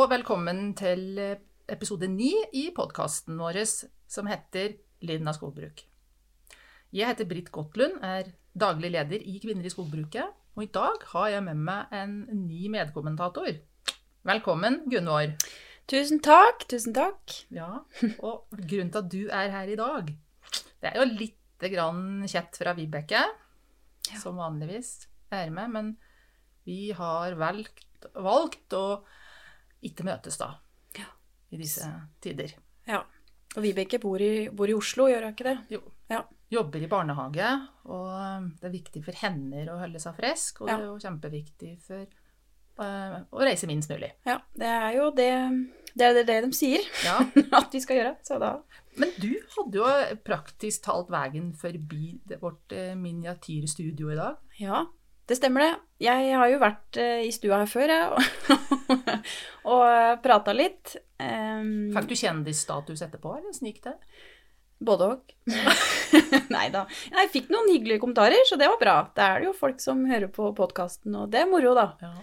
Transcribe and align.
Og 0.00 0.06
velkommen 0.08 0.70
til 0.78 1.18
episode 1.68 2.06
9 2.08 2.28
i 2.56 2.60
podkasten 2.72 3.36
vår 3.36 3.58
som 3.68 4.28
heter 4.30 4.78
Lyden 5.04 5.28
av 5.28 5.36
skogbruk. 5.36 5.82
Jeg 6.96 7.10
heter 7.10 7.28
Britt 7.28 7.50
Gottlund, 7.52 7.98
er 8.00 8.30
daglig 8.56 8.94
leder 8.94 9.20
i 9.20 9.34
Kvinner 9.42 9.68
i 9.68 9.72
skogbruket, 9.74 10.24
og 10.56 10.64
i 10.64 10.70
dag 10.72 11.04
har 11.10 11.28
jeg 11.34 11.44
med 11.50 11.60
meg 11.66 11.92
en 11.92 12.16
ny 12.46 12.70
medkommentator. 12.72 13.60
Velkommen, 14.24 14.80
Gunvor. 14.88 15.36
Tusen 15.90 16.24
takk, 16.24 16.64
tusen 16.72 16.96
takk. 16.96 17.36
Ja, 17.52 17.84
og 18.24 18.48
grunnen 18.56 18.94
til 18.94 19.02
at 19.04 19.12
du 19.12 19.22
er 19.28 19.52
her 19.52 19.68
i 19.68 19.78
dag, 19.84 20.14
det 20.80 20.94
er 20.94 21.00
jo 21.02 21.08
litt 21.12 21.70
grann 21.76 22.24
kjett 22.24 22.56
fra 22.56 22.72
Vibeke, 22.78 23.26
som 24.16 24.40
vanligvis 24.40 25.10
er 25.28 25.52
med, 25.52 25.76
men 25.76 25.96
vi 26.64 26.86
har 26.96 27.36
valgt, 27.36 27.84
valgt 28.16 28.80
å 28.80 29.02
ikke 29.82 30.04
møtes 30.04 30.36
da, 30.40 30.50
Ja. 30.98 31.06
i 31.52 31.56
disse 31.60 31.86
tider. 32.20 32.52
Ja. 32.86 33.02
Og 33.56 33.62
Vibeke 33.64 33.98
bor 33.98 34.20
i, 34.22 34.48
bor 34.54 34.68
i 34.70 34.74
Oslo, 34.76 35.08
gjør 35.10 35.24
hun 35.26 35.32
ikke 35.34 35.44
det? 35.48 35.56
Jo, 35.70 35.80
Ja. 36.10 36.22
jobber 36.50 36.82
i 36.82 36.86
barnehage, 36.90 37.50
og 37.86 38.50
det 38.60 38.64
er 38.68 38.74
viktig 38.74 39.04
for 39.04 39.12
henne 39.12 39.66
å 39.70 39.78
holde 39.78 39.98
seg 40.02 40.16
frisk, 40.16 40.60
og 40.62 40.68
det 40.68 40.76
er 40.78 40.84
jo 40.86 40.98
kjempeviktig 40.98 41.72
for 41.82 42.06
øh, 42.80 43.16
å 43.32 43.42
reise 43.44 43.66
minst 43.66 43.90
mulig. 43.90 44.12
Ja, 44.26 44.38
det 44.56 44.66
er 44.66 44.92
jo 44.96 45.10
det 45.10 45.30
det, 45.96 46.04
er 46.06 46.14
det, 46.14 46.26
det 46.28 46.36
de 46.44 46.52
sier 46.54 46.84
Ja. 47.04 47.18
at 47.58 47.72
vi 47.74 47.80
skal 47.82 47.96
gjøre. 47.98 48.16
Så 48.22 48.38
da 48.38 48.52
Men 48.96 49.10
du 49.18 49.32
hadde 49.56 49.74
jo 49.80 50.16
praktisk 50.24 50.82
talt 50.86 51.10
veien 51.10 51.52
forbi 51.58 52.20
vårt 52.40 52.72
eh, 52.72 52.94
miniatyrstudio 52.94 54.10
i 54.12 54.16
dag. 54.18 54.36
Ja, 54.60 54.84
det 55.30 55.36
stemmer 55.38 55.62
det. 55.62 55.70
Jeg 56.02 56.32
har 56.34 56.48
jo 56.50 56.58
vært 56.62 56.98
eh, 56.98 57.20
i 57.28 57.30
stua 57.34 57.60
her 57.62 57.68
før, 57.70 57.92
jeg, 57.94 58.10
og, 58.10 59.14
og 59.76 60.22
prata 60.24 60.54
litt. 60.56 60.96
Um, 61.20 61.90
Fikk 61.94 62.08
du 62.10 62.16
kjendisstatus 62.18 63.02
etterpå, 63.06 63.36
eller 63.38 63.54
gikk 63.70 63.82
det? 63.86 63.94
Både 64.80 65.10
og. 65.12 65.34
Nei 66.54 66.66
da. 66.72 66.86
Jeg 67.12 67.30
fikk 67.34 67.50
noen 67.52 67.68
hyggelige 67.70 68.00
kommentarer, 68.02 68.42
så 68.48 68.56
det 68.58 68.70
var 68.72 68.80
bra. 68.80 68.96
Det 69.14 69.26
er 69.26 69.42
det 69.42 69.50
jo 69.50 69.56
folk 69.58 69.82
som 69.84 70.02
hører 70.08 70.30
på 70.32 70.50
podkasten, 70.56 71.14
og 71.20 71.28
det 71.32 71.42
er 71.44 71.50
moro, 71.52 71.74
da. 71.76 71.86
Ja. 72.00 72.14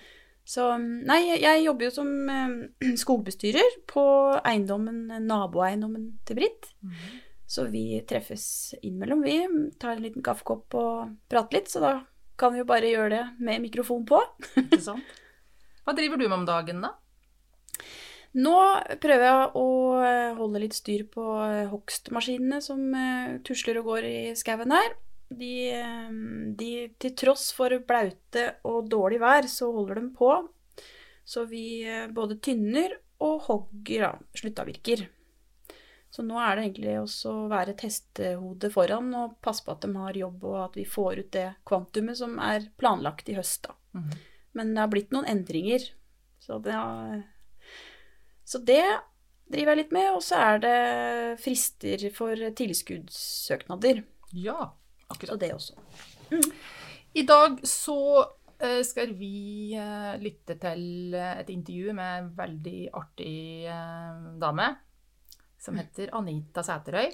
Så 0.47 0.65
nei, 0.79 1.19
jeg- 1.41 1.63
jobber 1.65 1.87
jo 1.89 1.93
som 1.99 2.11
eh, 2.33 2.91
skogbestyrer 3.03 3.79
på 3.91 4.03
eiendommen, 4.41 5.05
naboeiendommen 5.29 6.11
til 6.27 6.41
Britt. 6.41 6.69
Mhm. 6.83 7.23
Så 7.47 7.63
vi 7.71 8.01
treffes 8.03 8.73
innimellom, 8.81 9.21
vi. 9.23 9.37
Tar 9.79 9.93
en 9.95 10.01
liten 10.03 10.23
kaffekopp 10.25 10.75
og 10.75 11.13
prater 11.31 11.61
litt. 11.61 11.69
Så 11.71 11.79
da 11.79 11.93
kan 12.39 12.55
jo 12.57 12.65
bare 12.69 12.91
gjøre 12.91 13.09
det 13.13 13.23
med 13.43 13.63
mikrofon 13.65 14.05
på. 14.07 14.21
Ikke 14.61 14.83
sant? 14.83 15.17
Hva 15.87 15.95
driver 15.95 16.19
du 16.19 16.27
med 16.27 16.41
om 16.41 16.47
dagen, 16.47 16.81
da? 16.83 16.93
Nå 18.37 18.53
prøver 19.01 19.23
jeg 19.25 19.51
å 19.57 19.67
eh, 20.03 20.35
holde 20.37 20.61
litt 20.61 20.75
styr 20.77 21.05
på 21.09 21.25
eh, 21.45 21.69
hogstmaskinene 21.71 22.59
som 22.61 22.83
eh, 22.93 23.37
tusler 23.47 23.79
og 23.79 23.93
går 23.93 24.07
i 24.09 24.19
skauen 24.37 24.73
her. 24.75 24.93
De, 25.27 25.55
de, 26.59 26.69
til 27.01 27.15
tross 27.19 27.49
for 27.55 27.73
blaute 27.87 28.45
og 28.67 28.85
dårlig 28.91 29.19
vær, 29.23 29.49
så 29.51 29.71
holder 29.73 29.99
de 29.99 30.11
på. 30.15 30.31
Så 31.27 31.43
vi 31.49 31.83
både 32.15 32.37
tynner 32.39 32.93
og 33.23 33.41
hogger, 33.49 34.05
da. 34.05 34.11
Sluttavvirker. 34.39 35.03
Så 36.09 36.23
nå 36.23 36.37
er 36.39 36.55
det 36.55 36.63
egentlig 36.67 36.93
også 37.01 37.33
å 37.33 37.49
være 37.51 37.75
testehode 37.77 38.69
foran 38.73 39.09
og 39.17 39.35
passe 39.43 39.65
på 39.65 39.73
at 39.73 39.83
de 39.83 39.91
har 39.97 40.17
jobb, 40.17 40.45
og 40.47 40.57
at 40.63 40.77
vi 40.79 40.85
får 40.87 41.19
ut 41.19 41.31
det 41.35 41.47
kvantumet 41.67 42.17
som 42.17 42.37
er 42.41 42.69
planlagt 42.79 43.29
i 43.29 43.35
høst, 43.37 43.67
da. 43.67 43.75
Mm. 43.97 44.09
Men 44.57 44.71
det 44.73 44.81
har 44.81 44.91
blitt 44.93 45.11
noen 45.13 45.27
endringer. 45.29 45.83
Så 46.41 46.57
det, 46.63 46.77
så 48.47 48.61
det 48.63 48.81
driver 49.51 49.73
jeg 49.73 49.81
litt 49.83 49.93
med. 49.93 50.07
Og 50.15 50.23
så 50.25 50.39
er 50.39 50.63
det 50.63 50.79
frister 51.43 52.07
for 52.15 52.47
tilskuddssøknader. 52.57 54.01
Ja, 54.33 54.71
Så 55.03 55.13
akkurat. 55.13 55.39
det 55.43 55.51
også. 55.53 55.77
I 57.17 57.23
dag 57.27 57.61
så 57.67 57.99
eh, 58.59 58.81
skal 58.85 59.13
vi 59.19 59.75
eh, 59.77 60.17
lytte 60.23 60.57
til 60.59 61.13
eh, 61.15 61.37
et 61.43 61.53
intervju 61.53 61.93
med 61.95 62.17
en 62.23 62.33
veldig 62.37 62.81
artig 62.97 63.37
dame 64.41 64.67
som 65.67 65.77
heter 65.79 66.13
Anita 66.17 66.63
Sæterøy. 66.65 67.11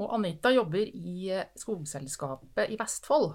Og 0.00 0.16
Anita 0.16 0.52
jobber 0.54 0.82
i 0.82 1.30
eh, 1.30 1.48
Skogselskapet 1.58 2.72
i 2.72 2.78
Vestfold. 2.80 3.32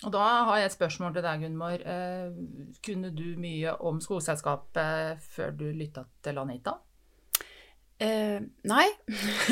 Og 0.00 0.12
da 0.14 0.22
har 0.48 0.60
jeg 0.60 0.70
et 0.70 0.76
spørsmål 0.76 1.12
til 1.12 1.24
deg, 1.26 1.42
Gunvor. 1.44 1.82
Eh, 1.92 2.70
kunne 2.84 3.10
du 3.12 3.26
mye 3.40 3.74
om 3.84 4.00
Skogselskapet 4.00 5.20
før 5.34 5.52
du 5.58 5.66
lytta 5.76 6.06
til 6.24 6.40
Anita? 6.40 6.78
Eh, 8.00 8.38
nei. 8.70 8.86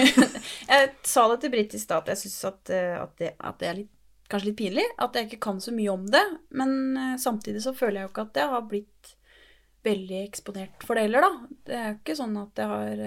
jeg 0.73 0.89
sa 1.05 1.27
det 1.29 1.43
til 1.43 1.53
Britt 1.53 1.77
i 1.77 1.83
stad 1.83 2.07
at 2.07 2.15
jeg 2.15 2.23
syns 2.23 2.41
at, 2.49 2.73
eh, 2.73 2.97
at, 2.97 3.21
at 3.37 3.61
det 3.61 3.69
er 3.69 3.79
litt, 3.83 3.93
kanskje 4.33 4.51
litt 4.51 4.61
pinlig. 4.63 4.87
At 5.05 5.19
jeg 5.19 5.29
ikke 5.29 5.43
kan 5.51 5.61
så 5.61 5.75
mye 5.77 5.93
om 5.93 6.09
det. 6.17 6.25
Men 6.57 7.19
samtidig 7.21 7.67
så 7.67 7.77
føler 7.77 8.01
jeg 8.01 8.09
jo 8.09 8.15
ikke 8.15 8.27
at 8.31 8.41
jeg 8.41 8.55
har 8.55 8.67
blitt 8.73 9.15
veldig 9.85 10.25
eksponert 10.25 10.85
for 10.85 10.97
det 10.97 11.07
heller, 11.07 11.29
da. 11.29 11.53
Det 11.69 11.77
er 11.77 11.87
jo 11.91 12.01
ikke 12.01 12.19
sånn 12.19 12.41
at 12.41 12.61
jeg 12.61 12.73
har 12.73 13.05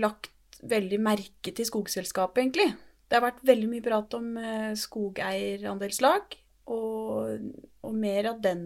lagt 0.00 0.30
veldig 0.62 0.98
merke 1.00 1.52
til 1.56 1.64
skogselskapet, 1.66 2.42
egentlig. 2.42 2.68
Det 3.08 3.16
har 3.18 3.24
vært 3.24 3.42
veldig 3.48 3.68
mye 3.72 3.82
prat 3.84 4.14
om 4.18 4.36
eh, 4.38 4.72
skogeierandelslag, 4.78 6.36
og, 6.70 7.50
og 7.82 7.94
mer 7.98 8.28
av 8.34 8.40
den 8.44 8.64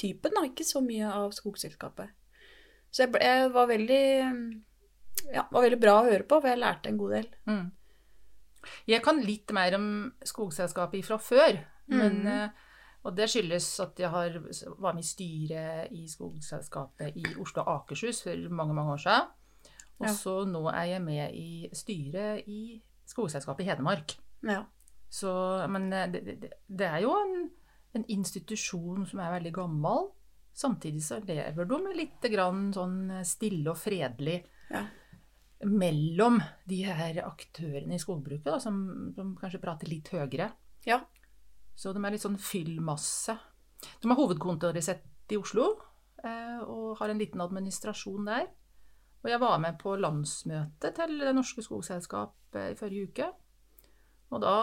typen, 0.00 0.32
da. 0.36 0.44
Ikke 0.48 0.64
så 0.64 0.80
mye 0.84 1.10
av 1.12 1.34
skogselskapet. 1.36 2.14
Så 2.92 3.04
jeg, 3.06 3.14
jeg 3.20 3.50
var 3.52 3.68
veldig 3.70 4.02
ja, 5.32 5.44
var 5.52 5.62
veldig 5.66 5.78
bra 5.80 5.98
å 6.00 6.08
høre 6.08 6.24
på, 6.28 6.40
for 6.40 6.48
jeg 6.52 6.60
lærte 6.60 6.90
en 6.92 6.98
god 7.00 7.14
del. 7.18 7.28
Mm. 7.48 7.70
Jeg 8.88 9.02
kan 9.02 9.18
litt 9.24 9.50
mer 9.54 9.74
om 9.76 9.86
Skogselskapet 10.24 11.04
fra 11.06 11.18
før. 11.18 11.56
Men, 11.92 12.20
Mhm. 12.22 12.26
eh, 12.28 12.48
og 13.04 13.16
det 13.18 13.26
skyldes 13.32 13.66
at 13.82 13.98
jeg 13.98 14.08
har, 14.12 14.36
var 14.78 14.94
med 14.94 15.02
i 15.02 15.08
styret 15.08 15.90
i 15.90 16.04
Skogselskapet 16.08 17.16
i 17.18 17.24
Oslo 17.42 17.64
og 17.64 17.72
Akershus 17.82 18.22
for 18.22 18.36
mange 18.54 18.74
mange 18.76 18.92
år 18.94 19.00
siden. 19.02 19.32
Og 20.02 20.08
Ja. 20.08 20.12
så 20.18 20.32
nå 20.50 20.64
er 20.72 20.86
jeg 20.96 21.02
med 21.04 21.34
i 21.38 21.68
styret 21.72 22.48
i 22.50 22.82
Skogselskapet 23.06 23.62
i 23.64 23.68
Hedmark. 23.70 24.16
Ja. 24.42 24.64
Så, 25.12 25.30
men 25.70 25.92
eh, 25.92 26.08
det, 26.10 26.22
det, 26.42 26.52
det 26.68 26.86
er 26.88 27.02
jo 27.04 27.12
en, 27.14 27.50
en 27.94 28.04
institusjon 28.10 29.06
som 29.06 29.20
er 29.22 29.36
veldig 29.38 29.52
gammel. 29.54 30.08
Samtidig 30.56 31.02
så 31.04 31.20
lever 31.24 31.64
de 31.68 31.78
litt 31.96 32.26
grann 32.32 32.72
sånn 32.74 32.98
stille 33.24 33.70
og 33.72 33.78
fredelig 33.80 34.40
Ja. 34.72 34.82
mellom 35.64 36.40
de 36.68 36.80
her 36.88 37.20
aktørene 37.24 37.94
i 37.94 38.00
skogbruket, 38.02 38.48
da, 38.50 38.58
som, 38.60 39.12
som 39.14 39.34
kanskje 39.38 39.60
prater 39.62 39.88
litt 39.92 40.08
høyere. 40.12 40.50
ja. 40.88 41.00
Så 41.74 41.94
de 41.96 42.02
er 42.04 42.12
litt 42.12 42.20
sånn 42.20 42.36
fyllmasse. 42.36 43.32
De 44.02 44.08
har 44.10 44.18
hovedkontoret 44.18 44.84
sitt 44.84 45.32
i 45.32 45.38
Oslo, 45.40 45.70
eh, 46.22 46.58
og 46.68 46.98
har 46.98 47.08
en 47.08 47.18
liten 47.18 47.40
administrasjon 47.40 48.26
der. 48.28 48.50
Og 49.22 49.30
jeg 49.30 49.40
var 49.42 49.60
med 49.62 49.78
på 49.78 49.94
landsmøtet 50.02 50.96
til 50.98 51.22
Det 51.22 51.34
norske 51.36 51.62
skogselskap 51.62 52.58
eh, 52.58 52.72
i 52.74 52.78
forrige 52.78 53.10
uke. 53.10 53.30
Og 54.32 54.42
da 54.42 54.56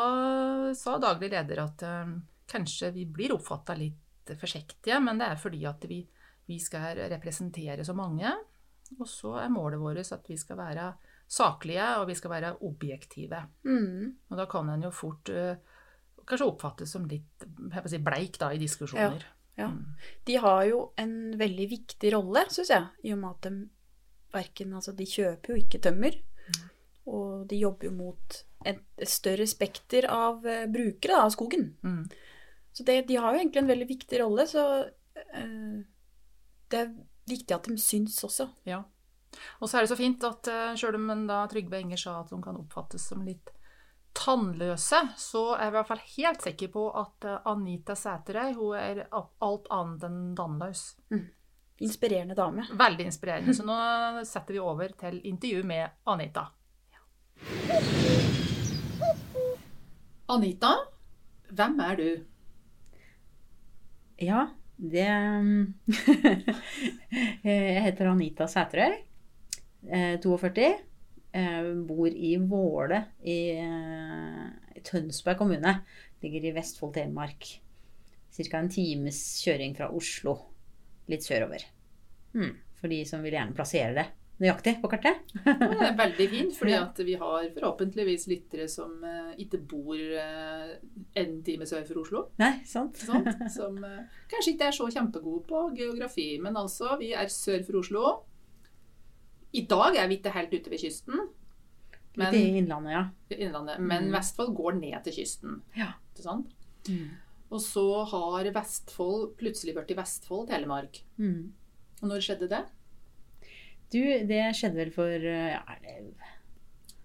sa 0.75 0.97
daglig 0.99 1.31
leder 1.31 1.63
at 1.63 1.83
eh, 1.85 2.13
kanskje 2.49 2.91
vi 2.95 3.05
blir 3.07 3.35
oppfatta 3.35 3.77
litt 3.79 4.33
forsiktige, 4.39 4.99
men 5.01 5.21
det 5.21 5.29
er 5.31 5.41
fordi 5.41 5.63
at 5.65 5.85
vi, 5.89 6.03
vi 6.49 6.59
skal 6.61 6.99
representere 7.09 7.85
så 7.85 7.95
mange. 7.97 8.33
Og 8.97 9.07
så 9.07 9.35
er 9.43 9.53
målet 9.53 9.81
vårt 9.81 10.11
at 10.13 10.29
vi 10.29 10.37
skal 10.37 10.57
være 10.59 10.91
saklige, 11.29 11.87
og 12.01 12.07
vi 12.09 12.17
skal 12.17 12.33
være 12.33 12.55
objektive. 12.65 13.43
Mm. 13.63 14.15
Og 14.29 14.37
da 14.37 14.45
kan 14.49 14.69
en 14.73 14.87
jo 14.87 14.93
fort 14.93 15.29
eh, 15.29 15.57
kanskje 16.29 16.47
oppfattes 16.47 16.93
som 16.95 17.05
litt 17.09 17.45
si, 17.85 17.99
bleik 18.01 18.39
da, 18.41 18.51
i 18.53 18.61
diskusjoner. 18.61 19.25
Ja. 19.57 19.67
ja. 19.67 19.69
De 20.25 20.37
har 20.41 20.63
jo 20.69 20.81
en 20.99 21.13
veldig 21.39 21.67
viktig 21.69 22.13
rolle, 22.15 22.45
syns 22.53 22.73
jeg, 22.73 22.89
i 23.05 23.13
og 23.15 23.21
med 23.21 23.37
at 23.37 23.47
de 23.47 23.67
verken 24.33 24.75
Altså, 24.77 24.93
de 24.95 25.07
kjøper 25.09 25.53
jo 25.53 25.59
ikke 25.61 25.81
tømmer. 25.83 26.19
og 27.09 27.47
de 27.49 27.57
jobber 27.57 27.89
jo 27.89 27.93
mot 27.95 28.39
et, 28.67 28.81
et 28.99 29.09
større 29.09 29.47
spekter 29.49 30.05
av 30.13 30.45
eh, 30.45 30.67
brukere 30.69 31.15
da, 31.15 31.23
av 31.25 31.33
skogen. 31.33 31.71
Mm. 31.81 32.03
Så 32.75 32.85
det, 32.85 33.01
de 33.07 33.17
har 33.17 33.33
jo 33.33 33.39
egentlig 33.41 33.63
en 33.63 33.71
veldig 33.71 33.87
viktig 33.89 34.19
rolle, 34.21 34.45
så 34.47 34.65
uh, 34.85 35.77
det 36.69 36.79
er 36.79 36.91
viktig 37.27 37.55
at 37.55 37.65
de 37.65 37.77
syns 37.81 38.19
også. 38.23 38.45
Ja. 38.69 38.83
Og 39.59 39.69
så 39.69 39.79
er 39.79 39.85
det 39.85 39.91
så 39.91 39.97
fint 39.97 40.23
at 40.27 40.51
uh, 40.53 40.75
sjøl 40.77 40.99
om 40.99 41.25
da 41.27 41.41
Trygve 41.49 41.81
Enger 41.81 41.99
sa 42.03 42.19
at 42.21 42.29
de 42.29 42.37
kan 42.43 42.59
oppfattes 42.61 43.09
som 43.09 43.25
litt 43.25 43.49
tannløse, 44.17 45.01
så 45.17 45.43
er 45.55 45.65
jeg 45.65 45.71
i 45.71 45.75
hvert 45.77 45.89
fall 45.89 46.05
helt 46.15 46.45
sikker 46.45 46.71
på 46.73 46.85
at 46.97 47.27
eh, 47.29 47.41
Anita 47.49 47.95
Sæterøy 47.95 48.55
hun 48.57 48.77
er 48.79 49.03
alt 49.13 49.69
annet 49.73 50.05
enn 50.07 50.21
tannløs. 50.37 50.81
Inspirerende 51.79 52.35
dame. 52.35 52.65
Veldig 52.75 53.05
inspirerende. 53.07 53.53
Så 53.55 53.63
nå 53.67 53.75
setter 54.27 54.57
vi 54.57 54.59
over 54.59 54.91
til 54.99 55.21
intervju 55.29 55.61
med 55.67 55.93
Anita. 56.11 56.49
Anita, 60.29 60.73
hvem 61.49 61.79
er 61.81 61.95
du? 61.97 62.09
Ja, 64.19 64.47
det 64.77 65.07
Jeg 67.47 67.83
heter 67.87 68.11
Anita 68.11 68.47
Sæterøy. 68.51 68.93
eh, 69.89 70.19
42. 70.21 70.67
eh, 71.33 71.71
Bor 71.87 72.07
i 72.11 72.35
Våle 72.37 73.03
i 73.23 73.39
eh, 73.55 74.45
i 74.75 74.79
Tønsberg 74.85 75.37
kommune. 75.41 75.73
Ligger 76.23 76.45
i 76.49 76.53
Vestfold, 76.55 76.93
Telemark. 76.95 77.47
Ca. 78.31 78.57
en 78.59 78.69
times 78.71 79.17
kjøring 79.43 79.73
fra 79.75 79.89
Oslo. 79.91 80.37
Litt 81.09 81.25
sørover. 81.25 81.65
Mm, 82.37 82.53
for 82.77 82.91
de 82.91 83.03
som 83.09 83.25
vil 83.25 83.35
gjerne 83.35 83.57
plassere 83.57 83.93
det 83.97 84.07
nøyaktig 84.39 84.75
på 84.79 84.89
kartet. 84.91 85.19
Det 85.43 85.83
er 85.83 85.95
veldig 85.99 86.27
fint, 86.31 86.53
fordi 86.55 86.75
at 86.79 87.01
vi 87.03 87.15
har 87.19 87.47
forhåpentligvis 87.55 88.27
lyttere 88.31 88.69
som 88.71 88.93
uh, 89.03 89.33
ikke 89.39 89.59
bor 89.69 89.99
uh, 89.99 90.71
en 91.19 91.33
time 91.45 91.67
sør 91.69 91.83
for 91.87 92.01
Oslo. 92.03 92.23
Nei, 92.39 92.53
sant? 92.67 92.99
Sant? 93.03 93.27
Som 93.51 93.81
uh, 93.83 94.05
kanskje 94.31 94.55
ikke 94.55 94.69
er 94.71 94.77
så 94.79 94.87
kjempegode 94.95 95.43
på 95.49 95.65
geografi, 95.77 96.31
men 96.41 96.59
altså, 96.59 96.95
vi 97.01 97.11
er 97.17 97.31
sør 97.33 97.65
for 97.67 97.81
Oslo. 97.81 98.05
I 99.51 99.65
dag 99.69 99.97
er 99.97 100.09
vi 100.09 100.19
ikke 100.19 100.35
helt 100.35 100.55
ute 100.55 100.71
ved 100.71 100.83
kysten, 100.85 101.27
men, 102.19 102.33
Litt 102.33 102.35
i 102.35 102.59
Innlandet, 102.59 102.93
ja. 102.95 103.01
Innlandet, 103.37 103.79
men 103.79 104.09
Mm. 104.09 104.13
Vestfold 104.15 104.55
går 104.57 104.79
ned 104.79 104.97
til 105.05 105.13
kysten. 105.21 105.59
Ja. 105.77 105.93
Ikke 106.11 106.25
sant? 106.25 106.55
Mm. 106.89 107.11
Og 107.51 107.61
så 107.61 107.83
har 108.11 108.49
Vestfold 108.53 109.31
plutselig 109.39 109.73
blitt 109.77 109.95
Vestfold 109.97 110.49
Telemark. 110.51 111.01
Mm. 111.17 111.51
Og 112.01 112.07
når 112.11 112.21
skjedde 112.21 112.49
det? 112.51 112.63
Du, 113.89 113.99
det 114.29 114.43
skjedde 114.55 114.77
vel 114.77 114.91
for 114.93 115.09
eh, 115.09 115.55
ja, 115.55 115.63
det 115.81 115.95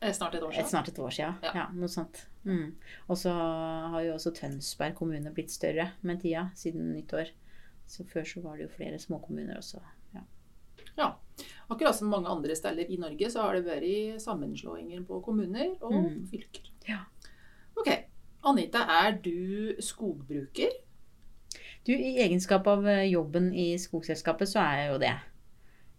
Eh, 0.05 0.13
Snart 0.13 0.35
et 0.37 0.43
år 0.45 0.51
Et, 0.53 0.57
siden. 0.59 0.69
snart 0.69 0.89
et 0.91 0.99
år 1.01 1.11
siden. 1.17 1.37
Ja. 1.47 1.53
Ja, 1.57 1.63
noe 1.73 1.89
sånt. 1.89 2.27
Mm. 2.45 2.75
Og 3.09 3.17
så 3.17 3.31
har 3.33 4.03
jo 4.05 4.13
også 4.19 4.35
Tønsberg 4.37 4.93
kommune 4.99 5.31
blitt 5.33 5.49
større 5.55 5.87
med 6.05 6.21
tida, 6.21 6.51
siden 6.61 6.91
nyttår. 6.93 7.31
Så 7.89 8.05
før 8.05 8.27
så 8.29 8.43
var 8.45 8.59
det 8.59 8.67
jo 8.67 8.75
flere 8.75 8.99
småkommuner 9.01 9.57
også. 9.63 9.81
Ja. 10.13 10.21
Ja. 10.99 11.07
Akkurat 11.73 11.97
som 11.97 12.11
mange 12.13 12.29
andre 12.29 12.53
steder 12.59 12.85
i 12.93 12.99
Norge, 13.01 13.31
så 13.33 13.47
har 13.47 13.57
det 13.57 13.65
vært 13.65 14.21
sammenslåinger 14.21 15.07
på 15.09 15.23
kommuner 15.25 15.73
og 15.81 15.95
Mm. 15.97 16.27
fylker. 16.29 16.69
Ja. 16.87 17.01
Ok. 17.79 17.89
Anita, 18.45 18.83
er 18.85 19.15
du 19.25 19.73
skogbruker? 19.81 20.73
Du, 21.87 21.93
i 21.93 22.19
egenskap 22.21 22.67
av 22.69 22.85
eh, 22.89 23.07
jobben 23.09 23.51
i 23.57 23.71
skogselskapet, 23.81 24.51
så 24.51 24.61
er 24.61 24.81
jeg 24.83 24.91
jo 24.91 24.99
det. 25.01 25.15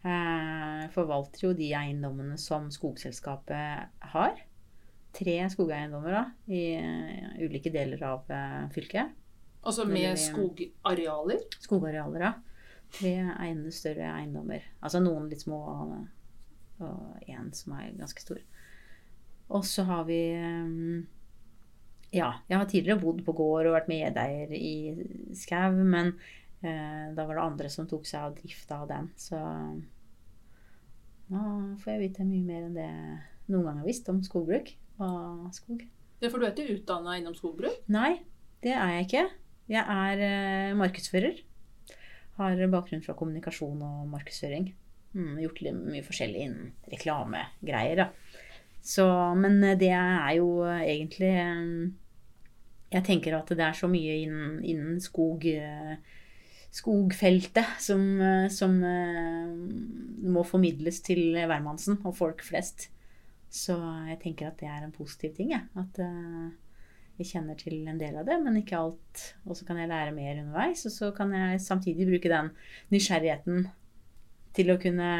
Jeg 0.05 0.89
forvalter 0.93 1.47
jo 1.47 1.53
de 1.57 1.71
eiendommene 1.73 2.37
som 2.37 2.67
skogselskapet 2.73 4.09
har. 4.13 4.43
Tre 5.15 5.35
skogeiendommer 5.49 6.13
da, 6.13 6.23
i 6.45 6.61
eh, 6.77 7.31
ulike 7.41 7.73
deler 7.73 8.01
av 8.05 8.29
eh, 8.29 8.67
fylket. 8.75 9.15
Altså 9.65 9.87
med 9.89 10.13
skogarealer? 10.21 11.47
Skogarealer, 11.57 12.27
ja. 12.27 12.33
Tre 12.93 13.15
større 13.73 14.11
eiendommer. 14.19 14.69
Altså 14.85 15.01
noen 15.01 15.25
litt 15.31 15.41
små, 15.41 15.63
og 16.77 17.25
én 17.25 17.49
som 17.57 17.73
er 17.79 17.95
ganske 17.97 18.21
stor. 18.21 18.45
Og 19.49 19.65
så 19.65 19.85
har 19.89 20.05
vi 20.05 20.21
Ja, 22.15 22.29
jeg 22.47 22.59
har 22.61 22.67
tidligere 22.71 23.01
bodd 23.01 23.19
på 23.25 23.35
gård 23.35 23.67
og 23.67 23.75
vært 23.75 23.91
medeier 23.91 24.51
i 24.55 24.95
skau, 25.35 25.75
men 25.83 26.13
eh, 26.63 27.11
da 27.15 27.25
var 27.25 27.35
det 27.35 27.43
andre 27.43 27.71
som 27.73 27.89
tok 27.91 28.07
seg 28.07 28.29
av 28.29 28.37
drifta 28.37 28.77
av 28.85 28.89
den. 28.91 29.09
Så 29.19 29.39
nå 31.33 31.41
får 31.81 31.91
jeg 31.91 32.03
vite 32.05 32.27
mye 32.27 32.45
mer 32.45 32.67
enn 32.67 32.77
det 32.77 32.85
jeg 32.85 33.17
noen 33.51 33.67
gang 33.67 33.81
har 33.81 33.89
visst 33.89 34.07
om 34.09 34.21
skogbruk 34.25 34.71
og 35.03 35.49
skog. 35.53 35.83
Ja, 36.21 36.29
for 36.29 36.39
du 36.39 36.47
er 36.47 36.53
ikke 36.53 36.77
utdanna 36.77 37.17
innom 37.19 37.35
skogbruk? 37.37 37.83
Nei, 37.91 38.21
det 38.63 38.73
er 38.73 38.95
jeg 38.95 39.09
ikke. 39.09 39.25
Jeg 39.75 39.83
er 39.83 40.23
eh, 40.23 40.77
markedsfører. 40.77 41.43
Har 42.39 42.63
bakgrunn 42.71 43.03
fra 43.03 43.15
kommunikasjon 43.17 43.83
og 43.85 44.07
markedsføring. 44.11 44.71
Mm, 45.15 45.35
gjort 45.43 45.61
litt 45.63 45.77
mye 45.79 46.03
forskjellig 46.03 46.41
innen 46.47 46.73
reklamegreier, 46.91 48.01
da. 48.05 48.41
Så, 48.85 49.05
men 49.39 49.59
eh, 49.63 49.77
det 49.79 49.91
er 49.95 50.31
jo 50.39 50.49
egentlig 50.71 51.31
eh, 51.41 51.61
Jeg 52.95 53.03
tenker 53.03 53.35
at 53.35 53.49
det 53.51 53.63
er 53.63 53.75
så 53.75 53.89
mye 53.91 54.19
innen, 54.23 54.59
innen 54.63 54.99
skog 55.03 55.43
eh, 55.51 55.95
skogfeltet 56.75 57.79
som, 57.83 58.03
eh, 58.23 58.45
som 58.51 58.75
eh, 58.83 59.55
må 60.31 60.43
formidles 60.47 61.01
til 61.03 61.35
hvermannsen 61.35 61.99
og 62.05 62.15
folk 62.15 62.43
flest. 62.45 62.89
Så 63.51 63.75
jeg 64.09 64.19
tenker 64.23 64.47
at 64.49 64.61
det 64.61 64.69
er 64.71 64.83
en 64.83 64.95
positiv 64.95 65.35
ting, 65.35 65.51
jeg. 65.53 65.63
At 65.79 65.99
jeg 67.15 67.27
kjenner 67.29 67.55
til 67.55 67.85
en 67.87 67.99
del 67.99 68.17
av 68.19 68.25
det, 68.27 68.35
men 68.43 68.57
ikke 68.59 68.79
alt. 68.79 69.21
Og 69.47 69.55
så 69.55 69.67
kan 69.67 69.79
jeg 69.79 69.87
lære 69.87 70.11
mer 70.15 70.41
underveis, 70.41 70.83
og 70.89 70.91
så 70.91 71.11
kan 71.15 71.31
jeg 71.31 71.61
samtidig 71.63 72.09
bruke 72.09 72.31
den 72.31 72.49
nysgjerrigheten 72.91 73.69
til 74.57 74.73
å 74.73 74.79
kunne 74.81 75.11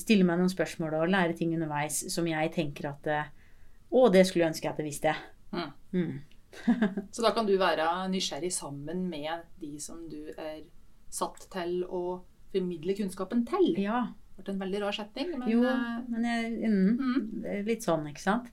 stille 0.00 0.24
meg 0.28 0.40
noen 0.40 0.52
spørsmål 0.52 0.98
og 0.98 1.10
lære 1.12 1.36
ting 1.36 1.54
underveis 1.56 2.02
som 2.12 2.28
jeg 2.28 2.52
tenker 2.54 2.88
at 2.88 3.10
Å, 3.10 4.06
det 4.12 4.22
skulle 4.26 4.46
jeg 4.46 4.52
ønske 4.52 4.68
jeg 4.68 4.74
hadde 4.74 4.86
visst 4.86 5.08
det. 5.08 5.16
Mm. 5.52 5.72
Mm. 5.92 6.20
Så 7.14 7.22
da 7.22 7.30
kan 7.34 7.46
du 7.46 7.56
være 7.58 7.86
nysgjerrig 8.10 8.50
sammen 8.52 9.08
med 9.10 9.42
de 9.60 9.78
som 9.82 10.08
du 10.10 10.32
er 10.36 10.62
satt 11.10 11.46
til 11.50 11.84
å 11.86 12.20
formidle 12.52 12.94
kunnskapen 12.98 13.44
til. 13.46 13.74
Ja. 13.82 14.08
Det 14.36 14.44
ble 14.46 14.54
en 14.54 14.60
veldig 14.64 14.80
rar 14.82 14.92
setting. 14.96 15.34
men 15.38 15.48
Jo, 15.50 15.62
eh, 15.64 16.00
men 16.08 16.24
jeg, 16.24 16.52
mm, 16.70 16.98
Mm. 16.98 17.44
er 17.46 17.62
litt 17.66 17.82
sånn, 17.86 18.06
ikke 18.10 18.20
sant? 18.24 18.48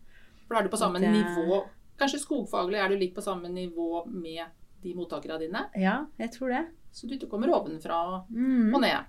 for 0.47 0.53
da 0.55 0.59
er 0.61 0.63
du 0.63 0.69
på 0.69 0.77
samme 0.79 0.99
det- 0.99 1.11
nivå. 1.11 1.65
Kanskje 1.99 2.19
skogfaglig 2.23 2.77
er 2.83 2.89
du 2.89 2.95
litt 2.97 3.13
på 3.15 3.21
samme 3.23 3.49
nivå 3.49 4.05
med 4.07 4.45
de 4.81 4.93
mottakerne 4.93 5.39
dine, 5.39 5.65
Ja, 5.75 6.05
jeg 6.19 6.31
tror 6.31 6.49
det. 6.49 6.67
så 6.93 7.07
du 7.07 7.15
ikke 7.17 7.29
kommer 7.29 7.47
ovenfra 7.49 8.23
Mm. 8.31 8.73
og 8.75 8.81
ned. 8.81 9.05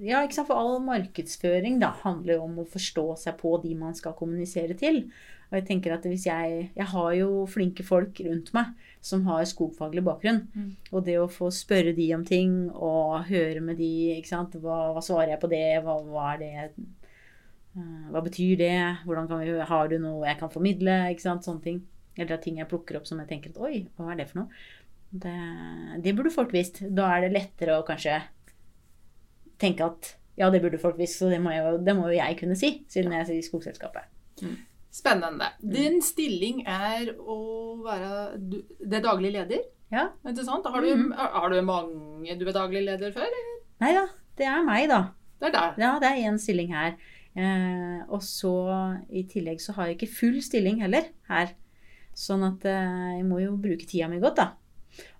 Ja, 0.00 0.22
ikke 0.26 0.32
sant? 0.34 0.46
For 0.48 0.54
all 0.56 0.80
markedsføring 0.80 1.78
da, 1.80 1.90
handler 1.92 2.34
jo 2.34 2.42
om 2.44 2.56
å 2.56 2.66
forstå 2.66 3.18
seg 3.18 3.38
på 3.38 3.62
de 3.62 3.74
man 3.74 3.94
skal 3.94 4.14
kommunisere 4.14 4.76
til. 4.76 5.10
Og 5.50 5.56
jeg 5.58 5.66
tenker 5.66 5.96
at 5.96 6.04
hvis 6.06 6.28
jeg, 6.28 6.70
jeg 6.76 6.86
har 6.92 7.10
jo 7.18 7.44
flinke 7.50 7.82
folk 7.82 8.20
rundt 8.22 8.52
meg 8.54 8.70
som 9.02 9.24
har 9.26 9.42
skogfaglig 9.48 10.04
bakgrunn. 10.06 10.44
Mm. 10.54 10.68
Og 10.92 11.04
det 11.06 11.16
å 11.18 11.26
få 11.30 11.48
spørre 11.54 11.94
de 11.96 12.06
om 12.14 12.22
ting 12.26 12.52
og 12.70 13.24
høre 13.30 13.62
med 13.64 13.80
de, 13.82 13.90
ikke 14.14 14.30
sant? 14.30 14.54
Hva, 14.62 14.92
hva 14.94 15.02
svarer 15.02 15.34
jeg 15.34 15.42
på 15.42 15.50
det? 15.50 15.64
Hva, 15.82 15.96
hva 16.06 16.28
er 16.34 16.42
det? 16.44 16.52
Eh, 17.74 18.06
Hva 18.14 18.22
betyr 18.22 18.60
det? 18.60 18.76
Hvordan 19.06 19.26
kan 19.30 19.42
vi, 19.42 19.56
har 19.72 19.90
du 19.90 19.96
noe 20.02 20.28
jeg 20.28 20.38
kan 20.38 20.54
formidle? 20.54 21.00
Ikke 21.10 21.26
sant? 21.26 21.46
Sånne 21.48 21.66
ting. 21.66 21.82
Eller 22.20 22.38
ting 22.42 22.62
jeg 22.62 22.70
plukker 22.70 23.00
opp 23.00 23.10
som 23.10 23.18
jeg 23.22 23.30
tenker 23.30 23.50
at 23.54 23.60
oi, 23.62 23.84
hva 23.98 24.12
er 24.12 24.20
det 24.20 24.30
for 24.30 24.44
noe? 24.44 24.62
Det, 25.10 25.36
det 26.04 26.14
burde 26.14 26.30
folk 26.34 26.54
visst. 26.54 26.82
Da 26.94 27.10
er 27.16 27.26
det 27.26 27.34
lettere 27.34 27.80
å 27.80 27.86
kanskje 27.86 28.20
tenke 29.60 29.86
at 29.90 30.14
ja, 30.38 30.48
det 30.52 30.62
burde 30.62 30.78
folk 30.80 30.96
visst, 31.00 31.18
så 31.20 31.28
det 31.28 31.40
må, 31.42 31.50
jeg, 31.52 31.80
det 31.84 31.94
må 31.98 32.06
jo 32.08 32.16
jeg 32.16 32.36
kunne 32.38 32.56
si, 32.56 32.76
siden 32.88 33.12
jeg 33.12 33.26
er 33.26 33.32
i 33.34 33.42
skogselskapet. 33.44 34.06
Spennende. 34.90 35.52
Mm. 35.62 35.70
Din 35.74 36.00
stilling 36.02 36.64
er 36.66 37.12
å 37.14 37.36
være 37.84 38.40
Det 38.80 39.02
daglig 39.04 39.32
leder, 39.36 39.62
Ja. 39.92 40.08
ikke 40.26 40.44
sant? 40.46 40.66
Har 40.66 40.82
du, 40.82 40.90
mm. 40.94 41.12
har 41.14 41.48
du 41.50 41.60
mange 41.62 42.36
du 42.38 42.44
er 42.46 42.56
daglig 42.56 42.84
leder 42.86 43.14
før? 43.14 43.30
Nei 43.80 43.94
da, 43.94 44.04
det 44.38 44.46
er 44.50 44.66
meg, 44.66 44.88
da. 44.90 45.00
Det 45.40 45.48
er 45.48 45.56
deg. 45.56 45.80
Ja, 45.80 45.94
det 46.02 46.10
er 46.10 46.28
én 46.28 46.38
stilling 46.38 46.74
her. 46.74 46.98
Eh, 47.38 48.00
og 48.10 48.22
så 48.26 48.52
i 49.08 49.22
tillegg 49.30 49.62
så 49.62 49.72
har 49.76 49.88
jeg 49.88 49.98
ikke 49.98 50.14
full 50.18 50.40
stilling 50.42 50.82
heller 50.82 51.06
her. 51.30 51.54
Sånn 52.18 52.42
at 52.44 52.66
eh, 52.68 53.20
jeg 53.20 53.26
må 53.28 53.38
jo 53.44 53.54
bruke 53.60 53.86
tida 53.86 54.10
mi 54.10 54.18
godt, 54.22 54.42
da. 54.42 54.48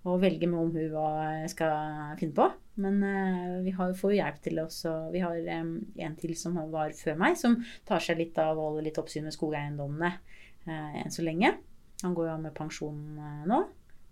Og 0.09 0.21
velge 0.23 0.49
med 0.51 0.61
omhu 0.61 0.87
hva 0.93 1.09
jeg 1.43 1.53
skal 1.53 2.15
finne 2.21 2.37
på. 2.37 2.47
Men 2.81 3.01
uh, 3.05 3.59
vi 3.65 3.75
har, 3.77 3.93
får 3.97 4.15
jo 4.15 4.21
hjelp 4.21 4.39
til 4.45 4.61
oss, 4.63 4.83
og 4.89 5.11
vi 5.15 5.23
har 5.25 5.37
um, 5.61 5.75
en 6.01 6.17
til 6.21 6.33
som 6.39 6.57
var 6.73 6.95
før 6.97 7.19
meg, 7.21 7.37
som 7.41 7.59
tar 7.89 8.03
seg 8.05 8.21
litt 8.21 8.39
av 8.41 8.59
å 8.59 8.71
holde 8.71 8.87
litt 8.89 9.01
oppsyn 9.01 9.27
med 9.29 9.37
skogeiendommene 9.37 10.15
uh, 10.15 10.97
enn 11.03 11.13
så 11.13 11.27
lenge. 11.27 11.53
Han 12.01 12.17
går 12.17 12.31
jo 12.31 12.33
av 12.33 12.43
med 12.47 12.57
pensjon 12.57 13.03
uh, 13.21 13.45
nå, 13.51 13.61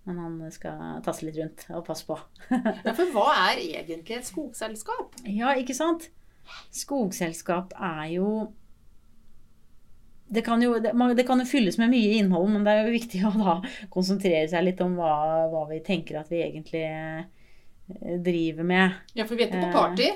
men 0.08 0.22
han 0.24 0.38
skal 0.52 1.00
tasse 1.04 1.26
litt 1.26 1.40
rundt 1.40 1.66
og 1.72 1.84
passe 1.88 2.08
på. 2.08 2.18
Ja, 2.86 2.92
for 2.92 3.08
hva 3.16 3.26
er 3.48 3.64
egentlig 3.64 4.18
et 4.18 4.28
skogselskap? 4.28 5.16
Ja, 5.24 5.56
ikke 5.56 5.76
sant? 5.76 6.10
Skogselskap 6.72 7.74
er 7.76 8.04
jo 8.14 8.28
det 10.28 10.42
kan, 10.46 10.62
jo, 10.62 10.74
det, 10.82 10.92
det 11.16 11.24
kan 11.28 11.40
jo 11.40 11.46
fylles 11.48 11.78
med 11.80 11.92
mye 11.92 12.18
innhold, 12.20 12.50
men 12.52 12.64
det 12.66 12.74
er 12.74 12.86
jo 12.88 12.94
viktig 12.94 13.24
å 13.28 13.32
da 13.38 13.56
konsentrere 13.92 14.46
seg 14.50 14.66
litt 14.66 14.80
om 14.84 14.96
hva, 15.00 15.12
hva 15.52 15.64
vi 15.70 15.80
tenker 15.86 16.20
at 16.20 16.30
vi 16.32 16.42
egentlig 16.44 16.84
eh, 16.84 18.16
driver 18.24 18.66
med. 18.68 18.98
Ja, 19.16 19.24
for 19.28 19.38
vi 19.38 19.46
er 19.46 19.52
ikke 19.52 19.66
på 19.68 19.74
party. 19.76 20.08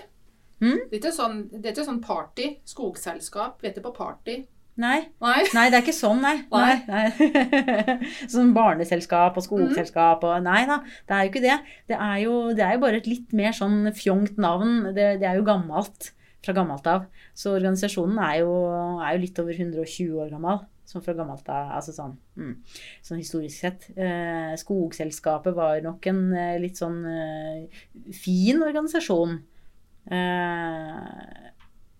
hm? 0.62 0.80
Det 0.90 0.98
er 0.98 1.00
ikke 1.00 1.14
sånn, 1.16 1.38
er 1.62 1.70
ikke 1.72 1.86
sånn 1.88 2.02
party, 2.04 2.48
skogselskap. 2.68 3.60
Vi 3.62 3.70
er 3.70 3.74
ikke 3.74 3.86
på 3.88 3.94
party. 3.96 4.42
Nei, 4.82 5.02
Nei. 5.20 5.42
nei, 5.52 5.66
det 5.68 5.76
er 5.76 5.82
ikke 5.84 5.92
sånn, 5.92 6.22
nei. 6.24 6.38
nei. 6.48 6.76
nei. 6.88 7.96
sånn 8.32 8.54
barneselskap 8.56 9.36
og 9.36 9.44
skogselskap 9.44 10.24
og 10.24 10.38
Nei 10.46 10.62
da, 10.70 10.78
det 11.08 11.12
er 11.16 11.26
jo 11.26 11.32
ikke 11.32 11.42
det. 11.44 11.56
Det 11.92 11.98
er 11.98 12.22
jo, 12.22 12.36
det 12.56 12.64
er 12.64 12.78
jo 12.78 12.82
bare 12.86 13.02
et 13.02 13.08
litt 13.10 13.34
mer 13.36 13.52
sånn 13.56 13.90
fjongt 13.96 14.40
navn. 14.40 14.78
Det, 14.96 15.10
det 15.20 15.28
er 15.28 15.36
jo 15.36 15.44
gammelt. 15.44 16.12
Fra 16.42 16.54
gammelt 16.56 16.86
av. 16.90 17.06
Så 17.38 17.54
organisasjonen 17.54 18.18
er 18.22 18.40
jo, 18.42 18.52
er 18.98 19.14
jo 19.14 19.22
litt 19.22 19.40
over 19.42 19.54
120 19.54 20.16
år 20.24 20.32
gammel. 20.34 20.64
Sånn 20.88 21.04
fra 21.04 21.14
gammelt 21.16 21.46
av, 21.46 21.70
altså 21.78 21.94
sånn, 21.94 22.16
mm, 22.36 22.56
sånn 23.06 23.20
historisk 23.22 23.62
sett. 23.62 23.86
Eh, 23.94 24.52
skogselskapet 24.60 25.54
var 25.56 25.78
nok 25.84 26.08
en 26.10 26.24
eh, 26.34 26.58
litt 26.60 26.80
sånn 26.80 26.98
eh, 27.06 27.84
fin 28.16 28.58
organisasjon. 28.66 29.38
Eh, 30.10 31.48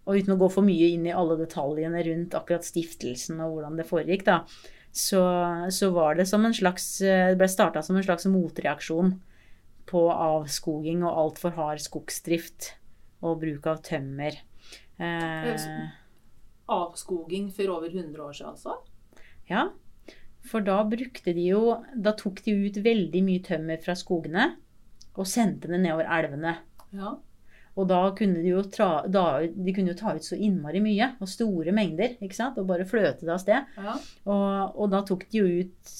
og 0.02 0.18
uten 0.18 0.34
å 0.34 0.40
gå 0.40 0.50
for 0.50 0.66
mye 0.66 0.90
inn 0.96 1.06
i 1.06 1.14
alle 1.14 1.38
detaljene 1.38 2.02
rundt 2.08 2.34
akkurat 2.34 2.66
stiftelsen 2.66 3.38
og 3.44 3.54
hvordan 3.54 3.78
det 3.78 3.86
foregikk, 3.86 4.26
da, 4.26 4.40
så, 4.92 5.22
så 5.72 5.92
var 5.94 6.18
det 6.18 6.26
som 6.28 6.44
en 6.44 6.52
slags 6.52 6.84
eh, 7.00 7.30
Det 7.32 7.38
ble 7.40 7.48
starta 7.48 7.80
som 7.86 7.96
en 7.96 8.04
slags 8.04 8.26
motreaksjon 8.28 9.14
på 9.88 10.02
avskoging 10.12 11.00
og 11.06 11.18
altfor 11.22 11.54
hard 11.56 11.80
skogsdrift 11.82 12.74
og 13.22 13.40
bruk 13.42 13.66
av 13.70 13.82
tømmer. 13.86 14.36
Eh, 15.02 15.90
Avskoging 16.72 17.48
for 17.54 17.72
over 17.74 17.90
100 17.90 18.22
år 18.22 18.36
siden, 18.36 18.52
altså. 18.54 18.76
ja, 19.50 19.68
for 20.46 20.64
da 20.66 20.80
brukte 20.88 21.34
de 21.34 21.44
jo 21.52 21.76
Da 21.94 22.12
tok 22.18 22.40
de 22.42 22.54
ut 22.66 22.78
veldig 22.82 23.20
mye 23.22 23.42
tømmer 23.46 23.78
fra 23.82 23.94
skogene 23.98 24.48
og 25.12 25.26
sendte 25.28 25.68
det 25.68 25.82
nedover 25.82 26.08
elvene. 26.08 26.54
Ja. 26.96 27.16
Og 27.72 27.86
da 27.88 28.00
kunne 28.16 28.42
de 28.42 28.50
jo 28.50 28.62
tra, 28.68 28.88
da, 29.08 29.40
de 29.48 29.72
kunne 29.72 29.94
jo 29.94 29.96
ta 29.96 30.12
ut 30.16 30.26
så 30.26 30.36
innmari 30.36 30.82
mye, 30.84 31.06
og 31.24 31.30
store 31.30 31.72
mengder, 31.72 32.18
ikke 32.20 32.36
sant? 32.36 32.58
og 32.60 32.68
bare 32.68 32.84
fløte 32.88 33.24
det 33.24 33.32
av 33.32 33.40
sted. 33.40 33.70
ja. 33.80 33.94
Og, 34.28 34.76
og 34.76 34.90
da 34.92 35.00
tok 35.08 35.24
de 35.32 35.40
jo 35.40 35.62
ut 35.62 35.92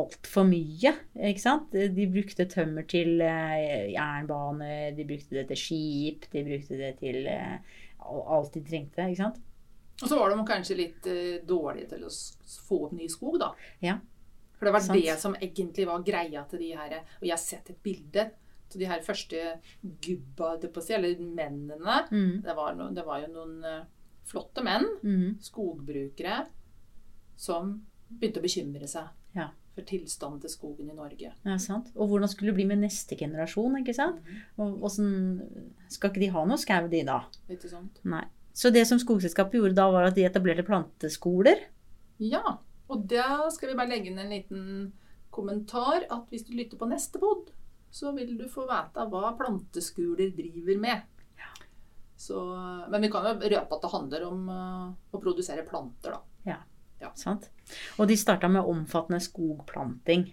altfor 0.00 0.44
mye, 0.48 0.92
ikke 1.30 1.42
sant. 1.42 1.72
De 1.72 2.08
brukte 2.12 2.44
tømmer 2.52 2.84
til 2.90 3.22
eh, 3.24 3.88
jernbaner, 3.94 4.90
de 4.96 5.08
brukte 5.08 5.40
det 5.40 5.46
til 5.52 5.62
skip, 5.62 6.28
de 6.34 6.44
brukte 6.50 6.80
det 6.82 6.92
til 7.00 7.24
eh, 7.32 7.80
alt 8.04 8.52
de 8.58 8.64
trengte, 8.68 9.08
ikke 9.08 9.22
sant. 9.22 9.40
Og 10.00 10.08
så 10.08 10.16
var 10.16 10.32
de 10.32 10.44
kanskje 10.48 10.78
litt 10.78 11.08
eh, 11.08 11.40
dårlige 11.48 11.94
til 11.94 12.04
å 12.08 12.12
få 12.68 12.84
opp 12.86 12.94
ny 12.96 13.08
skog, 13.12 13.40
da. 13.40 13.54
Ja. 13.84 13.96
For 14.60 14.68
det 14.68 14.76
var 14.76 14.84
Sant. 14.84 15.00
det 15.00 15.16
som 15.16 15.34
egentlig 15.40 15.86
var 15.88 16.02
greia 16.04 16.42
til 16.44 16.60
de 16.60 16.66
her 16.76 16.90
Og 16.98 17.22
jeg 17.24 17.32
har 17.32 17.40
sett 17.40 17.70
et 17.72 17.78
bilde 17.80 18.26
til 18.70 18.80
de 18.84 18.88
her 18.90 19.02
første 19.02 19.40
gubba, 20.04 20.52
eller 20.62 21.20
mennene. 21.20 21.96
Mm, 22.10 22.42
Det 22.42 22.56
var, 22.56 22.74
no, 22.78 22.90
det 22.94 23.04
var 23.06 23.20
jo 23.24 23.32
noen 23.34 23.64
eh, 23.64 23.84
flotte 24.30 24.62
menn, 24.62 24.86
mm, 25.02 25.38
skogbrukere, 25.42 26.46
som 27.40 27.80
begynte 28.10 28.40
å 28.40 28.44
bekymre 28.44 28.88
seg 28.88 29.08
Ja. 29.36 29.48
for 29.74 29.82
tilstanden 29.86 30.40
til 30.42 30.50
skogen 30.50 30.90
i 30.90 30.94
Norge. 30.94 31.32
ja, 31.44 31.56
sant. 31.58 31.90
Og 31.96 32.08
hvordan 32.08 32.28
skulle 32.28 32.50
det 32.52 32.56
bli 32.56 32.66
med 32.66 32.78
neste 32.82 33.16
generasjon, 33.18 33.78
ikke 33.82 33.94
sant? 33.94 34.18
Og 34.58 34.78
hvordan 34.78 35.70
Skal 35.88 36.10
ikke 36.10 36.20
de 36.20 36.26
ha 36.34 36.44
noe 36.44 36.56
skau, 36.58 36.88
de 36.88 37.02
da? 37.04 37.24
Ikke 37.48 37.68
sant? 37.70 37.98
Nei. 38.04 38.24
Så 38.52 38.70
det 38.72 38.86
som 38.86 38.98
Skogselskapet 38.98 39.52
gjorde 39.60 39.74
da, 39.74 39.90
var 39.90 40.04
at 40.08 40.14
de 40.14 40.24
etablerte 40.26 40.64
planteskoler. 40.66 41.56
Ja, 42.18 42.58
og 42.90 43.06
da 43.08 43.48
skal 43.50 43.70
vi 43.70 43.76
bare 43.78 43.88
legge 43.88 44.10
inn 44.10 44.18
en 44.18 44.30
liten 44.30 44.92
kommentar 45.30 46.04
at 46.10 46.26
hvis 46.30 46.44
du 46.46 46.52
lytter 46.58 46.76
på 46.76 46.88
neste 46.90 47.18
pod, 47.22 47.50
så 47.90 48.12
vil 48.16 48.36
du 48.38 48.46
få 48.50 48.66
vite 48.70 49.06
hva 49.10 49.32
planteskuler 49.38 50.30
driver 50.36 50.78
med. 50.78 51.06
Så, 52.20 52.36
men 52.92 53.00
vi 53.00 53.08
kan 53.10 53.24
jo 53.24 53.32
røpe 53.38 53.76
at 53.76 53.84
det 53.84 53.92
handler 53.94 54.24
om 54.26 54.48
eh, 54.52 54.88
å 55.16 55.20
produsere 55.22 55.64
planter, 55.64 56.18
da. 56.18 56.20
Sant? 57.16 57.48
Og 57.98 58.08
de 58.10 58.16
starta 58.18 58.48
med 58.52 58.66
omfattende 58.68 59.22
skogplanting 59.24 60.26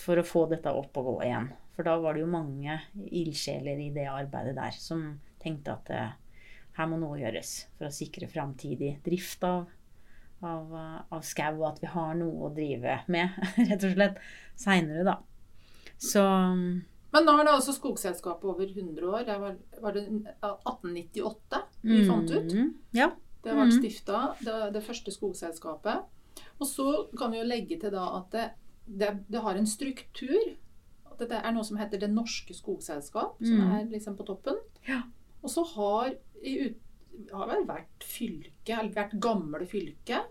for 0.00 0.20
å 0.20 0.24
få 0.24 0.46
dette 0.50 0.72
opp 0.72 0.96
og 1.00 1.10
gå 1.10 1.16
igjen. 1.26 1.50
For 1.76 1.86
da 1.86 1.96
var 2.00 2.16
det 2.16 2.24
jo 2.24 2.30
mange 2.32 2.78
ildsjeler 2.96 3.80
i 3.80 3.90
det 3.94 4.06
arbeidet 4.10 4.56
der 4.56 4.76
som 4.76 5.04
tenkte 5.40 5.76
at 5.76 5.92
eh, 5.94 6.16
her 6.76 6.88
må 6.88 7.00
noe 7.00 7.20
gjøres 7.20 7.54
for 7.76 7.88
å 7.88 7.94
sikre 7.94 8.28
framtidig 8.30 8.94
drift 9.04 9.44
av, 9.44 9.68
av, 10.40 10.74
eh, 10.76 10.98
av 11.16 11.24
skau, 11.26 11.54
og 11.60 11.66
at 11.72 11.82
vi 11.84 11.92
har 11.92 12.14
noe 12.20 12.48
å 12.48 12.54
drive 12.56 13.00
med, 13.12 13.36
rett 13.70 13.84
og 13.88 13.96
slett, 13.96 14.20
seinere, 14.60 15.04
da. 15.08 15.18
Så 16.00 16.22
Men 17.12 17.26
nå 17.26 17.34
er 17.36 17.44
det 17.44 17.52
altså 17.52 17.74
skogselskapet 17.76 18.48
over 18.48 18.70
100 18.70 19.08
år. 19.10 19.24
Det 19.26 19.36
var, 19.42 19.58
var 19.82 19.96
det 19.96 20.06
1898 20.06 21.60
vi 21.82 21.98
fant 22.08 22.30
ut. 22.30 22.54
mm, 22.54 22.70
Ja. 22.96 23.10
Det 23.40 23.54
ble 23.56 23.66
mm. 23.70 23.76
stifta, 23.78 24.18
det, 24.44 24.56
det 24.74 24.82
første 24.84 25.12
skogselskapet. 25.14 26.02
Og 26.60 26.66
så 26.68 26.88
kan 27.16 27.32
vi 27.32 27.40
jo 27.40 27.46
legge 27.48 27.78
til 27.80 27.92
da 27.94 28.04
at 28.18 28.34
det, 28.34 28.48
det, 28.84 29.14
det 29.32 29.40
har 29.44 29.56
en 29.56 29.68
struktur. 29.68 30.52
At 31.08 31.24
det 31.24 31.40
er 31.40 31.54
noe 31.56 31.64
som 31.66 31.80
heter 31.80 32.00
Det 32.00 32.10
norske 32.12 32.54
skogselskap, 32.56 33.40
som 33.40 33.64
mm. 33.64 33.72
er 33.78 33.88
liksom 33.94 34.16
på 34.18 34.28
toppen. 34.28 34.60
Ja. 34.88 35.02
Og 35.40 35.52
så 35.52 35.64
har, 35.72 36.12
i 36.44 36.54
ut, 36.68 36.78
har 37.32 37.48
vel 37.48 37.64
hvert 37.68 38.04
fylke, 38.04 38.76
eller 38.76 38.92
hvert 38.96 39.16
gamle 39.20 39.66
fylke, 39.68 40.22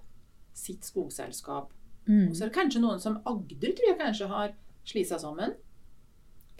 sitt 0.53 0.85
skogselskap. 0.85 1.73
Mm. 2.05 2.29
Og 2.29 2.35
så 2.35 2.45
er 2.45 2.49
det 2.49 2.57
kanskje 2.57 2.81
noen 2.83 3.01
som 3.01 3.19
Agder 3.29 3.73
tror 3.77 3.89
jeg 3.91 3.99
kanskje 3.99 4.29
har 4.31 4.53
slitt 4.89 5.09
seg 5.11 5.21
sammen. 5.21 5.55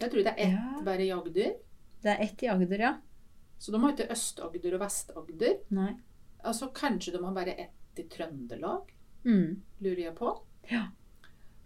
Jeg 0.00 0.10
tror 0.12 0.24
det 0.24 0.32
er 0.32 0.44
ett 0.46 0.54
Ja. 0.54 0.80
bare 0.86 1.04
i 1.04 1.10
Agder. 1.12 1.56
Det 2.02 2.10
er 2.14 2.22
ett 2.24 2.42
i 2.42 2.48
Agder, 2.48 2.78
ja. 2.80 2.94
Så 3.58 3.72
de 3.72 3.80
har 3.82 3.92
ikke 3.92 4.08
Øst-Agder 4.14 4.74
og 4.74 4.80
Vest-Agder. 4.80 5.58
Nei. 5.76 5.90
Altså 6.44 6.70
Kanskje 6.72 7.12
de 7.12 7.22
har 7.24 7.34
bare 7.36 7.52
ett 7.58 7.98
i 8.00 8.04
Trøndelag. 8.08 8.88
Mm. 9.24 9.60
lurer 9.82 9.98
jeg 10.06 10.14
på. 10.16 10.30
Ja. 10.70 10.86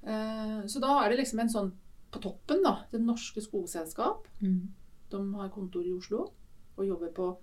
Eh, 0.03 0.67
Så 0.67 0.81
da 0.81 1.05
er 1.05 1.11
det 1.11 1.19
liksom 1.21 1.41
en 1.41 1.49
sånn 1.49 1.73
på 2.11 2.21
toppen, 2.21 2.63
da. 2.65 2.85
Det 2.91 3.01
norske 3.01 3.41
skogselskap. 3.43 4.27
Mm. 4.43 4.69
De 5.11 5.35
har 5.35 5.49
kontor 5.51 5.85
i 5.87 5.93
Oslo 5.97 6.33
og 6.77 6.87
jobber 6.87 7.13
på 7.15 7.37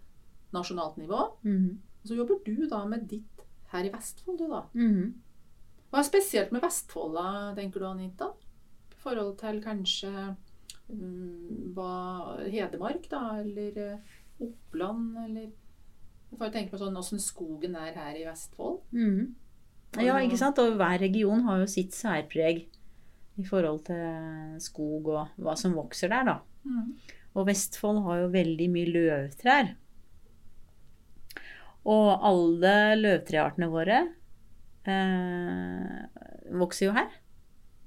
nasjonalt 0.54 0.98
nivå. 0.98 1.38
Mm. 1.46 1.78
Så 2.04 2.16
jobber 2.18 2.44
du 2.44 2.68
da 2.68 2.86
med 2.86 3.08
ditt 3.08 3.46
her 3.72 3.86
i 3.86 3.90
Vestfold, 3.90 4.38
du 4.40 4.48
da. 4.50 4.63
Mm. 4.75 5.13
Hva 5.92 6.00
er 6.00 6.04
spesielt 6.10 6.51
med 6.51 6.62
Vestfold, 6.62 7.13
da, 7.16 7.54
tenker 7.56 7.80
du, 7.80 7.86
Anita? 7.86 8.34
Forhold 9.01 9.36
til 9.41 9.62
kanskje 9.63 10.12
um, 10.91 11.72
hva, 11.75 11.93
Hedmark, 12.51 13.08
da, 13.12 13.22
eller 13.41 13.79
eh, 13.81 14.17
Oppland, 14.41 15.15
eller 15.25 15.50
Jeg 16.31 16.39
får 16.39 16.51
tenke 16.53 16.72
på 16.72 16.79
sånn 16.79 16.96
åssen 16.96 17.20
skogen 17.20 17.74
er 17.75 17.96
her 17.98 18.15
i 18.15 18.24
Vestfold. 18.24 18.79
Mm. 18.96 19.34
Ja, 20.00 20.15
ikke 20.24 20.39
sant? 20.39 20.62
Og 20.63 20.77
hver 20.79 21.01
region 21.01 21.43
har 21.43 21.60
jo 21.60 21.67
sitt 21.67 21.91
særpreg 21.98 22.62
i 23.41 23.43
forhold 23.48 23.81
til 23.89 24.62
skog 24.63 25.10
og 25.12 25.41
hva 25.43 25.58
som 25.60 25.75
vokser 25.75 26.12
der, 26.13 26.29
da. 26.29 26.38
Og 27.36 27.48
Vestfold 27.48 28.01
har 28.05 28.22
jo 28.24 28.31
veldig 28.31 28.67
mye 28.72 28.91
løvtrær. 28.91 29.74
Og 31.91 32.08
alle 32.27 32.74
løvtreartene 33.00 33.70
våre 33.72 34.00
eh, 34.86 36.01
vokser 36.62 36.88
jo 36.88 36.96
her. 36.96 37.10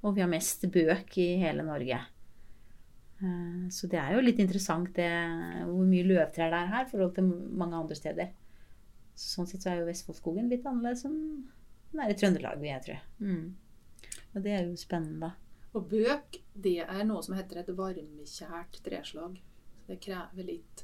Og 0.05 0.15
vi 0.17 0.23
har 0.25 0.31
mest 0.31 0.67
bøk 0.73 1.17
i 1.23 1.31
hele 1.41 1.65
Norge. 1.67 1.99
Eh, 3.25 3.67
så 3.73 3.89
det 3.91 4.01
er 4.01 4.15
jo 4.15 4.25
litt 4.25 4.41
interessant 4.43 4.91
det, 4.97 5.11
hvor 5.69 5.89
mye 5.89 6.07
løvtrær 6.07 6.53
det 6.53 6.61
er 6.61 6.73
her 6.73 6.87
i 6.87 6.91
forhold 6.91 7.15
til 7.17 7.31
mange 7.57 7.79
andre 7.81 7.99
steder. 7.99 8.33
Sånn 9.19 9.49
sett 9.49 9.65
så 9.65 9.73
er 9.73 9.81
jo 9.81 9.89
Vestfoldskogen 9.89 10.51
litt 10.51 10.67
annerledes 10.67 11.07
enn 11.09 11.21
den 11.95 12.03
er 12.03 12.11
i 12.11 12.17
Trøndelag, 12.19 12.59
vil 12.59 12.73
jeg 12.73 12.83
tro. 12.83 12.95
Mm. 13.23 14.15
Og 14.35 14.41
det 14.43 14.51
er 14.51 14.65
jo 14.67 14.79
spennende. 14.79 15.31
Og 15.79 15.85
bøk, 15.93 16.41
det 16.65 16.81
er 16.83 17.05
noe 17.07 17.23
som 17.23 17.37
heter 17.39 17.61
et 17.61 17.71
varmekjært 17.79 18.81
treslag. 18.83 19.37
Så 19.79 19.93
det 19.93 20.01
krever 20.03 20.49
litt 20.49 20.83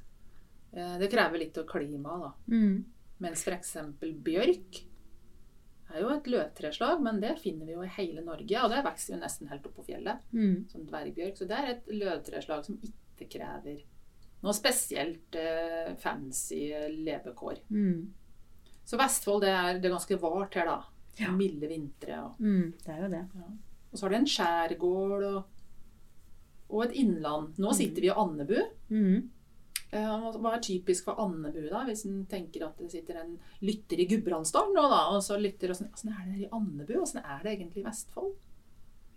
eh, 0.71 0.97
Det 1.00 1.09
krever 1.11 1.43
litt 1.43 1.59
av 1.59 1.67
klimaet, 1.67 2.29
da. 2.29 2.55
Mm. 2.55 2.77
Mens 3.27 3.43
f.eks. 3.43 3.75
bjørk 4.23 4.81
er 5.97 6.00
jo 6.04 6.09
et 6.14 6.28
løvtreslag, 6.30 7.00
men 7.02 7.20
det 7.20 7.38
finner 7.40 7.66
vi 7.66 7.73
jo 7.73 7.82
i 7.82 7.92
hele 7.97 8.23
Norge. 8.25 8.62
Og 8.64 8.70
det 8.70 8.85
vokser 8.85 9.14
jo 9.14 9.20
nesten 9.23 9.49
helt 9.50 9.66
opp 9.66 9.76
på 9.76 9.85
fjellet, 9.87 10.18
Mm. 10.32 10.68
som 10.70 10.87
dvergbjørk. 10.87 11.37
Så 11.38 11.47
det 11.49 11.59
er 11.59 11.70
et 11.75 11.87
løvtreslag 11.88 12.64
som 12.64 12.78
ikke 12.82 13.28
krever 13.38 13.82
noe 14.42 14.52
spesielt 14.56 15.35
eh, 15.37 15.94
fancy 16.00 16.70
levekår. 17.04 17.59
Mm. 17.70 18.09
Så 18.85 18.97
Vestfold 18.99 19.42
det 19.42 19.50
er, 19.50 19.78
det 19.78 19.90
er 19.90 19.97
ganske 19.97 20.20
vart 20.20 20.54
her, 20.54 20.64
da. 20.66 20.82
Ja. 21.18 21.30
Milde 21.37 21.68
vintre. 21.68 22.23
Og, 22.25 22.38
Mm. 22.40 22.73
Det 22.85 22.88
er 22.94 23.02
jo 23.02 23.09
det. 23.11 23.25
og 23.92 23.99
så 23.99 24.02
har 24.06 24.11
det 24.11 24.18
en 24.20 24.26
skjærgård 24.26 25.25
og, 25.35 25.44
og 26.70 26.85
et 26.85 26.92
innland. 27.02 27.59
Nå 27.59 27.73
sitter 27.75 28.00
vi 28.00 28.06
i 28.09 28.14
Andebu. 28.14 28.56
Mm. 28.90 29.30
Eh, 29.92 30.26
Hva 30.38 30.52
er 30.54 30.62
typisk 30.62 31.09
for 31.09 31.18
Andebu, 31.18 31.64
da? 31.70 31.80
Hvis 31.88 32.04
en 32.06 32.20
tenker 32.30 32.62
at 32.68 32.78
det 32.78 32.92
sitter 32.92 33.16
en 33.25 33.32
lytter 33.66 33.99
i 33.99 34.06
Gudbrandsdalen 34.11 34.76
nå, 34.76 34.85
da, 34.92 35.00
og 35.11 35.23
så 35.26 35.38
lytter 35.40 35.73
åssen 35.75 35.88
åssen 35.90 36.12
er 36.14 36.28
det 36.30 36.44
i 36.44 36.49
Andebu? 36.54 36.94
Åssen 37.02 37.25
er 37.25 37.42
det 37.42 37.56
egentlig 37.56 37.82
i 37.82 37.87
Vestfold? 37.88 38.37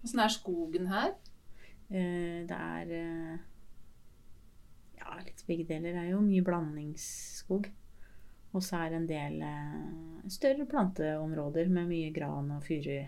Åssen 0.04 0.20
er 0.24 0.34
skogen 0.34 0.90
her? 0.90 1.14
Eh, 1.94 2.42
Det 2.50 2.58
er 2.58 2.94
eh, 2.98 3.38
Ja, 4.98 5.20
litt 5.22 5.44
begge 5.46 5.66
deler. 5.70 5.94
Det 5.94 6.02
er 6.08 6.12
jo 6.16 6.22
mye 6.26 6.42
blandingsskog. 6.48 7.70
Og 8.54 8.62
så 8.62 8.84
er 8.84 8.90
det 8.94 8.98
en 9.02 9.08
del 9.10 9.42
eh, 9.46 10.28
større 10.30 10.66
planteområder 10.70 11.70
med 11.74 11.90
mye 11.90 12.12
gran 12.14 12.50
og 12.54 12.64
furu 12.66 13.00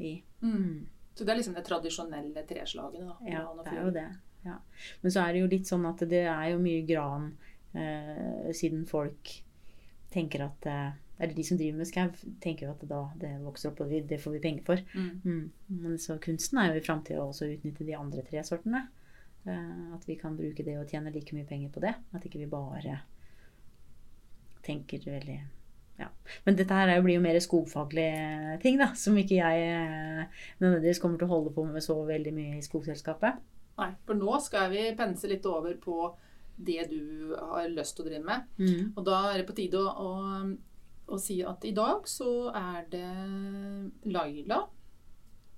i. 0.00 0.12
Mm. 0.42 0.86
Så 1.14 1.24
det 1.24 1.32
er 1.32 1.38
liksom 1.38 1.54
det 1.54 1.64
tradisjonelle 1.68 2.42
treslagene, 2.48 3.06
da. 3.12 3.16
Ja, 3.30 3.42
det 3.62 3.72
er 3.72 3.82
jo 3.84 3.92
det. 3.94 4.06
Ja. 4.44 4.58
Men 5.02 5.14
så 5.14 5.24
er 5.24 5.32
det 5.32 5.42
jo 5.42 5.52
litt 5.52 5.70
sånn 5.70 5.86
at 5.88 6.04
det 6.10 6.24
er 6.28 6.50
jo 6.52 6.60
mye 6.62 6.84
gran, 6.88 7.30
eh, 7.72 8.50
siden 8.56 8.84
folk 8.88 9.32
tenker 10.14 10.46
at 10.46 10.70
eh, 10.70 11.00
Eller 11.14 11.30
de 11.36 11.44
som 11.46 11.54
driver 11.54 11.78
med 11.78 11.86
skau, 11.86 12.08
tenker 12.42 12.66
jo 12.66 12.72
at 12.72 12.80
da 12.90 13.00
det 13.20 13.28
vokser 13.38 13.70
opp, 13.70 13.84
og 13.84 13.92
vi, 13.92 14.00
det 14.02 14.16
får 14.18 14.32
vi 14.34 14.40
penger 14.42 14.64
for. 14.66 14.80
Mm. 14.98 15.20
Mm. 15.22 15.76
Men 15.84 15.98
så 16.02 16.16
kunsten 16.18 16.58
er 16.58 16.72
jo 16.72 16.80
i 16.80 16.82
framtida 16.82 17.22
også 17.22 17.46
å 17.46 17.52
utnytte 17.52 17.86
de 17.86 17.94
andre 17.94 18.24
tre 18.26 18.42
sortene. 18.42 18.80
Eh, 19.46 19.94
at 19.94 20.08
vi 20.08 20.16
kan 20.18 20.34
bruke 20.34 20.66
det 20.66 20.74
og 20.80 20.90
tjene 20.90 21.12
like 21.14 21.36
mye 21.36 21.46
penger 21.46 21.70
på 21.70 21.84
det. 21.86 21.94
At 22.18 22.26
ikke 22.26 22.42
vi 22.42 22.50
bare 22.50 22.96
tenker 24.66 25.06
veldig 25.06 25.38
ja. 26.00 26.08
Men 26.44 26.56
dette 26.58 26.74
her 26.74 26.90
er 26.90 27.02
blir 27.04 27.20
jo 27.20 27.22
mer 27.22 27.38
skogfaglige 27.42 28.58
ting, 28.64 28.78
da. 28.80 28.90
Som 28.98 29.18
ikke 29.20 29.38
jeg 29.38 29.66
eh, 29.70 30.46
nødvendigvis 30.58 31.00
kommer 31.02 31.20
til 31.20 31.28
å 31.28 31.34
holde 31.36 31.54
på 31.54 31.66
med 31.68 31.84
så 31.84 31.96
veldig 32.08 32.32
mye 32.34 32.58
i 32.58 32.64
Skogselskapet. 32.64 33.38
Nei, 33.80 33.90
for 34.06 34.18
nå 34.18 34.36
skal 34.42 34.70
vi 34.70 34.84
pense 34.98 35.28
litt 35.30 35.46
over 35.50 35.74
på 35.82 36.12
det 36.54 36.84
du 36.92 37.34
har 37.34 37.66
lyst 37.72 37.96
til 37.96 38.04
å 38.04 38.08
drive 38.08 38.24
med. 38.28 38.44
Mm. 38.60 38.92
Og 38.94 39.02
da 39.06 39.18
er 39.32 39.40
det 39.40 39.48
på 39.48 39.56
tide 39.58 39.80
å, 39.80 39.90
å, 39.98 40.44
å 41.10 41.18
si 41.18 41.40
at 41.42 41.66
i 41.66 41.74
dag 41.74 42.06
så 42.06 42.52
er 42.54 42.86
det 42.92 43.08
Laila 44.14 44.60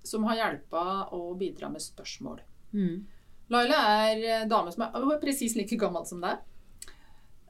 som 0.07 0.25
har 0.31 0.39
hjelpa 0.41 1.09
å 1.13 1.35
bidra 1.39 1.69
med 1.69 1.83
spørsmål. 1.85 2.41
Mm. 2.73 3.05
Laila 3.53 3.81
er 4.09 4.47
dame 4.51 4.73
som 4.73 4.87
er, 4.87 4.97
er 4.97 5.23
presis 5.23 5.57
like 5.59 5.77
gammel 5.79 6.07
som 6.09 6.23
deg. 6.25 6.41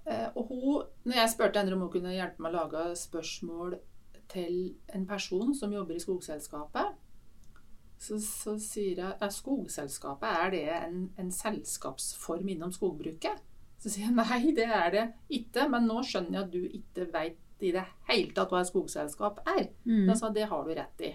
Eh, 0.06 0.28
Og 0.35 0.50
hun, 0.50 0.87
når 1.06 1.20
jeg 1.23 1.32
spurte 1.35 1.61
henne 1.61 1.76
om 1.76 1.87
hun 1.87 1.92
kunne 1.92 2.14
hjelpe 2.14 2.42
meg 2.42 2.54
å 2.54 2.64
lage 2.64 2.88
spørsmål 2.99 3.78
til 4.32 4.75
en 4.94 5.06
person 5.06 5.54
som 5.54 5.73
jobber 5.73 5.96
i 5.96 6.02
Skogselskapet, 6.02 6.96
så, 7.99 8.19
så 8.21 8.57
sier 8.61 9.00
jeg 9.00 9.17
er 9.25 9.33
Skogselskapet, 9.33 10.29
er 10.29 10.50
det 10.53 10.65
en, 10.76 11.03
en 11.19 11.31
selskapsform 11.33 12.49
innom 12.53 12.73
skogbruket? 12.75 13.41
Så 13.81 13.93
sier 13.93 14.09
jeg 14.09 14.17
nei, 14.17 14.53
det 14.57 14.67
er 14.69 14.93
det 14.93 15.05
ikke, 15.33 15.67
men 15.73 15.88
nå 15.88 16.03
skjønner 16.05 16.38
jeg 16.38 16.45
at 16.45 16.55
du 16.55 16.79
ikke 16.81 17.09
veit 17.12 17.43
i 17.65 17.73
det 17.73 17.85
hele 18.11 18.35
tatt 18.37 18.53
hva 18.53 18.61
et 18.61 18.69
skogselskap 18.69 19.41
er. 19.49 19.69
Mm. 19.88 20.05
Da 20.09 20.17
sa 20.19 20.29
det 20.33 20.49
har 20.50 20.65
du 20.65 20.73
rett 20.76 21.05
i. 21.09 21.12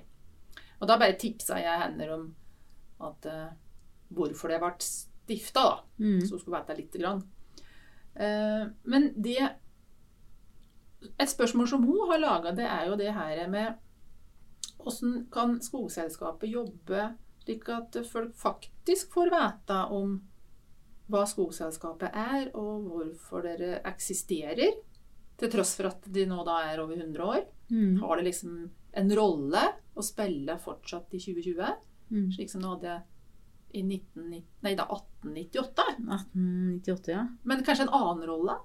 Og 0.81 0.87
da 0.89 0.97
bare 0.97 1.17
tipsa 1.21 1.59
jeg 1.61 1.81
henne 1.83 2.07
om 2.15 2.23
at 3.05 3.27
uh, 3.29 3.51
hvorfor 4.13 4.49
det 4.49 4.61
ble 4.61 4.71
stifta, 4.81 5.65
da. 5.67 5.75
Mm. 6.01 6.23
Så 6.25 6.35
hun 6.35 6.41
skulle 6.41 6.61
vite 6.61 6.77
lite 6.79 7.01
grann. 7.01 7.21
Uh, 8.17 8.71
men 8.83 9.11
det 9.15 9.39
Et 11.17 11.29
spørsmål 11.29 11.67
som 11.67 11.83
hun 11.83 12.11
har 12.11 12.19
laga, 12.21 12.51
det 12.53 12.65
er 12.65 12.85
jo 12.85 12.95
det 12.95 13.13
her 13.13 13.47
med 13.49 13.73
Hvordan 14.83 15.25
kan 15.33 15.57
Skogselskapet 15.63 16.49
jobbe 16.51 17.11
slik 17.41 17.69
at 17.73 17.97
folk 18.05 18.35
faktisk 18.37 19.13
får 19.15 19.31
vite 19.33 19.77
om 19.97 20.19
hva 21.11 21.25
Skogselskapet 21.27 22.13
er, 22.15 22.51
og 22.55 22.85
hvorfor 22.87 23.43
dere 23.43 23.81
eksisterer? 23.89 24.77
Til 25.41 25.49
tross 25.51 25.73
for 25.75 25.89
at 25.89 26.05
de 26.13 26.23
nå 26.29 26.43
da 26.47 26.59
er 26.69 26.79
over 26.83 26.95
100 27.01 27.23
år. 27.25 27.41
Mm. 27.73 27.97
Har 28.03 28.19
det 28.21 28.27
liksom 28.29 28.59
en 29.01 29.15
rolle 29.17 29.63
å 29.97 30.03
spille 30.05 30.55
fortsatt 30.61 31.11
i 31.17 31.19
2020? 31.19 31.71
Mm. 32.11 32.27
Slik 32.35 32.51
som 32.51 32.61
det 32.63 32.69
hadde 32.75 32.95
i 33.71 33.81
1990, 33.87 34.45
nei, 34.67 34.73
da 34.75 34.85
1898? 34.91 35.85
1898, 36.05 37.11
ja. 37.15 37.25
Men 37.47 37.63
kanskje 37.65 37.87
en 37.87 37.93
annen 37.95 38.25
rolle? 38.27 38.57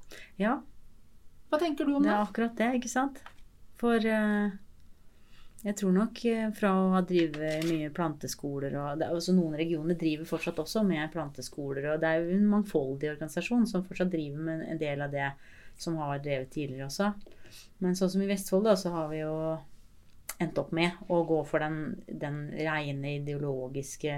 Ja, 0.43 0.59
Hva 1.47 1.61
tenker 1.63 1.87
du 1.87 1.95
om 1.95 2.03
det 2.03 2.11
det? 2.11 2.15
er 2.17 2.25
akkurat 2.27 2.57
det, 2.59 2.71
ikke 2.81 2.91
sant? 2.91 3.21
For 3.79 4.03
eh, 4.03 4.51
jeg 5.67 5.75
tror 5.81 5.95
nok 5.97 6.21
eh, 6.31 6.49
fra 6.55 6.71
å 6.79 6.91
ha 6.95 7.03
drevet 7.07 7.65
mye 7.67 7.91
planteskoler 7.95 8.77
og 8.79 9.01
det 9.01 9.09
altså 9.11 9.35
Noen 9.35 9.57
regioner 9.59 9.99
driver 9.99 10.29
fortsatt 10.29 10.61
også 10.63 10.85
med 10.87 11.11
planteskoler, 11.13 11.89
og 11.93 12.03
det 12.03 12.11
er 12.11 12.23
jo 12.23 12.37
en 12.37 12.51
mangfoldig 12.53 13.11
organisasjon 13.17 13.67
som 13.67 13.85
fortsatt 13.87 14.13
driver 14.13 14.45
med 14.47 14.67
en 14.71 14.83
del 14.83 15.03
av 15.03 15.15
det 15.15 15.31
som 15.77 15.99
har 16.01 16.23
drevet 16.23 16.53
tidligere 16.55 16.87
også. 16.87 17.11
Men 17.83 17.99
sånn 17.99 18.13
som 18.13 18.23
i 18.23 18.29
Vestfold, 18.31 18.69
da, 18.69 18.77
så 18.79 18.93
har 18.95 19.11
vi 19.11 19.21
jo 19.25 19.35
endt 20.41 20.59
opp 20.61 20.71
med 20.77 21.11
å 21.13 21.19
gå 21.27 21.41
for 21.49 21.65
den, 21.65 21.97
den 22.07 22.47
rene 22.55 23.17
ideologiske 23.19 24.15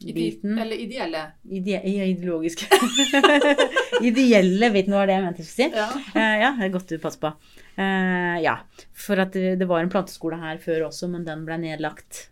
eh, 0.00 0.08
Ide 0.08 0.60
eller 0.62 0.76
ideelle? 0.80 1.22
Ide 1.44 1.80
ja, 1.84 2.04
ideologiske. 2.08 2.66
Ideelle, 4.08 4.70
vet 4.72 4.88
du 4.88 4.94
hva 4.94 5.04
det 5.08 5.16
jeg 5.16 5.24
mente 5.26 5.44
å 5.44 5.48
si? 5.48 5.66
Ja. 5.66 5.88
Uh, 6.14 6.36
ja, 6.40 6.50
det 6.56 6.66
er 6.66 6.72
godt 6.74 6.92
du 6.92 6.96
passer 7.02 7.20
på. 7.20 7.32
Uh, 7.76 8.36
ja, 8.40 8.56
for 8.96 9.20
at 9.20 9.36
det, 9.36 9.58
det 9.60 9.68
var 9.68 9.84
en 9.84 9.92
planteskole 9.92 10.40
her 10.40 10.60
før 10.62 10.86
også, 10.88 11.10
men 11.12 11.26
den 11.28 11.44
ble 11.44 11.58
nedlagt. 11.60 12.30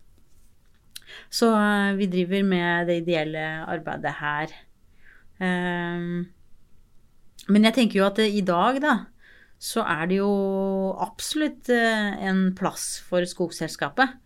Så 1.29 1.51
uh, 1.53 1.93
vi 1.99 2.09
driver 2.09 2.47
med 2.49 2.89
det 2.89 3.03
ideelle 3.03 3.45
arbeidet 3.69 4.17
her. 4.23 4.57
Men 5.39 6.27
jeg 7.69 7.75
tenker 7.77 8.01
jo 8.01 8.09
at 8.09 8.19
i 8.25 8.41
dag, 8.43 8.81
da, 8.83 8.95
så 9.63 9.85
er 9.87 10.09
det 10.11 10.17
jo 10.19 10.33
absolutt 10.99 11.71
en 11.71 12.41
plass 12.59 12.97
for 13.07 13.23
Skogselskapet. 13.23 14.17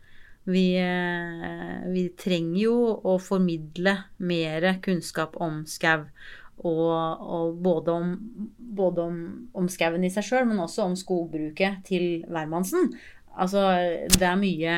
Vi, 0.44 0.74
eh, 0.74 1.88
vi 1.92 2.08
trenger 2.18 2.60
jo 2.64 2.76
å 3.06 3.16
formidle 3.22 3.96
mer 4.18 4.66
kunnskap 4.82 5.36
om 5.40 5.62
skau. 5.70 6.08
Og, 6.62 6.90
og 7.36 7.56
både 7.62 7.94
om, 7.94 8.10
både 8.58 9.06
om, 9.06 9.16
om 9.58 9.68
skauen 9.70 10.04
i 10.04 10.10
seg 10.12 10.26
sjøl, 10.26 10.46
men 10.50 10.60
også 10.62 10.84
om 10.84 10.94
skogbruket 10.98 11.82
til 11.88 12.26
hvermannsen. 12.30 12.92
Altså, 13.32 13.64
det 14.12 14.26
er 14.28 14.36
mye 14.36 14.76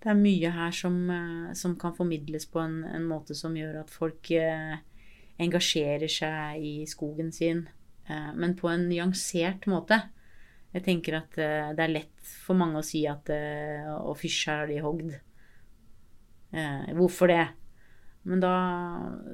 Det 0.00 0.08
er 0.12 0.16
mye 0.16 0.50
her 0.54 0.74
som, 0.74 0.98
eh, 1.10 1.54
som 1.58 1.74
kan 1.78 1.94
formidles 1.94 2.46
på 2.46 2.62
en, 2.62 2.84
en 2.86 3.06
måte 3.06 3.34
som 3.34 3.56
gjør 3.58 3.80
at 3.82 3.90
folk 3.90 4.30
eh, 4.30 4.76
engasjerer 5.42 6.08
seg 6.10 6.62
i 6.62 6.74
skogen 6.86 7.32
sin, 7.34 7.64
eh, 8.06 8.30
men 8.34 8.54
på 8.54 8.70
en 8.70 8.86
nyansert 8.88 9.66
måte. 9.66 9.98
Jeg 10.76 10.84
tenker 10.84 11.14
at 11.22 11.32
eh, 11.40 11.70
det 11.76 11.82
er 11.86 11.94
lett 11.94 12.32
for 12.44 12.54
mange 12.58 12.78
å 12.82 12.84
si 12.84 13.00
at 13.08 13.30
eh, 13.32 13.86
Å, 13.88 14.12
fysj, 14.18 14.40
her 14.50 14.58
har 14.64 14.68
de 14.68 14.82
hogd. 14.84 15.14
Eh, 16.52 16.92
hvorfor 16.98 17.26
det? 17.32 17.46
Men 18.26 18.40
da, 18.42 18.50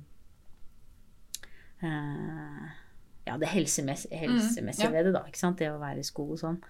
eh, 1.81 2.85
ja, 3.27 3.37
det 3.39 3.51
helsemessige, 3.51 4.17
helsemessige 4.17 4.87
ja. 4.87 4.93
ved 4.95 5.09
det, 5.09 5.15
da. 5.17 5.25
Ikke 5.27 5.41
sant? 5.41 5.59
Det 5.59 5.73
å 5.73 5.81
være 5.83 6.03
i 6.03 6.07
skog 6.07 6.37
og 6.37 6.43
sånn. 6.43 6.61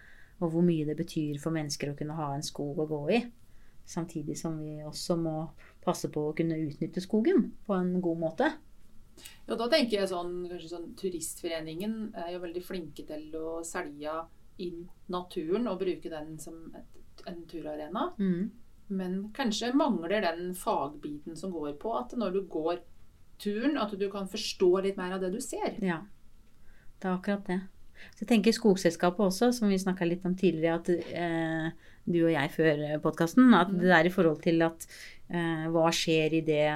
Og 0.40 0.53
hvor 0.53 0.64
mye 0.64 0.87
det 0.88 0.97
betyr 0.99 1.40
for 1.40 1.55
mennesker 1.55 1.92
å 1.92 1.97
kunne 1.99 2.16
ha 2.16 2.31
en 2.35 2.45
skog 2.45 2.81
å 2.81 2.88
gå 2.88 3.01
i. 3.16 3.21
Samtidig 3.87 4.38
som 4.40 4.57
vi 4.59 4.81
også 4.85 5.19
må 5.21 5.37
passe 5.85 6.11
på 6.12 6.31
å 6.31 6.35
kunne 6.37 6.59
utnytte 6.59 7.03
skogen 7.05 7.51
på 7.66 7.77
en 7.77 7.92
god 8.03 8.23
måte. 8.25 8.51
Ja, 9.47 9.55
da 9.55 9.69
tenker 9.73 10.01
jeg 10.01 10.11
sånn, 10.11 10.42
kanskje 10.49 10.73
sånn 10.73 10.90
Turistforeningen 10.99 11.95
er 12.25 12.35
jo 12.35 12.42
veldig 12.42 12.64
flinke 12.64 13.07
til 13.09 13.31
å 13.38 13.61
selge 13.64 14.16
inn 14.64 14.83
naturen 15.12 15.69
og 15.71 15.81
bruke 15.81 16.11
den 16.12 16.35
som 16.40 16.59
et, 16.77 17.23
en 17.29 17.45
turarena. 17.49 18.11
Mm. 18.19 18.51
Men 18.97 19.16
kanskje 19.37 19.73
mangler 19.77 20.25
den 20.25 20.53
fagbiten 20.57 21.37
som 21.38 21.55
går 21.55 21.77
på 21.81 21.95
at 22.01 22.16
når 22.19 22.37
du 22.37 22.42
går 22.51 22.83
turen, 23.40 23.77
at 23.81 23.92
du 23.99 24.09
kan 24.12 24.29
forstå 24.29 24.71
litt 24.85 25.01
mer 25.01 25.16
av 25.16 25.25
det 25.25 25.35
du 25.35 25.40
ser. 25.45 25.77
Ja, 25.85 26.01
det 27.07 27.12
er 27.12 27.16
akkurat 27.21 27.47
det. 27.55 27.61
Så 28.12 28.25
jeg 28.25 28.29
tenker 28.35 28.53
Skogselskapet 28.53 29.23
også, 29.31 29.53
som 29.57 29.71
vi 29.73 29.79
snakka 29.81 30.05
litt 30.09 30.25
om 30.29 30.35
tidligere, 30.37 30.75
at 30.83 30.88
eh, 31.16 31.69
du 32.07 32.19
og 32.27 32.33
jeg 32.35 32.51
før 32.55 32.83
podkasten, 33.03 33.55
at 33.57 33.71
det 33.73 33.90
er 33.95 34.07
i 34.09 34.12
forhold 34.12 34.42
til 34.45 34.61
at 34.66 34.85
eh, 35.31 35.64
hva 35.73 35.88
skjer 35.97 36.37
i 36.38 36.42
det, 36.47 36.66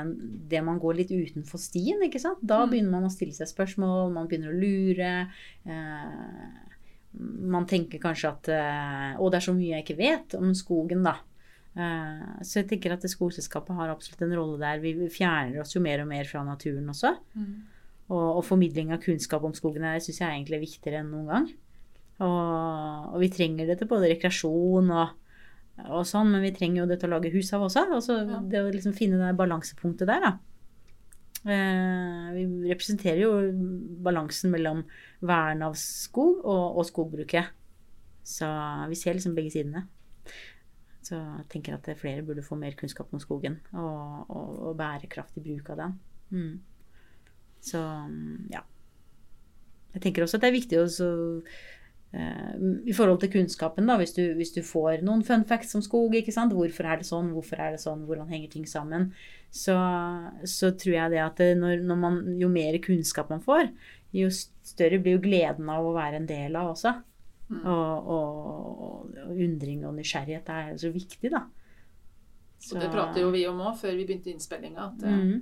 det 0.50 0.62
man 0.66 0.80
går 0.82 0.96
litt 1.02 1.12
utenfor 1.12 1.60
stien, 1.60 2.00
ikke 2.06 2.22
sant? 2.22 2.40
Da 2.42 2.62
Mm. 2.64 2.70
begynner 2.72 2.94
man 2.96 3.06
å 3.10 3.12
stille 3.12 3.36
seg 3.36 3.50
spørsmål, 3.52 4.12
man 4.16 4.26
begynner 4.30 4.50
å 4.54 4.58
lure. 4.62 5.12
Eh, 5.68 6.66
man 7.52 7.66
tenker 7.66 7.98
kanskje 8.02 8.30
at 8.30 8.48
eh, 8.54 9.18
Å, 9.20 9.30
det 9.30 9.40
er 9.40 9.46
så 9.48 9.54
mye 9.56 9.74
jeg 9.76 9.84
ikke 9.84 9.98
vet 10.00 10.36
om 10.38 10.52
skogen, 10.56 11.02
da. 11.06 11.16
Eh, 11.76 12.42
Så 12.46 12.62
jeg 12.62 12.68
tenker 12.72 12.94
at 12.96 13.06
skogselskapet 13.10 13.76
har 13.76 13.92
absolutt 13.92 14.22
en 14.26 14.34
rolle 14.38 14.58
der. 14.62 14.80
Vi 14.82 14.94
fjerner 15.12 15.60
oss 15.62 15.74
jo 15.76 15.82
mer 15.84 16.00
og 16.04 16.08
mer 16.10 16.24
fra 16.30 16.42
naturen 16.46 16.88
også. 16.90 17.12
Og, 18.10 18.40
og 18.40 18.44
formidling 18.44 18.90
av 18.90 19.02
kunnskap 19.04 19.44
om 19.46 19.54
skogen 19.54 19.84
her 19.86 20.00
synes 20.02 20.18
jeg 20.18 20.26
er 20.26 20.34
egentlig 20.34 20.64
viktigere 20.64 21.00
enn 21.04 21.12
noen 21.14 21.28
gang. 21.30 21.48
Og, 22.20 23.14
og 23.14 23.18
vi 23.22 23.30
trenger 23.32 23.70
det 23.70 23.78
til 23.80 23.88
både 23.88 24.10
rekreasjon 24.10 24.90
og, 24.92 25.12
og 25.86 26.02
sånn, 26.08 26.32
men 26.34 26.42
vi 26.44 26.50
trenger 26.56 26.82
jo 26.82 26.88
det 26.90 26.98
til 27.00 27.08
å 27.08 27.14
lage 27.14 27.30
hus 27.32 27.52
av 27.56 27.62
også. 27.68 27.86
Altså 27.96 28.18
Ja. 28.26 28.40
det 28.42 28.60
å 28.64 28.72
liksom 28.74 28.96
finne 28.98 29.20
det 29.22 29.36
balansepunktet 29.38 30.10
der, 30.10 30.26
da. 30.26 30.32
Eh, 31.40 32.26
vi 32.36 32.42
representerer 32.68 33.22
jo 33.22 33.30
balansen 34.04 34.52
mellom 34.52 34.82
vern 35.24 35.62
av 35.64 35.78
skog 35.80 36.42
og, 36.44 36.76
og 36.82 36.84
skogbruket. 36.90 37.54
Så 38.26 38.50
vi 38.90 38.98
ser 38.98 39.16
liksom 39.16 39.38
begge 39.38 39.54
sidene. 39.54 39.86
Så 41.00 41.16
jeg 41.16 41.46
tenker 41.54 41.78
at 41.78 41.88
flere 41.96 42.26
burde 42.26 42.44
få 42.44 42.58
mer 42.60 42.76
kunnskap 42.76 43.08
om 43.14 43.22
skogen 43.22 43.56
og, 43.72 44.26
og, 44.28 44.50
og 44.68 44.76
bærekraftig 44.78 45.42
bruk 45.46 45.70
av 45.72 45.80
den. 45.80 45.96
Mm. 46.30 46.52
Så 47.64 47.80
ja. 48.52 48.64
Jeg 49.94 50.04
tenker 50.04 50.24
også 50.24 50.38
at 50.38 50.44
det 50.44 50.50
er 50.50 50.56
viktig 50.56 50.78
også 50.80 50.96
så, 50.96 51.10
eh, 52.14 52.52
I 52.86 52.94
forhold 52.94 53.20
til 53.20 53.32
kunnskapen, 53.32 53.88
da, 53.90 53.96
hvis 53.98 54.14
du, 54.16 54.22
hvis 54.38 54.54
du 54.54 54.62
får 54.66 55.02
noen 55.06 55.24
fun 55.26 55.44
facts 55.48 55.74
om 55.78 55.82
skog, 55.82 56.14
ikke 56.14 56.34
sant? 56.34 56.54
hvorfor 56.56 56.86
er 56.86 57.02
det 57.02 57.08
sånn, 57.08 57.32
hvorfor 57.34 57.60
er 57.60 57.74
det 57.74 57.82
sånn, 57.82 58.06
hvordan 58.08 58.30
henger 58.30 58.54
ting 58.54 58.66
sammen, 58.70 59.10
så, 59.50 59.76
så 60.46 60.72
tror 60.78 60.94
jeg 60.94 61.14
det 61.16 61.22
at 61.24 61.42
når, 61.58 61.82
når 61.86 62.02
man, 62.06 62.20
jo 62.38 62.50
mer 62.52 62.78
kunnskap 62.82 63.32
man 63.34 63.42
får, 63.42 63.72
jo 64.14 64.30
større 64.30 64.98
blir 65.02 65.18
jo 65.18 65.22
gleden 65.22 65.70
av 65.70 65.86
å 65.86 65.94
være 65.94 66.20
en 66.20 66.28
del 66.28 66.58
av 66.58 66.72
også. 66.72 66.96
Mm. 67.50 67.62
Og, 67.66 68.10
og, 68.14 68.82
og 69.26 69.30
undring 69.34 69.82
og 69.86 69.96
nysgjerrighet 69.96 70.50
er 70.54 70.76
så 70.78 70.90
viktig, 70.94 71.32
da. 71.34 71.48
Og 72.60 72.76
det 72.76 72.90
prater 72.92 73.24
jo 73.24 73.30
vi 73.32 73.46
om 73.48 73.62
òg 73.64 73.78
før 73.80 73.96
vi 73.96 74.04
begynte 74.06 74.30
innspillinga. 74.30 74.90
At, 74.90 75.02
eh, 75.08 75.16
mm, 75.16 75.40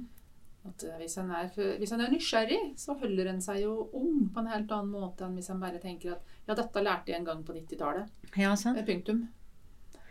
at 0.67 0.85
eh, 0.85 0.99
hvis, 1.01 1.17
en 1.23 1.31
er, 1.31 1.51
hvis 1.79 1.93
en 1.95 2.03
er 2.05 2.13
nysgjerrig, 2.13 2.61
så 2.81 2.97
holder 2.99 3.31
en 3.31 3.43
seg 3.45 3.63
jo 3.63 3.75
ung 3.97 4.29
på 4.35 4.43
en 4.43 4.51
helt 4.51 4.73
annen 4.75 4.93
måte 4.93 5.27
enn 5.27 5.37
hvis 5.39 5.51
en 5.55 5.63
bare 5.63 5.81
tenker 5.83 6.17
at 6.17 6.37
ja, 6.49 6.57
dette 6.59 6.83
lærte 6.85 7.13
jeg 7.13 7.21
en 7.21 7.29
gang 7.29 7.45
på 7.47 7.55
90-tallet. 7.57 8.11
Ja, 8.37 8.55
sant. 8.59 8.81
Eh, 8.81 8.87
Punktum. 8.89 9.27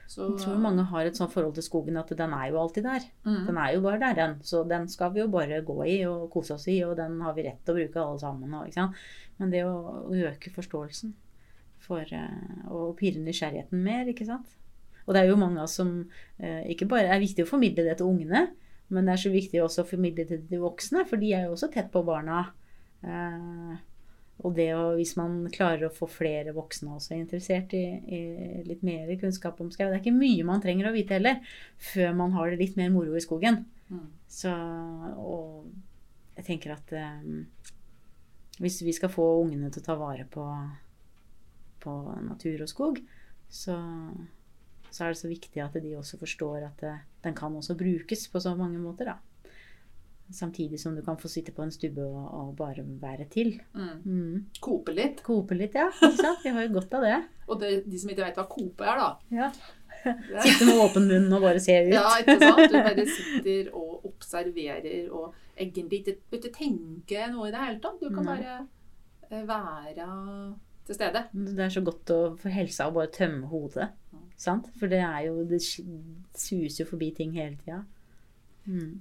Så, 0.08 0.24
Jeg 0.24 0.40
tror 0.46 0.60
mange 0.64 0.86
har 0.88 1.04
et 1.04 1.18
sånt 1.20 1.34
forhold 1.34 1.58
til 1.58 1.66
skogen 1.66 2.00
at 2.00 2.12
den 2.16 2.32
er 2.34 2.46
jo 2.48 2.62
alltid 2.62 2.86
der. 2.88 3.08
mm. 3.28 3.42
Den 3.50 3.58
er 3.60 3.74
jo 3.76 3.82
bare 3.84 4.00
der, 4.00 4.14
den. 4.16 4.38
Så 4.42 4.64
den 4.64 4.88
skal 4.88 5.12
vi 5.14 5.20
jo 5.20 5.28
bare 5.28 5.60
gå 5.68 5.82
i 5.84 5.98
og 6.08 6.30
kose 6.32 6.56
oss 6.56 6.68
i, 6.72 6.78
og 6.88 6.96
den 6.96 7.20
har 7.22 7.36
vi 7.36 7.44
rett 7.44 7.60
til 7.66 7.76
å 7.76 7.80
bruke 7.82 8.06
alle 8.06 8.22
sammen. 8.22 8.54
Og? 8.56 9.02
Men 9.38 9.52
det 9.52 9.66
å 9.68 10.08
øke 10.08 10.54
forståelsen 10.56 11.12
for 11.84 12.08
eh, 12.08 12.70
å 12.72 12.94
pirre 12.98 13.20
nysgjerrigheten 13.26 13.84
mer, 13.84 14.08
ikke 14.08 14.26
sant. 14.30 14.56
Og 15.08 15.16
det 15.16 15.24
er 15.24 15.30
jo 15.30 15.40
mange 15.40 15.60
av 15.60 15.68
oss 15.68 15.76
som 15.80 15.92
eh, 16.40 16.64
ikke 16.72 16.88
bare 16.92 17.12
er 17.12 17.24
viktig 17.24 17.44
å 17.44 17.50
formidle 17.50 17.86
det 17.88 17.98
til 18.00 18.08
ungene, 18.08 18.48
men 18.94 19.08
det 19.08 19.14
er 19.14 19.22
så 19.26 19.34
viktig 19.34 19.62
også 19.64 19.84
å 19.84 19.90
formidle 19.90 20.26
til 20.30 20.44
de 20.48 20.62
voksne, 20.62 21.04
for 21.10 21.20
de 21.20 21.34
er 21.36 21.48
jo 21.48 21.56
også 21.58 21.70
tett 21.74 21.90
på 21.92 22.04
barna. 22.08 22.46
Eh, 23.04 23.74
og 24.46 24.54
det 24.54 24.68
å, 24.78 24.84
hvis 24.98 25.16
man 25.18 25.40
klarer 25.54 25.88
å 25.88 25.94
få 25.94 26.08
flere 26.12 26.54
voksne 26.54 26.94
også 26.94 27.16
interessert 27.18 27.74
i, 27.74 27.84
i 28.06 28.22
litt 28.68 28.84
mer 28.86 29.10
kunnskap 29.18 29.58
om 29.64 29.72
skau 29.74 29.88
Det 29.88 29.98
er 29.98 30.04
ikke 30.04 30.14
mye 30.14 30.46
man 30.46 30.62
trenger 30.62 30.90
å 30.90 30.94
vite 30.94 31.18
heller, 31.18 31.42
før 31.82 32.14
man 32.20 32.36
har 32.38 32.52
det 32.52 32.62
litt 32.62 32.78
mer 32.78 32.94
moro 32.94 33.18
i 33.18 33.24
skogen. 33.24 33.64
Mm. 33.90 34.06
Så, 34.30 34.54
og 35.18 36.38
jeg 36.38 36.48
tenker 36.52 36.76
at 36.78 36.94
eh, 36.94 37.74
hvis 38.62 38.82
vi 38.86 38.94
skal 38.96 39.12
få 39.14 39.26
ungene 39.42 39.72
til 39.74 39.84
å 39.84 39.88
ta 39.90 39.98
vare 39.98 40.28
på, 40.30 40.46
på 41.82 41.98
natur 42.30 42.64
og 42.66 42.72
skog, 42.72 43.02
så, 43.50 43.78
så 44.92 45.06
er 45.06 45.14
det 45.14 45.20
så 45.22 45.30
viktig 45.30 45.62
at 45.64 45.78
de 45.82 45.96
også 45.98 46.20
forstår 46.22 46.68
at 46.68 46.84
det, 46.84 46.94
den 47.24 47.36
kan 47.38 47.56
også 47.56 47.76
brukes 47.78 48.28
på 48.32 48.42
så 48.44 48.56
mange 48.56 48.80
måter. 48.82 49.14
da. 49.14 49.18
Samtidig 50.34 50.80
som 50.80 50.96
du 50.96 51.02
kan 51.02 51.18
få 51.18 51.30
sitte 51.32 51.54
på 51.56 51.64
en 51.64 51.72
stubbe 51.72 52.04
og, 52.04 52.28
og 52.36 52.56
bare 52.60 52.84
være 52.84 53.30
til. 53.32 53.54
Mm. 53.74 54.04
Mm. 54.04 54.46
Kope 54.60 54.92
litt. 54.92 55.24
Kope 55.24 55.56
litt, 55.56 55.76
ja. 55.76 55.88
Vi 56.44 56.52
har 56.52 56.68
jo 56.68 56.74
godt 56.80 56.98
av 57.00 57.06
det. 57.08 57.18
Og 57.48 57.62
det, 57.62 57.70
de 57.88 58.00
som 58.00 58.10
ikke 58.12 58.26
vet 58.26 58.40
hva 58.42 58.44
kope 58.52 58.84
er, 58.84 59.00
da 59.00 59.44
Ja. 59.44 59.52
Sitte 60.08 60.68
med 60.68 60.78
åpen 60.84 61.08
munn 61.10 61.32
og 61.34 61.42
bare 61.44 61.60
se 61.64 61.74
ut. 61.88 61.94
Ja, 61.96 62.04
ikke 62.22 62.38
sant? 62.42 62.72
Du 62.72 62.76
bare 62.76 63.06
sitter 63.18 63.70
og 63.76 64.06
observerer 64.08 65.08
og 65.16 65.34
egentlig 65.58 66.02
ikke 66.02 66.18
ikke 66.38 66.52
tenke 66.56 67.28
noe 67.32 67.48
i 67.50 67.54
det 67.56 67.64
hele 67.64 67.80
tatt. 67.84 67.98
Du 68.04 68.12
kan 68.14 68.28
bare 68.28 68.58
eh, 69.32 69.44
være 69.48 70.08
til 70.88 70.96
stede. 70.96 71.24
Det 71.34 71.66
er 71.66 71.74
så 71.74 71.84
godt 71.84 72.14
å, 72.14 72.20
for 72.40 72.54
helsa 72.54 72.88
å 72.88 72.96
bare 72.96 73.12
tømme 73.16 73.50
hodet. 73.52 73.90
Sant? 74.38 74.66
For 74.80 74.88
det 74.88 75.00
er 75.00 75.20
jo 75.28 75.44
Det 75.50 75.62
suser 76.38 76.84
jo 76.84 76.90
forbi 76.90 77.14
ting 77.18 77.34
hele 77.34 77.58
tida. 77.66 77.84
Mm. 78.66 79.00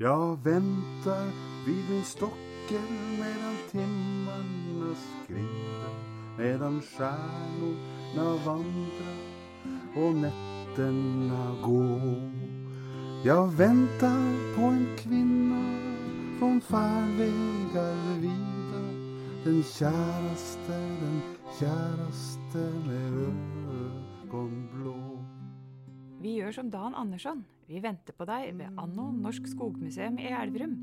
Ja, 0.00 0.34
venter 0.44 1.30
vid 1.66 1.90
min 1.90 2.04
stokken 2.04 2.88
medan 3.18 3.56
timmarna 3.70 4.94
skrider 4.94 5.94
medan 6.38 6.80
stjernene 6.82 8.26
vandrer 8.44 9.18
og 9.96 10.14
nettene 10.14 11.44
går. 11.62 12.18
Ja, 13.24 13.44
venter 13.44 14.18
på 14.56 14.62
en 14.62 14.86
kvinne 14.96 15.62
från 16.38 16.60
färvägar 16.60 18.20
videre. 18.20 18.44
den 19.44 19.62
käraste, 19.62 20.78
den 21.00 21.22
käraste 21.54 22.58
med 22.86 23.14
ögonblå. 24.24 24.94
Vi 26.22 26.32
gjør 26.38 26.52
som 26.56 26.70
Dan 26.70 26.94
Andersson. 26.98 27.44
Vi 27.68 27.78
venter 27.80 28.16
på 28.16 28.26
deg 28.26 28.56
ved 28.58 28.80
Anno 28.80 29.10
Norsk 29.14 29.46
Skogmuseum 29.52 30.18
i 30.18 30.32
Elverum. 30.34 30.74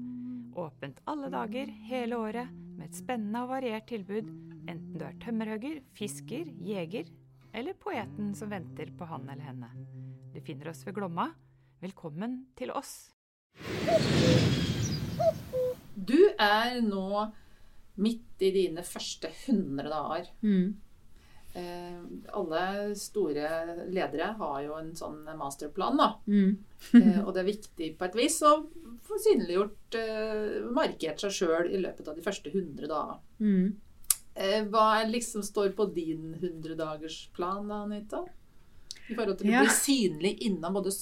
Åpent 0.55 1.01
alle 1.11 1.27
dager, 1.33 1.67
hele 1.89 2.15
året, 2.17 2.53
med 2.77 2.87
et 2.87 2.95
spennende 2.95 3.43
og 3.43 3.51
variert 3.51 3.89
tilbud, 3.91 4.31
enten 4.69 4.95
du 4.95 5.03
er 5.05 5.19
tømmerhugger, 5.23 5.81
fisker, 5.97 6.47
jeger 6.63 7.11
eller 7.53 7.75
poeten 7.75 8.31
som 8.35 8.51
venter 8.51 8.93
på 8.95 9.07
han 9.11 9.27
eller 9.27 9.43
henne. 9.43 9.69
Du 10.31 10.39
finner 10.39 10.71
oss 10.71 10.85
ved 10.87 10.95
Glomma. 10.95 11.27
Velkommen 11.81 12.45
til 12.55 12.71
oss. 12.71 13.11
Du 15.95 16.19
er 16.39 16.79
nå 16.85 17.27
midt 17.97 18.41
i 18.41 18.51
dine 18.55 18.83
første 18.83 19.29
100 19.47 19.89
dager. 19.91 20.29
Mm. 20.41 20.75
Eh, 21.53 21.99
alle 22.33 22.95
store 22.95 23.49
ledere 23.91 24.29
har 24.39 24.61
jo 24.63 24.77
en 24.79 24.93
sånn 24.95 25.25
masterplan, 25.37 25.97
da. 25.99 26.13
Mm. 26.31 26.57
Eh, 26.95 27.19
og 27.25 27.33
det 27.35 27.41
er 27.43 27.49
viktig 27.51 27.89
på 27.99 28.07
et 28.07 28.15
vis 28.15 28.37
å 28.47 28.53
få 29.07 29.17
synliggjort, 29.19 29.97
eh, 29.99 30.59
markert 30.71 31.19
seg 31.19 31.31
sjøl 31.41 31.71
i 31.75 31.81
løpet 31.83 32.07
av 32.07 32.15
de 32.15 32.23
første 32.23 32.53
100 32.53 32.87
dager. 32.87 33.19
Mm. 33.43 33.73
Eh, 34.35 34.61
hva 34.71 35.03
liksom 35.09 35.43
står 35.43 35.73
på 35.75 35.89
din 35.93 36.29
100-dagersplan, 36.39 37.67
da, 37.67 37.81
Anita? 37.83 38.23
I 39.09 39.15
forhold 39.17 39.37
til 39.41 39.49
å 39.49 39.51
Ja. 39.57 39.65
bli 39.65 39.75
synlig 39.75 40.37
innom 40.47 40.73
både 40.79 40.93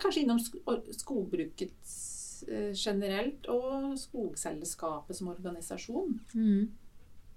Kanskje 0.00 0.22
innom 0.22 0.38
sk- 0.40 0.62
or- 0.66 0.84
skogbruket 0.96 1.74
eh, 1.74 2.17
generelt, 2.46 3.48
og 3.50 3.94
Skogselskapet 3.98 5.18
som 5.18 5.32
organisasjon. 5.32 6.18
Mm. 6.34 6.68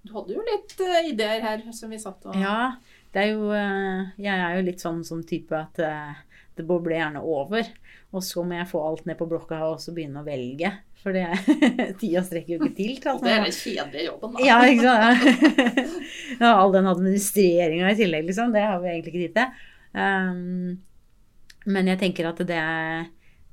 Du 0.02 0.12
hadde 0.16 0.34
jo 0.34 0.42
litt 0.46 0.74
uh, 0.82 0.98
ideer 1.06 1.44
her 1.44 1.62
som 1.74 1.92
vi 1.94 2.00
satt 2.02 2.24
og 2.26 2.34
Ja, 2.34 2.74
det 3.14 3.20
er 3.22 3.28
jo 3.36 3.52
uh, 3.54 4.08
Jeg 4.18 4.34
er 4.34 4.56
jo 4.56 4.64
litt 4.66 4.82
sånn 4.82 5.04
som 5.06 5.20
type 5.22 5.54
at 5.54 5.78
uh, 5.78 6.16
det 6.58 6.66
bobler 6.68 6.98
gjerne 6.98 7.22
over. 7.22 7.68
Og 8.12 8.24
så 8.24 8.42
må 8.44 8.58
jeg 8.58 8.68
få 8.68 8.82
alt 8.84 9.06
ned 9.08 9.16
på 9.16 9.28
blokka 9.30 9.60
og 9.70 9.78
så 9.80 9.94
begynne 9.96 10.20
å 10.20 10.26
velge. 10.26 10.72
For 11.02 11.16
det 11.16 11.26
tida 12.00 12.22
strekker 12.26 12.54
jo 12.54 12.58
ikke 12.60 12.76
til. 12.76 12.98
til 13.00 13.12
alt 13.14 13.24
det 13.24 13.32
er 13.32 13.46
den 13.46 13.56
kjedelige 13.56 14.04
jobben, 14.10 14.34
da. 14.36 14.44
Ja, 14.46 14.58
ikke 14.68 14.90
sant. 14.90 15.88
ja, 16.42 16.50
all 16.52 16.74
den 16.74 16.90
administreringa 16.90 17.90
i 17.90 17.98
tillegg, 17.98 18.28
liksom. 18.28 18.52
Det 18.54 18.66
har 18.68 18.82
vi 18.82 18.92
egentlig 18.92 19.14
ikke 19.14 19.24
tid 19.24 19.38
til. 19.38 19.64
Um, 19.96 21.72
men 21.72 21.90
jeg 21.90 22.00
tenker 22.02 22.28
at 22.30 22.44
det 22.46 22.58
er, 22.58 23.08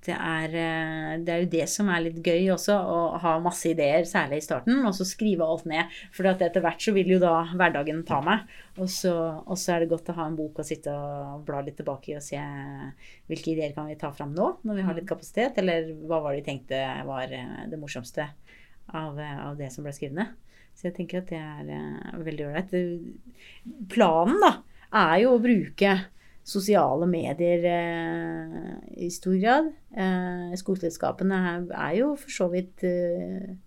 det, 0.06 0.16
er, 0.16 0.54
eh, 0.56 1.14
det 1.26 1.34
er 1.34 1.42
jo 1.44 1.50
det 1.52 1.66
som 1.68 1.90
er 1.92 2.06
litt 2.06 2.20
gøy 2.24 2.48
også, 2.54 2.76
å 2.76 3.20
ha 3.20 3.34
masse 3.44 3.68
ideer, 3.68 4.06
særlig 4.08 4.40
i 4.40 4.46
starten, 4.46 4.78
og 4.88 4.94
så 4.96 5.08
skrive 5.08 5.44
alt 5.44 5.66
ned. 5.68 5.92
For 6.16 6.30
at 6.30 6.44
etter 6.46 6.64
hvert 6.64 6.84
så 6.84 6.94
vil 6.96 7.12
jo 7.16 7.20
da 7.22 7.34
hverdagen 7.52 8.06
ta 8.08 8.22
meg. 8.24 8.46
Og 8.80 8.88
så, 8.92 9.14
og 9.44 9.60
så 9.60 9.76
er 9.76 9.84
det 9.84 9.90
godt 9.92 10.12
å 10.14 10.16
ha 10.22 10.28
en 10.30 10.38
bok 10.40 10.62
å 10.62 10.68
sitte 10.68 10.94
og 10.96 11.44
bla 11.48 11.60
litt 11.66 11.76
tilbake 11.80 12.14
i 12.14 12.20
og 12.20 12.24
se 12.24 12.40
hvilke 13.28 13.52
ideer 13.52 13.74
kan 13.76 13.90
vi 13.90 13.98
ta 14.00 14.14
fram 14.16 14.32
nå, 14.36 14.54
når 14.64 14.80
vi 14.80 14.86
har 14.88 14.96
litt 14.96 15.10
kapasitet, 15.10 15.60
eller 15.60 15.92
hva 16.08 16.22
var 16.24 16.32
det 16.32 16.42
vi 16.42 16.48
tenkte 16.48 16.80
var 17.10 17.34
eh, 17.36 17.66
det 17.72 17.82
morsomste 17.82 18.30
av, 18.88 19.20
eh, 19.20 19.42
av 19.50 19.60
det 19.60 19.68
som 19.74 19.84
ble 19.84 19.94
skrevet 19.96 20.22
ned. 20.22 20.38
Så 20.80 20.88
jeg 20.88 20.96
tenker 20.96 21.20
at 21.20 21.34
det 21.34 21.42
er 21.76 22.24
veldig 22.24 22.46
ålreit. 22.48 22.72
Planen, 23.92 24.40
da, 24.40 24.54
er 24.96 25.18
jo 25.26 25.36
å 25.36 25.44
bruke 25.44 25.98
sosiale 26.50 27.08
medier 27.10 27.66
eh, 27.70 28.76
i 29.06 29.10
stor 29.14 29.38
grad. 29.40 29.72
Eh, 29.94 30.54
skogselskapene 30.60 31.40
er, 31.54 31.66
er 31.78 31.98
jo 32.02 32.14
for 32.20 32.34
så 32.34 32.50
vidt 32.54 32.86
eh, 32.88 33.58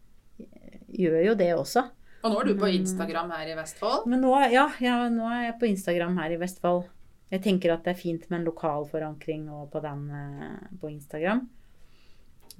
Gjør 0.92 1.22
jo 1.24 1.34
det 1.40 1.46
også. 1.56 1.86
Og 2.22 2.34
nå 2.34 2.40
er 2.42 2.50
du 2.50 2.58
på 2.60 2.68
Instagram 2.68 3.30
her 3.32 3.48
i 3.48 3.54
Vestfold. 3.56 4.04
Men 4.12 4.20
nå, 4.20 4.32
ja, 4.52 4.66
ja, 4.84 4.98
nå 5.08 5.24
er 5.32 5.46
jeg 5.46 5.54
på 5.62 5.70
Instagram 5.70 6.18
her 6.20 6.34
i 6.34 6.36
Vestfold. 6.42 6.84
Jeg 7.32 7.40
tenker 7.46 7.72
at 7.72 7.86
det 7.86 7.94
er 7.94 7.98
fint 7.98 8.26
med 8.28 8.42
en 8.42 8.46
lokal 8.50 8.84
forankring 8.90 9.46
på 9.72 9.80
den 9.80 10.04
eh, 10.12 10.68
på 10.82 10.90
Instagram. 10.92 11.46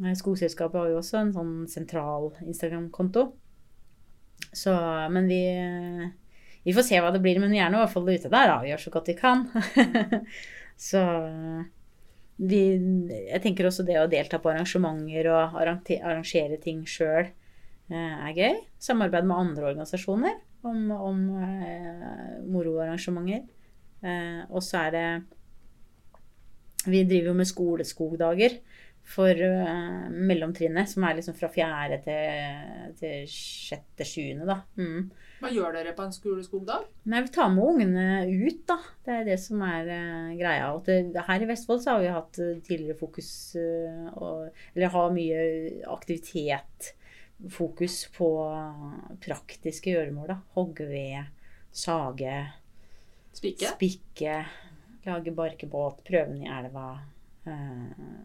Eh, 0.00 0.14
Skogselskapet 0.16 0.80
har 0.80 0.90
jo 0.90 0.98
også 1.02 1.20
en 1.20 1.34
sånn 1.36 1.52
sentral 1.68 2.30
Instagram-konto. 2.40 3.28
Så, 4.50 4.72
men 5.12 5.28
vi 5.28 5.42
eh, 5.52 6.08
Vi 6.62 6.74
får 6.76 6.86
se 6.86 6.98
hva 7.02 7.10
det 7.14 7.22
blir, 7.24 7.40
men 7.42 7.52
vi 7.54 7.60
er 7.62 7.70
nå 7.72 7.80
i 7.80 7.84
hvert 7.84 7.94
fall 7.94 8.08
ute 8.08 8.30
der, 8.30 8.50
da. 8.50 8.58
Vi 8.62 8.70
gjør 8.70 8.82
så 8.84 8.94
godt 8.94 9.10
vi 9.10 9.16
kan. 9.18 9.46
så 10.90 11.02
eh, 11.26 11.64
vi, 12.42 12.62
jeg 13.28 13.42
tenker 13.44 13.68
også 13.68 13.86
det 13.86 13.98
å 14.00 14.08
delta 14.10 14.40
på 14.42 14.50
arrangementer 14.52 15.28
og 15.32 15.58
arrangere 15.62 16.58
ting 16.62 16.84
sjøl 16.88 17.30
er 17.92 18.32
gøy. 18.32 18.62
Samarbeid 18.80 19.26
med 19.28 19.36
andre 19.36 19.66
organisasjoner 19.68 20.38
om, 20.62 20.90
om 20.90 21.22
eh, 21.42 22.38
moroarrangementer. 22.50 23.44
Eh, 24.02 24.42
og 24.50 24.62
så 24.64 24.88
er 24.88 24.94
det 24.96 25.06
Vi 26.90 27.04
driver 27.06 27.30
jo 27.30 27.38
med 27.38 27.46
skoleskogdager 27.46 28.56
for 29.06 29.30
eh, 29.30 30.08
mellomtrinnet, 30.10 30.90
som 30.90 31.04
er 31.06 31.18
liksom 31.18 31.36
fra 31.38 31.50
fjerde 31.52 32.00
til, 32.06 32.96
til 32.98 33.28
sjette, 33.30 34.06
sjuende, 34.06 34.46
da. 34.48 34.60
Mm. 34.78 35.10
Hva 35.42 35.50
gjør 35.50 35.74
dere 35.74 35.92
på 35.96 36.04
en 36.06 36.14
skoleskogdag? 36.14 36.86
Nei, 37.10 37.20
vi 37.24 37.32
tar 37.34 37.50
med 37.50 37.66
ungene 37.72 38.04
ut, 38.30 38.62
da. 38.68 38.78
Det 39.02 39.16
er 39.16 39.24
det 39.26 39.38
som 39.42 39.62
er 39.66 39.90
uh, 39.90 40.32
greia. 40.38 40.70
Og 40.76 40.86
det, 40.86 40.98
her 41.26 41.44
i 41.44 41.48
Vestfold 41.50 41.82
så 41.82 41.96
har 41.96 42.02
vi 42.04 42.12
hatt 42.14 42.38
uh, 42.38 42.52
tidligere 42.62 42.98
fokus 43.00 43.30
uh, 43.58 44.08
og, 44.14 44.64
Eller 44.72 44.94
har 44.94 45.14
mye 45.16 45.44
aktivitet. 45.90 46.92
Fokus 47.50 48.04
på 48.14 48.28
praktiske 49.24 49.90
gjøremål, 49.90 50.28
da. 50.30 50.36
Hogge 50.54 50.86
ved, 50.86 51.32
sage, 51.74 52.36
spikke. 53.34 53.72
spikke, 53.74 54.36
lage 55.08 55.34
barkebåt, 55.34 56.04
prøve 56.06 56.30
den 56.30 56.44
i 56.46 56.52
elva. 56.52 56.92
Eh, 57.50 58.22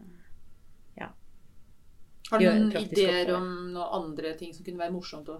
Har 2.30 2.38
du 2.38 2.44
noen 2.44 2.74
ideer 2.76 3.30
om 3.32 3.46
noen 3.72 3.94
andre 4.02 4.34
ting 4.36 4.50
som 4.52 4.66
kunne 4.66 4.80
være 4.82 4.92
morsomt 4.92 5.30
å 5.32 5.38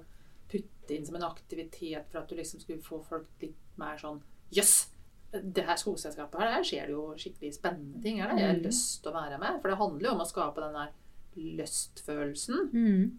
putte 0.48 0.94
inn 0.96 1.04
som 1.06 1.14
en 1.16 1.22
aktivitet 1.28 2.06
for 2.10 2.18
at 2.22 2.28
du 2.28 2.36
liksom 2.36 2.60
skulle 2.60 2.82
få 2.82 3.02
folk 3.04 3.26
litt 3.42 3.56
mer 3.78 3.96
sånn 4.00 4.22
Jøss! 4.52 4.88
det 5.30 5.66
her 5.68 5.76
skogselskapet 5.76 6.40
her, 6.40 6.54
der 6.56 6.62
skjer 6.64 6.86
det 6.88 6.94
jo 6.94 7.02
skikkelig 7.20 7.50
spennende 7.58 8.00
ting. 8.02 8.16
Her. 8.22 8.30
Jeg 8.38 8.46
har 8.48 8.54
Mm. 8.56 8.62
lyst 8.64 9.02
til 9.02 9.12
å 9.12 9.14
være 9.14 9.38
med. 9.38 9.60
For 9.60 9.68
det 9.68 9.76
handler 9.78 10.06
jo 10.08 10.12
om 10.14 10.20
å 10.24 10.26
skape 10.30 10.60
den 10.64 10.72
der 10.72 10.92
lystfølelsen. 11.36 12.70
mm. 12.72 13.10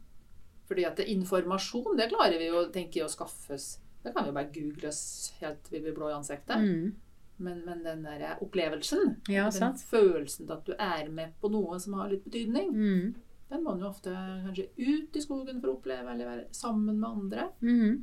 Fordi 0.70 0.84
at 0.86 1.00
informasjon, 1.00 1.96
det 1.98 2.10
klarer 2.12 2.38
vi 2.38 2.48
jo, 2.48 2.64
tenker 2.74 3.06
å 3.06 3.10
skaffes. 3.10 3.80
Det 4.04 4.14
kan 4.14 4.24
vi 4.24 4.30
jo 4.30 4.36
bare 4.38 4.52
google 4.54 4.88
oss 4.92 5.34
helt 5.40 5.70
vi 5.72 5.80
blir 5.82 5.96
blå 5.98 6.10
i 6.12 6.14
ansiktet. 6.18 6.58
Mm. 6.62 6.92
Men, 7.40 7.62
men 7.66 7.84
den 7.84 8.04
der 8.04 8.38
opplevelsen, 8.44 9.16
Ja, 9.32 9.44
den 9.50 9.52
sant. 9.52 9.78
følelsen 9.90 10.46
til 10.48 10.54
at 10.58 10.66
du 10.66 10.74
er 10.78 11.10
med 11.10 11.34
på 11.42 11.50
noe 11.52 11.80
som 11.80 11.94
har 11.94 12.10
litt 12.10 12.24
betydning, 12.26 12.72
Mm. 12.74 13.16
Den 13.50 13.64
må 13.64 13.74
man 13.74 13.84
jo 13.84 13.90
ofte 13.90 14.14
kanskje 14.14 14.68
ut 14.78 15.18
i 15.18 15.22
skogen 15.24 15.60
for 15.60 15.72
å 15.72 15.76
oppleve, 15.80 16.06
eller 16.14 16.30
være 16.30 16.48
sammen 16.56 17.00
med 17.02 17.10
andre. 17.10 17.50
Mhm. 17.66 18.00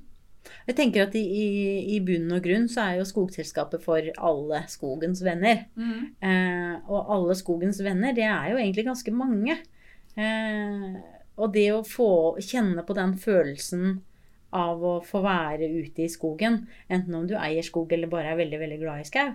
Jeg 0.69 0.77
tenker 0.79 1.03
at 1.09 1.15
i, 1.19 1.25
i, 1.27 1.47
i 1.97 2.01
bunn 2.07 2.31
og 2.31 2.45
grunn 2.45 2.69
så 2.71 2.85
er 2.85 3.01
jo 3.01 3.07
skogselskapet 3.09 3.83
for 3.83 4.11
alle 4.29 4.61
skogens 4.71 5.19
venner. 5.27 5.65
Eh, 6.23 6.75
og 6.87 7.11
alle 7.17 7.35
skogens 7.35 7.81
venner, 7.83 8.15
det 8.15 8.29
er 8.29 8.53
jo 8.53 8.61
egentlig 8.61 8.85
ganske 8.87 9.11
mange. 9.11 9.57
Eh, 10.15 11.01
og 11.37 11.51
det 11.53 11.67
å 11.75 11.83
få 11.83 12.11
kjenne 12.39 12.85
på 12.87 12.95
den 12.95 13.17
følelsen 13.19 13.99
av 14.57 14.85
å 14.87 14.95
få 15.05 15.21
være 15.25 15.67
ute 15.67 16.07
i 16.07 16.11
skogen, 16.13 16.63
enten 16.89 17.19
om 17.19 17.27
du 17.29 17.35
eier 17.37 17.67
skog 17.67 17.91
eller 17.93 18.09
bare 18.09 18.31
er 18.33 18.39
veldig, 18.39 18.61
veldig 18.63 18.79
glad 18.81 19.03
i 19.03 19.09
skau, 19.09 19.35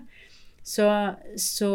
så, 0.64 0.88
så 1.42 1.72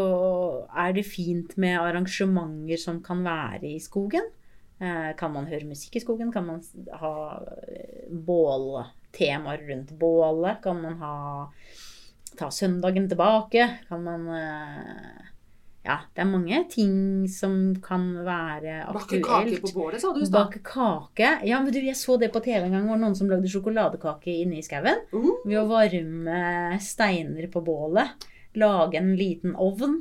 er 0.71 0.95
det 0.95 1.07
fint 1.09 1.57
med 1.59 1.79
arrangementer 1.81 2.79
som 2.81 3.03
kan 3.05 3.25
være 3.27 3.75
i 3.75 3.81
skogen. 3.83 4.31
Eh, 4.79 5.13
kan 5.19 5.33
man 5.33 5.49
høre 5.49 5.67
musikk 5.67 5.97
i 5.97 6.05
skogen? 6.05 6.31
Kan 6.33 6.47
man 6.47 6.61
ha 7.01 7.15
eh, 7.67 8.07
båltemaer 8.13 9.65
rundt 9.71 9.95
bålet? 9.99 10.61
Kan 10.63 10.83
man 10.85 10.99
ha 11.01 11.15
ta 12.37 12.51
søndagen 12.53 13.09
tilbake? 13.09 13.71
Kan 13.89 14.05
man 14.05 14.29
eh, 14.29 15.25
Ja, 15.87 16.01
det 16.15 16.23
er 16.25 16.27
mange 16.27 16.65
ting 16.67 17.29
som 17.31 17.77
kan 17.79 18.09
være 18.27 18.81
Bakke 18.91 19.21
Bake 19.23 19.23
kake 19.23 19.61
på 19.63 19.71
bålet, 19.75 20.03
sa 20.03 20.11
du 20.13 20.19
i 20.19 20.27
stad. 20.27 20.49
Bake 20.51 20.63
kake. 20.67 21.29
Ja, 21.47 21.61
men 21.63 21.73
du, 21.73 21.79
jeg 21.79 21.97
så 21.97 22.19
det 22.19 22.33
på 22.35 22.43
TV 22.43 22.67
en 22.67 22.75
gang. 22.75 22.87
Det 22.87 22.91
var 22.91 23.03
noen 23.05 23.15
som 23.19 23.31
lagde 23.31 23.51
sjokoladekake 23.51 24.35
inne 24.43 24.59
i 24.59 24.67
skauen. 24.67 25.05
Uh, 25.15 25.31
Ved 25.47 25.61
å 25.63 25.69
varme 25.71 26.81
steiner 26.83 27.47
på 27.51 27.63
bålet. 27.67 28.27
Lage 28.57 29.01
en 29.01 29.15
liten 29.19 29.57
ovn. 29.61 29.99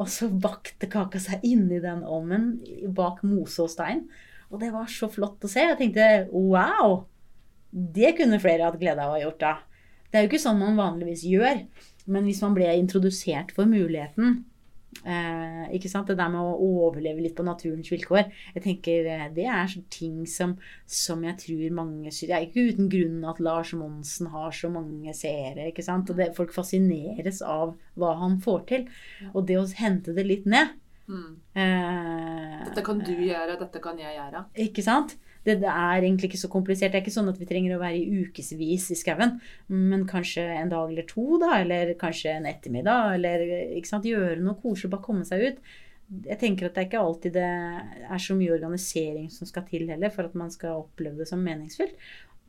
Og 0.00 0.08
så 0.10 0.28
bakte 0.32 0.88
kaka 0.90 1.20
seg 1.22 1.44
inni 1.46 1.78
den 1.82 2.02
ovnen 2.02 2.54
bak 2.96 3.20
mose 3.26 3.62
og 3.64 3.70
stein. 3.70 4.06
Og 4.50 4.60
det 4.60 4.72
var 4.74 4.88
så 4.90 5.08
flott 5.12 5.44
å 5.44 5.50
se. 5.50 5.64
Jeg 5.64 5.78
tenkte 5.80 6.08
wow! 6.32 7.02
Det 7.72 8.14
kunne 8.18 8.40
flere 8.42 8.66
hatt 8.68 8.80
glede 8.80 9.00
av 9.00 9.14
å 9.14 9.16
ha 9.16 9.22
gjort 9.22 9.40
da. 9.40 9.52
Det 10.10 10.18
er 10.18 10.26
jo 10.26 10.32
ikke 10.32 10.42
sånn 10.42 10.60
man 10.60 10.80
vanligvis 10.80 11.22
gjør. 11.24 11.62
Men 12.12 12.26
hvis 12.26 12.42
man 12.44 12.56
ble 12.56 12.68
introdusert 12.76 13.54
for 13.56 13.68
muligheten 13.70 14.42
eh, 15.04 15.64
ikke 15.76 15.90
sant? 15.90 16.10
Det 16.10 16.18
der 16.18 16.30
med 16.32 16.40
å 16.42 16.68
overleve 16.84 17.24
litt 17.24 17.36
på 17.38 17.46
naturens 17.46 17.90
vilkår. 17.92 18.28
Jeg 18.56 18.64
tenker 18.66 19.08
eh, 19.12 19.24
Det 19.34 19.46
er 19.48 19.74
ting 19.92 20.26
som, 20.28 20.54
som 20.86 21.24
jeg 21.26 21.38
tror 21.42 21.78
mange 21.78 22.12
Det 22.12 22.30
er 22.30 22.46
ikke 22.46 22.68
uten 22.72 22.90
grunn 22.92 23.24
at 23.28 23.40
Lars 23.42 23.72
Monsen 23.78 24.30
har 24.34 24.52
så 24.56 24.70
mange 24.72 25.14
seere. 25.16 25.70
ikke 25.70 25.84
sant? 25.86 26.10
Og 26.10 26.20
det, 26.20 26.32
Folk 26.36 26.54
fascineres 26.54 27.42
av 27.42 27.76
hva 27.98 28.14
han 28.20 28.38
får 28.42 28.62
til. 28.70 28.86
Og 29.32 29.46
det 29.48 29.58
å 29.60 29.66
hente 29.78 30.14
det 30.16 30.26
litt 30.28 30.48
ned 30.48 30.74
mm. 31.08 31.28
eh, 31.56 32.56
Dette 32.68 32.86
kan 32.86 33.02
du 33.02 33.12
gjøre, 33.14 33.58
dette 33.60 33.82
kan 33.84 34.00
jeg 34.00 34.16
gjøre. 34.18 34.46
Ikke 34.68 34.84
sant? 34.86 35.16
Det, 35.42 35.56
det 35.62 35.70
er 35.70 36.04
egentlig 36.04 36.30
ikke 36.30 36.42
så 36.44 36.50
komplisert. 36.52 36.92
Det 36.92 37.00
er 37.00 37.04
ikke 37.04 37.14
sånn 37.14 37.30
at 37.32 37.38
vi 37.40 37.48
trenger 37.48 37.76
å 37.76 37.82
være 37.82 37.98
i 37.98 38.24
ukevis 38.26 38.90
i 38.94 38.98
skauen. 38.98 39.38
Men 39.72 40.04
kanskje 40.10 40.44
en 40.56 40.70
dag 40.70 40.90
eller 40.92 41.06
to, 41.08 41.24
da. 41.42 41.56
Eller 41.62 41.94
kanskje 42.00 42.36
en 42.36 42.50
ettermiddag. 42.50 43.16
Eller 43.16 43.46
sant? 43.88 44.06
gjøre 44.06 44.42
noe 44.42 44.58
koselig. 44.62 44.92
Bare 44.92 45.06
komme 45.06 45.26
seg 45.28 45.46
ut. 45.48 45.72
Jeg 46.26 46.38
tenker 46.38 46.68
at 46.68 46.76
det 46.76 46.82
er 46.82 46.90
ikke 46.90 47.02
alltid 47.02 47.34
det 47.38 47.48
er 47.48 48.20
så 48.20 48.36
mye 48.36 48.52
organisering 48.52 49.30
som 49.32 49.48
skal 49.48 49.64
til 49.70 49.86
heller 49.88 50.12
for 50.12 50.28
at 50.28 50.34
man 50.36 50.50
skal 50.52 50.82
oppleve 50.82 51.22
det 51.22 51.28
som 51.30 51.42
meningsfylt. 51.42 51.96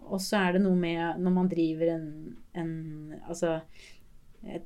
Og 0.03 0.19
så 0.21 0.41
er 0.41 0.57
det 0.57 0.63
noe 0.65 0.75
med 0.75 1.21
når 1.23 1.33
man 1.33 1.49
driver 1.51 1.93
en, 1.93 2.07
en 2.59 2.71
Altså 3.21 3.61
jeg, 4.43 4.65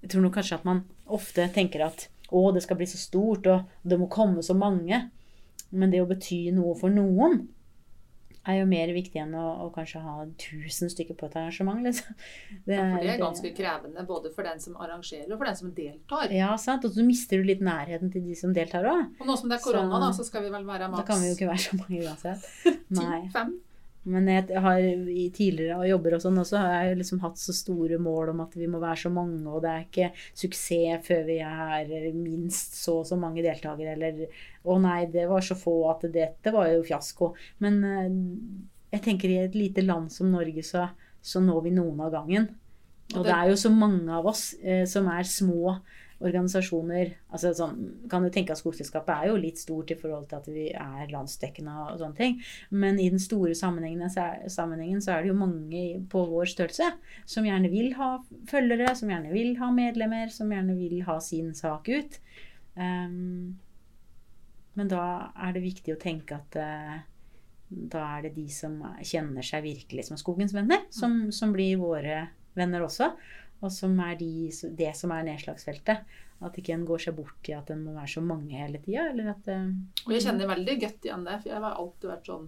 jeg 0.00 0.10
tror 0.12 0.24
nok 0.24 0.38
kanskje 0.38 0.56
at 0.56 0.68
man 0.68 0.84
ofte 1.12 1.44
tenker 1.52 1.84
at 1.84 2.06
å, 2.32 2.48
det 2.54 2.62
skal 2.64 2.78
bli 2.80 2.88
så 2.90 2.98
stort, 2.98 3.46
og 3.46 3.86
det 3.86 3.98
må 4.00 4.08
komme 4.10 4.42
så 4.42 4.56
mange. 4.58 4.98
Men 5.70 5.92
det 5.92 6.02
å 6.02 6.08
bety 6.08 6.46
noe 6.54 6.76
for 6.78 6.92
noen 6.92 7.46
er 8.46 8.60
jo 8.60 8.66
mer 8.70 8.90
viktig 8.94 9.18
enn 9.18 9.34
å, 9.34 9.44
å 9.64 9.66
kanskje 9.74 10.00
ha 10.04 10.20
1000 10.22 10.92
stykker 10.92 11.16
på 11.18 11.26
et 11.26 11.36
arrangement. 11.40 11.82
Liksom. 11.82 12.14
Det, 12.66 12.76
Ja, 12.76 12.84
for 12.92 13.02
det 13.02 13.12
er 13.16 13.22
ganske 13.22 13.52
krevende 13.56 14.04
både 14.06 14.30
for 14.34 14.46
den 14.46 14.62
som 14.62 14.76
arrangerer 14.78 15.32
og 15.32 15.40
for 15.40 15.50
den 15.50 15.58
som 15.58 15.72
deltar. 15.74 16.34
Ja, 16.34 16.52
sant. 16.60 16.86
Og 16.86 16.94
så 16.94 17.04
mister 17.06 17.42
du 17.42 17.48
litt 17.48 17.64
nærheten 17.64 18.12
til 18.14 18.22
de 18.28 18.38
som 18.38 18.54
deltar 18.54 18.86
òg. 18.86 19.16
Og 19.18 19.26
nå 19.26 19.38
som 19.40 19.50
det 19.50 19.58
er 19.58 19.64
korona, 19.66 19.98
da, 20.06 20.12
så 20.14 20.26
skal 20.26 20.46
vi 20.46 20.52
vel 20.54 20.66
være 20.68 20.86
Da 20.86 20.92
maks 20.94 21.10
kan 21.10 21.22
vi 21.22 21.32
jo 21.32 21.38
ikke 21.38 21.50
være 21.50 21.64
så 21.64 21.80
mange 21.80 22.04
uansett. 22.04 22.50
Nei. 23.00 23.22
ti-fem. 23.26 23.56
Men 24.06 24.28
jeg 24.30 24.60
har 24.62 24.78
i 24.78 25.26
tidligere 25.34 25.88
jobber 25.88 26.14
og 26.16 26.22
sånn 26.22 26.38
også 26.38 26.60
har 26.62 26.74
jeg 26.86 26.98
liksom 27.00 27.22
hatt 27.24 27.40
så 27.40 27.54
store 27.56 27.98
mål 28.02 28.30
om 28.34 28.44
at 28.44 28.54
vi 28.58 28.68
må 28.70 28.78
være 28.82 29.00
så 29.06 29.10
mange, 29.10 29.40
og 29.50 29.64
det 29.64 29.72
er 29.72 29.86
ikke 29.86 30.10
suksess 30.30 31.06
før 31.08 31.24
vi 31.26 31.40
er 31.42 31.90
minst 32.14 32.78
så 32.78 33.00
og 33.00 33.08
så 33.08 33.18
mange 33.18 33.42
deltakere, 33.42 33.96
eller 33.96 34.22
å 34.66 34.78
nei, 34.82 35.00
det 35.10 35.26
var 35.30 35.42
så 35.42 35.58
få 35.58 35.74
at 35.90 36.06
dette 36.14 36.54
var 36.54 36.70
jo 36.70 36.84
fiasko. 36.86 37.32
Men 37.64 37.82
eh, 37.90 38.14
jeg 38.94 39.04
tenker 39.08 39.32
i 39.32 39.42
et 39.42 39.58
lite 39.58 39.82
land 39.82 40.12
som 40.14 40.30
Norge 40.30 40.62
så, 40.66 40.86
så 41.18 41.42
når 41.42 41.66
vi 41.66 41.74
noen 41.74 42.06
av 42.06 42.14
gangen. 42.14 42.48
Og 43.14 43.22
det 43.26 43.34
er 43.34 43.50
jo 43.50 43.58
så 43.58 43.70
mange 43.70 44.10
av 44.10 44.26
oss 44.26 44.48
eh, 44.62 44.84
som 44.88 45.06
er 45.10 45.26
små 45.26 45.76
organisasjoner. 46.24 47.10
altså 47.28 47.52
sånn, 47.56 47.80
kan 48.10 48.24
du 48.24 48.30
tenke 48.32 48.54
at 48.54 48.60
Skogselskapet 48.60 49.12
er 49.12 49.30
jo 49.30 49.40
litt 49.40 49.60
stort 49.60 49.90
i 49.92 49.98
forhold 49.98 50.28
til 50.30 50.38
at 50.38 50.48
vi 50.48 50.66
er 50.72 51.10
landsdekkende 51.12 51.74
og 51.82 51.98
sånne 52.00 52.16
ting. 52.16 52.38
Men 52.70 53.00
i 53.02 53.10
den 53.12 53.20
store 53.22 53.54
sammenhengen 53.54 54.08
så 54.08 55.16
er, 55.16 55.22
det 55.22 55.28
jo 55.28 55.36
mange 55.36 55.82
på 56.12 56.24
vår 56.30 56.48
størrelse 56.52 56.88
som 57.28 57.48
gjerne 57.48 57.70
vil 57.72 57.92
ha 57.98 58.14
følgere, 58.48 58.94
som 58.96 59.12
gjerne 59.12 59.34
vil 59.34 59.56
ha 59.60 59.70
medlemmer, 59.74 60.32
som 60.32 60.52
gjerne 60.52 60.78
vil 60.78 61.02
ha 61.08 61.18
sin 61.20 61.52
sak 61.56 61.90
ut. 61.92 62.20
Um, 62.76 63.58
men 64.76 64.88
da 64.92 65.32
er 65.46 65.54
det 65.56 65.64
viktig 65.64 65.94
å 65.94 66.00
tenke 66.00 66.36
at 66.36 66.56
uh, 66.60 66.96
da 67.68 68.02
er 68.16 68.26
det 68.26 68.36
de 68.36 68.46
som 68.52 68.78
kjenner 69.02 69.44
seg 69.44 69.64
virkelig 69.64 70.08
som 70.08 70.20
skogens 70.20 70.54
venner, 70.54 70.84
som, 70.94 71.26
som 71.34 71.52
blir 71.52 71.80
våre 71.80 72.26
venner 72.56 72.84
også. 72.86 73.10
Og 73.64 73.72
som 73.72 73.94
er 74.04 74.16
de, 74.20 74.50
det 74.76 74.90
som 74.98 75.12
er 75.16 75.24
nedslagsfeltet. 75.24 76.04
At 76.44 76.58
ikke 76.60 76.74
en 76.74 76.84
går 76.84 76.98
seg 77.06 77.14
bort 77.16 77.48
i 77.48 77.54
at 77.56 77.70
en 77.72 77.80
må 77.86 77.94
være 77.96 78.10
så 78.12 78.20
mange 78.20 78.52
hele 78.58 78.78
tida. 78.84 79.06
Eller 79.10 79.30
eh, 79.32 79.70
Og 80.04 80.12
jeg 80.12 80.26
kjenner 80.26 80.50
veldig 80.50 80.74
godt 80.82 81.06
igjen 81.08 81.24
det, 81.24 81.38
for 81.42 81.48
jeg 81.54 81.62
har 81.64 81.78
alltid 81.80 82.10
vært 82.12 82.30
sånn 82.32 82.46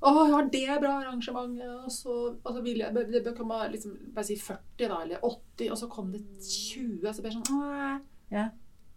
Å, 0.00 0.10
har 0.32 0.46
det 0.52 0.80
bra 0.80 0.92
arrangement. 1.00 1.56
Og 1.84 1.90
så, 1.92 2.16
og 2.36 2.50
så 2.56 2.62
vil 2.64 2.82
jeg 2.84 2.92
Det 3.12 3.22
bør 3.24 3.36
komme 3.36 3.60
liksom, 3.72 3.96
bare 4.16 4.28
si 4.28 4.36
40, 4.36 4.60
da, 4.88 5.00
eller 5.06 5.24
80, 5.24 5.70
og 5.72 5.78
så 5.80 5.88
kom 5.92 6.12
det 6.12 6.20
20. 6.40 7.00
Og 7.06 7.14
så 7.14 7.24
blir 7.24 7.32
jeg 7.32 7.40
sånn 7.40 7.62
Åh. 7.62 7.96
Ja. 8.32 8.44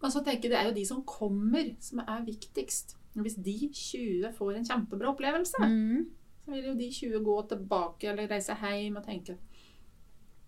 Men 0.04 0.12
så 0.12 0.20
tenker 0.20 0.50
jeg 0.50 0.52
det 0.52 0.60
er 0.60 0.68
jo 0.68 0.76
de 0.76 0.84
som 0.84 1.00
kommer, 1.08 1.70
som 1.80 2.02
er 2.04 2.26
viktigst. 2.26 2.96
Hvis 3.16 3.38
de 3.40 3.54
20 3.72 4.32
får 4.36 4.58
en 4.58 4.68
kjempebra 4.68 5.12
opplevelse, 5.14 5.64
Mm. 5.64 6.04
så 6.44 6.52
vil 6.52 6.66
jo 6.68 6.74
de 6.76 6.90
20 6.92 7.22
gå 7.24 7.36
tilbake 7.48 8.10
eller 8.10 8.28
reise 8.28 8.52
hjem 8.60 8.98
og 9.00 9.06
tenke 9.06 9.38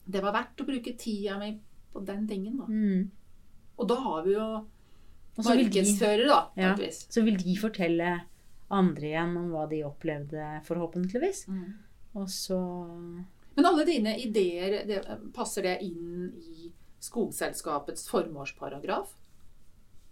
det 0.06 0.22
var 0.22 0.34
verdt 0.36 0.62
å 0.62 0.66
bruke 0.68 0.94
tida 0.98 1.36
mi 1.40 1.52
på 1.92 2.02
den 2.06 2.26
tingen. 2.28 2.56
da. 2.60 2.66
Mm. 2.70 3.10
Og 3.76 3.88
da 3.90 3.98
har 4.00 4.24
vi 4.24 4.36
jo 4.36 4.46
markedsførere, 5.42 6.28
da. 6.30 6.40
Ja. 6.56 6.72
så 7.10 7.24
vil 7.26 7.36
de 7.40 7.56
fortelle 7.60 8.12
andre 8.72 9.10
igjen 9.10 9.36
om 9.38 9.50
hva 9.52 9.66
de 9.70 9.82
opplevde, 9.86 10.46
forhåpentligvis. 10.66 11.46
Mm. 11.48 11.74
Og 12.16 12.30
så 12.32 12.58
Men 13.56 13.68
alle 13.68 13.84
dine 13.88 14.16
ideer, 14.20 14.82
det, 14.88 15.02
passer 15.34 15.64
det 15.64 15.78
inn 15.84 16.32
i 16.36 16.72
Skogselskapets 17.00 18.08
formålsparagraf? 18.10 19.12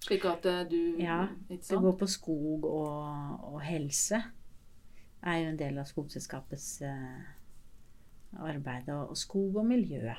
Slik 0.05 0.25
at 0.29 0.47
eh, 0.47 0.63
du 0.69 1.01
Ja, 1.01 1.27
det 1.49 1.61
går 1.65 1.97
på 2.01 2.09
skog 2.09 2.67
og, 2.69 3.45
og 3.53 3.61
helse. 3.65 4.21
Er 5.25 5.39
jo 5.41 5.53
en 5.53 5.61
del 5.61 5.81
av 5.81 5.89
Skogselskapets 5.89 6.69
eh, 6.85 7.21
arbeid. 8.39 8.89
Og, 8.89 9.11
og 9.11 9.17
skog 9.17 9.57
og 9.57 9.67
miljø. 9.67 10.15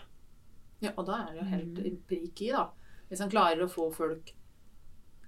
Ja, 0.81 0.91
og 0.97 1.05
da 1.07 1.21
er 1.23 1.33
det 1.33 1.41
jo 1.41 1.49
helt 1.51 1.77
Mm. 1.79 1.97
prik 2.07 2.41
i, 2.41 2.51
da. 2.51 2.67
Hvis 3.09 3.19
han 3.19 3.29
klarer 3.29 3.63
å 3.63 3.69
få 3.71 3.93
folk 3.93 4.31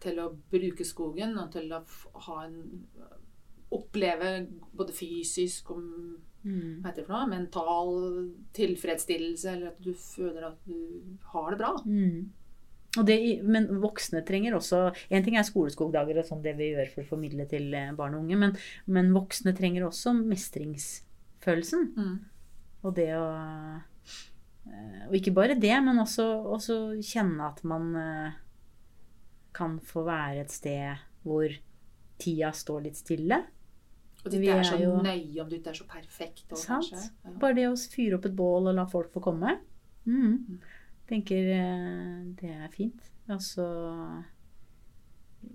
til 0.01 0.19
å 0.19 0.29
bruke 0.51 0.85
skogen 0.85 1.37
og 1.37 1.51
til 1.51 1.71
å 1.73 1.83
ha 2.27 2.45
en 2.45 2.85
Oppleve 3.69 4.47
både 4.79 4.93
fysisk 4.95 5.71
og 5.71 5.81
Mm. 6.45 6.81
hva 6.81 6.87
heter 6.87 7.01
det 7.01 7.05
for 7.07 7.13
noe, 7.17 7.27
mental 7.27 7.89
tilfredsstillelse, 8.53 9.49
eller 9.51 9.67
at 9.73 9.81
du 9.83 9.93
føler 9.93 10.45
at 10.47 10.57
du 10.65 11.17
har 11.33 11.49
det 11.51 11.57
bra. 11.59 11.73
Mm. 11.85 12.29
Det, 13.05 13.43
men 13.43 13.67
voksne 13.81 14.23
trenger 14.25 14.53
også 14.55 14.95
En 15.11 15.23
ting 15.23 15.35
er 15.35 15.43
skoleskogdager 15.43 16.17
og 16.17 16.25
sånn 16.25 16.41
det 16.41 16.55
vi 16.57 16.71
gjør 16.71 16.87
for 16.93 17.01
å 17.03 17.09
formidle 17.09 17.45
til 17.49 17.73
eh, 17.73 17.91
barn 17.93 18.15
og 18.15 18.21
unge, 18.23 18.37
men, 18.37 18.55
men 18.87 19.11
voksne 19.13 19.53
trenger 19.57 19.83
også 19.89 20.13
mestringsfølelsen. 20.15 21.91
Mm. 21.97 22.19
Og 22.87 22.95
det 22.95 23.09
å 23.17 23.25
eh, 23.27 25.03
Og 25.09 25.15
ikke 25.19 25.33
bare 25.35 25.55
det, 25.59 25.73
men 25.83 25.99
også, 26.03 26.25
også 26.55 26.77
kjenne 27.03 27.49
at 27.51 27.61
man 27.67 27.89
eh, 27.99 28.37
kan 29.57 29.77
få 29.83 30.03
være 30.07 30.43
et 30.45 30.51
sted 30.53 31.03
hvor 31.27 31.51
tida 32.21 32.49
står 32.55 32.85
litt 32.87 32.97
stille. 32.99 33.41
Og 34.23 34.31
det 34.33 34.41
er 34.49 34.59
er 34.59 34.65
så 34.67 34.77
jo- 34.81 34.97
nøye 35.03 35.41
om 35.43 35.49
du 35.49 35.55
ikke 35.57 35.71
er 35.71 35.77
så 35.79 35.85
perfekt. 35.87 36.45
Også. 36.51 36.79
Ja. 36.91 37.31
Bare 37.39 37.55
det 37.57 37.67
å 37.69 37.75
fyre 37.77 38.17
opp 38.17 38.25
et 38.27 38.35
bål 38.35 38.67
og 38.71 38.75
la 38.75 38.85
folk 38.89 39.11
få 39.13 39.21
komme. 39.23 39.57
Mm. 40.07 40.59
Tenker 41.07 41.51
eh, 41.55 42.23
det 42.39 42.51
er 42.55 42.71
fint. 42.73 43.11
Altså 43.31 43.63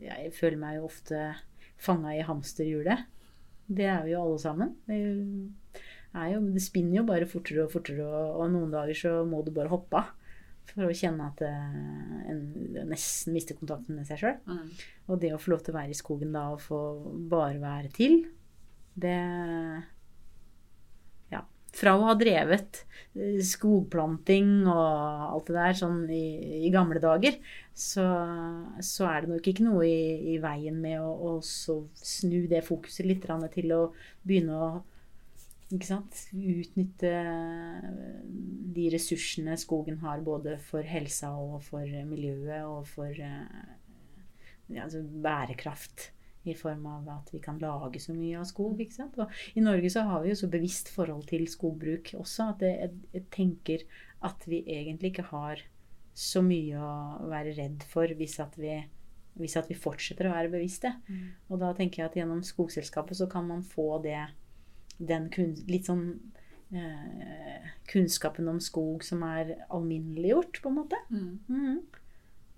Jeg 0.00 0.32
føler 0.36 0.58
meg 0.60 0.76
jo 0.78 0.86
ofte 0.88 1.22
fanga 1.82 2.14
i 2.16 2.22
hamsterhjulet. 2.24 3.06
Det 3.72 3.86
er 3.88 4.02
vi 4.06 4.12
jo 4.14 4.22
alle 4.22 4.38
sammen. 4.42 4.74
Jo, 6.12 6.40
det 6.52 6.60
spinner 6.60 6.98
jo 7.00 7.06
bare 7.08 7.28
fortere 7.28 7.64
og 7.64 7.72
fortere, 7.72 8.04
og, 8.04 8.42
og 8.42 8.50
noen 8.52 8.72
dager 8.74 8.98
så 8.98 9.12
må 9.28 9.40
du 9.44 9.52
bare 9.54 9.72
hoppe 9.72 10.02
av. 10.02 10.10
For 10.72 10.86
å 10.86 10.94
kjenne 10.94 11.26
at 11.26 11.40
eh, 11.44 12.28
en 12.32 12.42
nesten 12.88 13.34
mister 13.34 13.56
kontakten 13.58 13.96
med 13.98 14.06
seg 14.08 14.20
sjøl. 14.20 14.36
Mm. 14.46 14.68
Og 15.08 15.18
det 15.20 15.32
å 15.34 15.40
få 15.40 15.54
lov 15.54 15.64
til 15.64 15.74
å 15.74 15.78
være 15.80 15.92
i 15.92 15.98
skogen 15.98 16.36
da 16.36 16.46
og 16.54 16.62
få 16.64 16.78
bare 17.32 17.58
være 17.62 17.90
til, 17.96 18.22
det 18.94 19.16
Ja. 21.32 21.40
Fra 21.72 21.96
å 21.96 22.04
ha 22.04 22.14
drevet 22.20 22.82
eh, 23.16 23.40
skogplanting 23.40 24.68
og 24.68 25.26
alt 25.32 25.50
det 25.50 25.58
der 25.58 25.76
sånn 25.80 26.04
i, 26.12 26.22
i 26.68 26.72
gamle 26.72 27.00
dager, 27.02 27.40
så, 27.72 28.06
så 28.84 29.08
er 29.08 29.24
det 29.24 29.32
nok 29.32 29.48
ikke 29.48 29.66
noe 29.66 29.88
i, 29.88 30.36
i 30.36 30.38
veien 30.44 30.78
med 30.80 31.00
å 31.02 31.38
snu 31.42 32.44
det 32.52 32.64
fokuset 32.68 33.08
litt 33.08 33.24
til 33.56 33.76
å 33.76 33.84
begynne 34.22 34.56
å 34.60 34.72
ikke 35.72 35.88
sant? 35.88 36.24
Utnytte 36.36 37.12
de 38.76 38.88
ressursene 38.92 39.56
skogen 39.60 40.00
har 40.02 40.24
både 40.24 40.58
for 40.68 40.84
helsa 40.86 41.32
og 41.38 41.62
for 41.64 41.86
miljøet 42.08 42.66
og 42.68 42.84
for 42.90 43.08
eh, 43.12 43.70
ja, 44.68 44.84
altså 44.84 45.02
bærekraft. 45.02 46.10
I 46.42 46.56
form 46.58 46.88
av 46.90 47.06
at 47.06 47.28
vi 47.30 47.38
kan 47.38 47.60
lage 47.62 48.00
så 48.02 48.10
mye 48.16 48.40
av 48.40 48.48
skog. 48.48 48.80
ikke 48.82 48.96
sant? 48.96 49.18
Og 49.22 49.30
I 49.54 49.62
Norge 49.62 49.92
så 49.94 50.02
har 50.08 50.24
vi 50.24 50.32
jo 50.32 50.40
så 50.40 50.48
bevisst 50.50 50.88
forhold 50.90 51.28
til 51.30 51.44
skogbruk 51.46 52.10
også 52.18 52.48
at 52.56 52.64
jeg, 52.66 52.88
jeg 53.14 53.28
tenker 53.30 53.84
at 54.26 54.42
vi 54.50 54.64
egentlig 54.66 55.12
ikke 55.12 55.28
har 55.28 55.62
så 56.18 56.42
mye 56.42 56.82
å 56.82 57.28
være 57.30 57.54
redd 57.56 57.86
for 57.86 58.10
hvis 58.18 58.34
at 58.42 58.58
vi, 58.58 58.74
hvis 59.38 59.54
at 59.60 59.70
vi 59.70 59.78
fortsetter 59.78 60.26
å 60.26 60.34
være 60.34 60.50
bevisste. 60.50 60.90
Mm. 61.06 61.22
Og 61.46 61.62
da 61.62 61.70
tenker 61.78 62.02
jeg 62.02 62.10
at 62.10 62.18
gjennom 62.18 62.42
Skogselskapet 62.42 63.22
så 63.22 63.30
kan 63.30 63.46
man 63.46 63.62
få 63.62 64.02
det 64.02 64.18
den 64.98 65.28
kun, 65.32 65.54
litt 65.68 65.88
sånn 65.88 66.06
eh, 66.72 67.70
kunnskapen 67.90 68.48
om 68.48 68.60
skog 68.60 69.04
som 69.04 69.22
er 69.26 69.54
alminneliggjort, 69.68 70.62
på 70.62 70.70
en 70.72 70.78
måte. 70.80 71.00
Mm. 71.10 71.38
Mm. 71.48 71.80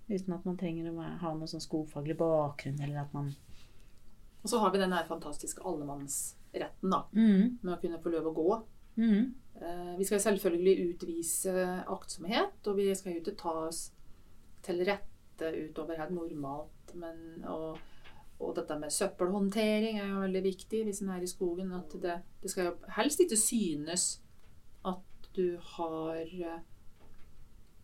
Uten 0.07 0.35
at 0.37 0.45
man 0.45 0.57
trenger 0.57 0.91
å 0.91 1.07
ha 1.21 1.33
noe 1.33 1.49
sånn 1.49 1.63
skogfaglig 1.63 2.17
bakgrunn, 2.19 2.81
eller 2.83 3.01
at 3.05 3.13
man 3.15 3.33
Og 4.43 4.49
så 4.51 4.59
har 4.61 4.69
vi 4.71 4.77
den 4.77 4.93
her 4.93 5.07
fantastiske 5.09 5.63
allemannsretten, 5.65 6.91
da. 6.91 7.01
Mm. 7.17 7.57
Med 7.63 7.73
å 7.73 7.79
kunne 7.81 8.01
få 8.03 8.11
lov 8.13 8.29
å 8.29 8.35
gå. 8.35 8.61
Mhm. 9.01 9.33
Eh, 9.55 9.97
Vi 9.97 10.05
skal 10.05 10.19
selvfølgelig 10.19 10.93
utvise 10.93 11.83
aktsomhet, 11.87 12.67
og 12.67 12.75
vi 12.77 12.93
skal 12.95 13.13
jo 13.13 13.21
ikke 13.23 13.37
ta 13.39 13.53
oss 13.67 13.91
til 14.61 14.83
rette 14.85 15.51
utover 15.69 15.97
helt 15.97 16.13
normalt. 16.13 16.93
Men, 16.93 17.43
og, 17.43 17.79
og 18.39 18.55
dette 18.57 18.75
med 18.79 18.91
søppelhåndtering 18.91 19.99
er 20.01 20.09
jo 20.11 20.21
veldig 20.25 20.43
viktig 20.43 20.83
hvis 20.87 21.01
en 21.03 21.11
er 21.15 21.23
i 21.23 21.29
skogen. 21.29 21.71
At 21.77 21.93
det, 22.03 22.19
det 22.43 22.51
skal 22.51 22.73
helst 22.97 23.21
ikke 23.23 23.39
synes 23.39 24.07
at 24.85 25.29
du 25.35 25.55
har 25.75 26.23
eh, 26.23 26.63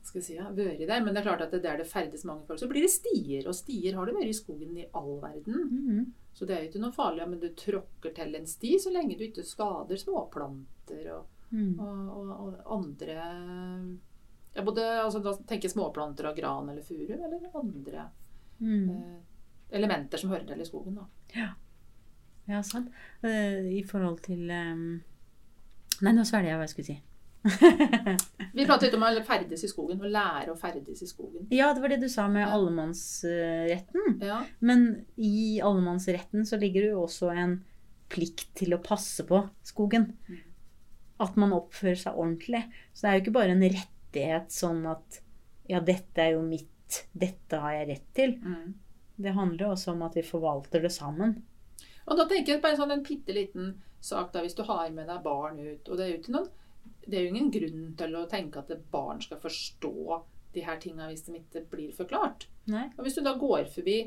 skal 0.02 0.20
jeg 0.20 0.26
si, 0.26 0.36
ja, 0.36 0.50
vært 0.56 0.82
der. 0.84 1.04
Men 1.04 1.14
det 1.14 1.22
er 1.22 1.30
klart 1.30 1.46
at 1.46 1.54
det 1.56 1.64
der 1.64 1.80
det 1.80 1.88
ferdes 1.90 2.26
mange 2.28 2.46
folk, 2.48 2.60
så 2.60 2.70
blir 2.72 2.84
det 2.84 2.92
stier. 2.94 3.48
Og 3.48 3.56
stier 3.56 3.96
har 3.96 4.08
det 4.08 4.18
vært 4.18 4.34
i 4.34 4.38
skogen 4.38 4.78
i 4.82 4.90
all 4.98 5.16
verden. 5.24 5.64
Mhm. 5.70 6.10
Så 6.34 6.48
det 6.48 6.56
er 6.56 6.62
jo 6.64 6.70
ikke 6.70 6.80
noe 6.86 6.96
farlig 6.96 7.26
men 7.28 7.42
du 7.42 7.50
tråkker 7.60 8.14
til 8.16 8.38
en 8.38 8.46
sti 8.48 8.78
så 8.80 8.92
lenge 8.94 9.18
du 9.20 9.26
ikke 9.26 9.44
skader 9.44 10.00
småplanter 10.00 11.10
og, 11.12 11.26
mm. 11.52 11.74
og, 11.76 11.98
og, 12.16 12.30
og 12.32 12.70
andre 12.78 13.18
ja, 14.54 14.64
både, 14.64 14.86
altså, 15.02 15.20
Da 15.20 15.34
tenker 15.36 15.68
jeg 15.68 15.76
småplanter 15.76 16.30
av 16.30 16.38
gran 16.38 16.72
eller 16.72 16.86
furu, 16.88 17.12
eller 17.18 17.50
andre 17.60 18.06
mm. 18.60 18.90
eh, 18.96 19.20
elementer 19.72 20.18
som 20.22 20.32
hører 20.34 20.46
til 20.50 20.62
i 20.62 20.68
skogen. 20.68 20.98
da. 21.00 21.48
Ja, 22.50 22.62
sant. 22.66 22.90
Eh, 23.24 23.70
I 23.80 23.84
forhold 23.88 24.20
til 24.26 24.50
um... 24.52 25.02
Nei, 26.02 26.12
nå 26.18 26.24
svelger 26.26 26.50
jeg 26.52 26.58
hva 26.60 26.66
jeg 26.66 26.74
skulle 26.74 26.90
si. 26.90 27.00
Vi 28.58 28.66
pratet 28.68 28.88
litt 28.90 28.96
om 28.98 29.04
å 29.08 29.24
ferdes 29.26 29.64
i 29.66 29.70
skogen, 29.70 30.02
og 30.02 30.12
lære 30.14 30.52
å 30.54 30.58
ferdes 30.60 31.02
i 31.02 31.08
skogen. 31.10 31.48
ja, 31.54 31.72
det 31.74 31.82
var 31.82 31.94
det 31.94 32.02
du 32.04 32.10
sa 32.10 32.28
med 32.30 32.44
Ja. 32.44 32.52
allemannsretten. 32.58 34.20
Ja, 34.22 34.44
Men 34.60 35.06
i 35.18 35.60
allemannsretten 35.62 36.46
så 36.46 36.60
ligger 36.62 36.82
det 36.86 36.92
jo 36.94 37.04
også 37.06 37.32
en 37.34 37.64
plikt 38.12 38.50
til 38.60 38.74
å 38.76 38.82
passe 38.84 39.24
på 39.26 39.42
skogen. 39.64 40.12
Mm. 40.28 40.40
At 41.22 41.38
man 41.38 41.54
oppfører 41.54 41.96
seg 42.02 42.18
ordentlig. 42.18 42.64
Så 42.94 43.06
det 43.06 43.10
er 43.10 43.18
jo 43.18 43.24
ikke 43.26 43.38
bare 43.40 43.56
en 43.56 43.62
rettighet 43.64 44.52
sånn 44.52 44.86
at 44.90 45.22
ja, 45.70 45.80
dette 45.80 46.18
er 46.22 46.34
jo 46.36 46.42
mitt, 46.44 47.06
dette 47.14 47.60
har 47.62 47.78
jeg 47.80 47.88
rett 47.94 48.08
til. 48.18 48.38
mm. 48.42 48.74
Det 49.17 49.34
handler 49.36 49.65
jo 49.65 49.71
også 49.76 49.91
om 49.95 50.02
at 50.08 50.15
vi 50.15 50.24
forvalter 50.26 50.82
det 50.82 50.91
sammen. 50.91 51.41
Og 52.08 52.17
da 52.17 52.26
tenker 52.28 52.56
jeg 52.56 52.62
på 52.63 52.71
en 52.71 52.78
sånn 52.80 53.04
bitte 53.06 53.34
liten 53.36 53.74
sak 54.02 54.32
da, 54.34 54.41
hvis 54.41 54.56
du 54.58 54.63
har 54.65 54.89
med 54.91 55.08
deg 55.08 55.21
barn 55.24 55.60
ut. 55.60 55.89
Og 55.89 55.97
det 55.97 56.06
er 56.06 56.13
jo 56.15 56.19
ikke 56.21 56.36
noen 56.38 56.50
det 57.06 57.17
er 57.17 57.26
jo 57.26 57.32
ingen 57.36 57.52
grunn 57.54 57.84
til 57.97 58.15
å 58.17 58.24
tenke 58.30 58.62
at 58.62 58.71
barn 58.91 59.19
skal 59.21 59.38
forstå 59.41 59.92
de 60.54 60.63
her 60.65 60.77
tinga 60.81 61.08
hvis 61.10 61.23
de 61.27 61.36
ikke 61.40 61.62
blir 61.69 61.92
forklart. 61.94 62.48
Nei? 62.69 62.88
Og 62.98 63.06
hvis 63.06 63.17
du 63.17 63.21
da 63.25 63.36
går 63.38 63.67
forbi 63.73 63.98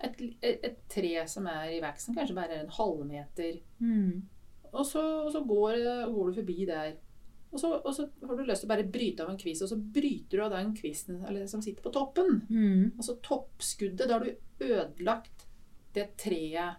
et, 0.00 0.20
et, 0.42 0.60
et 0.66 0.78
tre 0.90 1.10
som 1.30 1.46
er 1.50 1.76
i 1.76 1.80
veksten, 1.82 2.14
kanskje 2.16 2.36
bare 2.38 2.60
en 2.62 2.72
halvmeter, 2.78 3.60
Mm. 3.80 4.22
og 4.72 4.84
så, 4.86 5.02
og 5.26 5.32
så 5.34 5.42
går, 5.44 5.78
går 6.14 6.30
du 6.30 6.38
forbi 6.40 6.58
der. 6.68 6.94
Og 7.50 7.58
så, 7.58 7.72
og 7.74 7.94
så 7.94 8.06
har 8.22 8.36
du 8.36 8.44
lyst 8.46 8.62
til 8.62 8.68
å 8.68 8.70
bare 8.70 8.86
bryte 8.86 9.24
av 9.24 9.32
en 9.32 9.38
kvist, 9.40 9.64
og 9.66 9.72
så 9.72 9.78
bryter 9.78 10.38
du 10.38 10.44
av 10.44 10.52
den 10.54 10.70
kvisten 10.76 11.24
eller, 11.26 11.48
som 11.50 11.62
sitter 11.64 11.82
på 11.82 11.92
toppen. 11.94 12.44
Mm. 12.46 12.92
Altså 12.94 13.16
toppskuddet. 13.26 14.06
Da 14.06 14.18
har 14.18 14.26
du 14.26 14.68
ødelagt 14.70 15.46
det 15.96 16.12
treet 16.20 16.78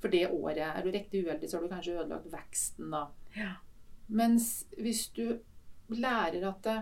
for 0.00 0.12
det 0.12 0.24
året. 0.30 0.64
Er 0.70 0.84
du 0.84 0.90
riktig 0.94 1.26
uheldig, 1.26 1.50
så 1.50 1.58
har 1.58 1.66
du 1.66 1.74
kanskje 1.74 1.98
ødelagt 1.98 2.30
veksten, 2.32 2.88
da. 2.94 3.02
Ja. 3.36 3.52
Mens 4.06 4.50
hvis 4.78 5.08
du 5.16 5.36
lærer 5.92 6.48
at 6.48 6.64
det, 6.64 6.78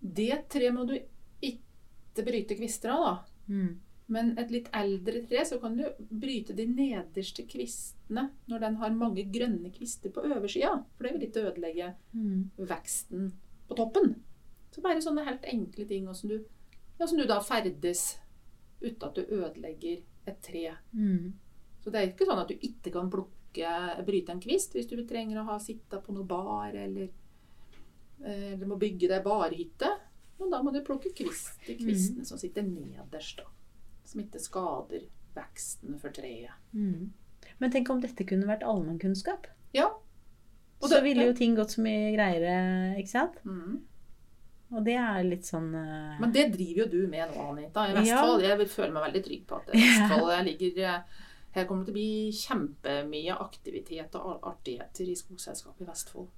det 0.00 0.42
treet 0.52 0.74
må 0.74 0.86
du 0.88 0.96
ikke 0.96 2.26
bryte 2.26 2.58
kvister 2.58 2.94
av, 2.96 3.06
da. 3.06 3.14
Mm. 3.46 3.72
Men 4.08 4.36
et 4.38 4.50
litt 4.54 4.68
eldre 4.76 5.24
tre, 5.26 5.40
så 5.44 5.58
kan 5.60 5.76
du 5.76 5.82
bryte 5.98 6.54
de 6.54 6.66
nederste 6.70 7.42
kvistene 7.50 8.28
når 8.46 8.60
den 8.62 8.76
har 8.78 8.90
mange 8.94 9.24
grønne 9.34 9.72
kvister 9.74 10.12
på 10.14 10.22
oversida. 10.22 10.76
For 10.94 11.04
det 11.08 11.12
vil 11.16 11.24
litt 11.26 11.40
ødelegge 11.42 11.88
Mm. 12.14 12.50
veksten 12.56 13.32
på 13.68 13.74
toppen. 13.76 14.14
Så 14.70 14.82
bare 14.82 15.02
sånne 15.02 15.24
helt 15.26 15.42
enkle 15.50 15.86
ting 15.88 16.06
som 16.14 16.30
du, 16.30 16.36
ja, 17.00 17.06
som 17.06 17.18
du 17.18 17.24
da 17.26 17.40
ferdes 17.40 18.18
uten 18.80 19.08
at 19.08 19.14
du 19.14 19.22
ødelegger 19.24 20.02
et 20.26 20.40
tre. 20.42 20.76
Mm. 20.94 21.32
Så 21.82 21.90
det 21.90 22.00
er 22.00 22.08
ikke 22.12 22.26
sånn 22.26 22.42
at 22.42 22.48
du 22.48 22.54
ikke 22.54 22.92
kan 22.92 23.10
plukke, 23.10 24.04
bryte 24.06 24.30
en 24.34 24.40
kvist 24.40 24.74
hvis 24.76 24.86
du 24.86 24.96
trenger 25.06 25.40
å 25.40 25.46
ha 25.50 25.58
sitta 25.58 25.98
på 26.00 26.12
noe 26.14 26.24
bar 26.28 26.74
eller, 26.76 27.08
eh, 28.22 28.52
eller 28.52 28.66
må 28.66 28.78
bygge 28.78 29.08
deg 29.08 29.24
barhytte. 29.24 29.90
Men 30.38 30.50
da 30.50 30.62
må 30.62 30.72
du 30.72 30.82
plukke 30.84 31.14
kvist, 31.16 31.58
de 31.66 31.74
kvistene 31.80 32.24
som 32.26 32.38
sitter 32.38 32.62
nederst, 32.62 33.38
da. 33.38 33.44
Som 34.06 34.22
ikke 34.22 34.40
skader 34.42 35.04
veksten 35.36 35.98
for 36.00 36.14
treet. 36.16 36.54
Mm. 36.72 37.10
Men 37.60 37.72
tenk 37.74 37.90
om 37.92 38.00
dette 38.02 38.24
kunne 38.28 38.48
vært 38.48 38.64
allmennkunnskap. 38.66 39.46
Ja. 39.76 39.90
Og 40.80 40.88
Så 40.88 40.94
det- 40.96 41.02
ville 41.04 41.26
jo 41.26 41.34
ting 41.36 41.54
gått 41.56 41.74
så 41.76 41.82
mye 41.84 42.14
greiere, 42.14 42.96
ikke 43.00 43.08
sant? 43.12 43.38
Mm. 43.44 43.82
Og 44.72 44.82
det 44.84 44.96
er 44.98 45.22
litt 45.22 45.46
sånn 45.46 45.68
uh... 45.74 46.16
Men 46.20 46.32
det 46.34 46.48
driver 46.56 46.82
jo 46.82 46.86
du 46.90 47.06
med 47.08 47.30
nå, 47.30 47.44
Anita. 47.52 47.84
I 47.86 47.92
Ja. 47.94 48.00
Vestfold. 48.00 48.42
Jeg 48.42 48.58
vil 48.58 48.68
føle 48.72 48.92
meg 48.96 49.04
veldig 49.06 49.22
trygg 49.28 49.44
på 49.46 49.60
at 49.60 49.68
Vestfold 49.74 50.32
jeg 50.34 50.46
ligger 50.48 50.80
eh, 50.84 51.20
Her 51.54 51.64
kommer 51.68 51.84
det 51.84 51.92
til 51.92 51.94
å 51.94 51.98
bli 52.00 52.32
kjempemye 52.40 53.36
aktivitet 53.46 54.18
og 54.18 54.42
artigheter 54.50 55.06
i 55.08 55.14
Skogselskapet 55.16 55.86
i 55.86 55.88
Vestfold. 55.88 56.28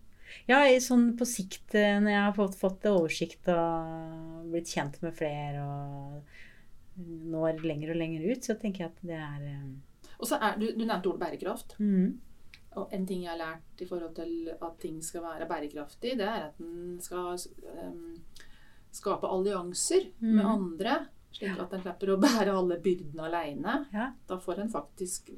Ja, 0.46 0.60
i 0.68 0.76
sånn 0.84 1.16
på 1.16 1.24
sikt, 1.26 1.72
eh, 1.74 1.96
når 2.04 2.12
jeg 2.12 2.22
har 2.26 2.36
fått, 2.36 2.58
fått 2.60 2.84
oversikt 2.92 3.48
og 3.48 4.44
blitt 4.52 4.68
kjent 4.76 5.00
med 5.02 5.16
flere 5.16 5.64
og 5.64 6.36
når 6.98 7.60
lenger 7.64 7.90
og 7.94 7.96
lenger 8.00 8.24
ut, 8.32 8.44
så 8.44 8.54
tenker 8.58 8.84
jeg 8.84 8.90
at 8.92 9.02
det 9.06 9.18
er 9.18 9.44
eh, 9.52 10.14
Og 10.18 10.26
så 10.26 10.38
er, 10.42 10.56
du, 10.58 10.66
du 10.74 10.84
nevnte 10.84 11.06
ordet 11.12 11.20
bærekraft. 11.20 11.76
mm, 11.78 12.08
Og 12.78 12.92
en 12.92 13.06
ting 13.06 13.22
jeg 13.24 13.30
har 13.30 13.38
lært 13.38 13.80
i 13.82 13.86
forhold 13.86 14.14
til 14.14 14.50
at 14.54 14.78
ting 14.82 15.00
skal 15.02 15.22
være 15.22 15.46
bærekraftig, 15.48 16.16
det 16.18 16.26
er 16.26 16.48
at 16.48 16.58
en 16.60 16.98
skal 17.00 17.38
um, 17.86 18.16
skape 18.92 19.26
allianser 19.30 20.10
med 20.20 20.42
Mhm. 20.44 20.46
andre. 20.46 20.98
Slik 21.32 21.58
at 21.60 21.72
en 21.76 21.82
slipper 21.82 22.14
å 22.14 22.20
bære 22.20 22.54
alle 22.56 22.78
byrdene 22.80 23.24
alene. 23.28 23.86
Ja. 23.92 24.12
Da 24.28 24.38
får 24.38 24.58
en 24.62 24.70
faktisk 24.72 25.28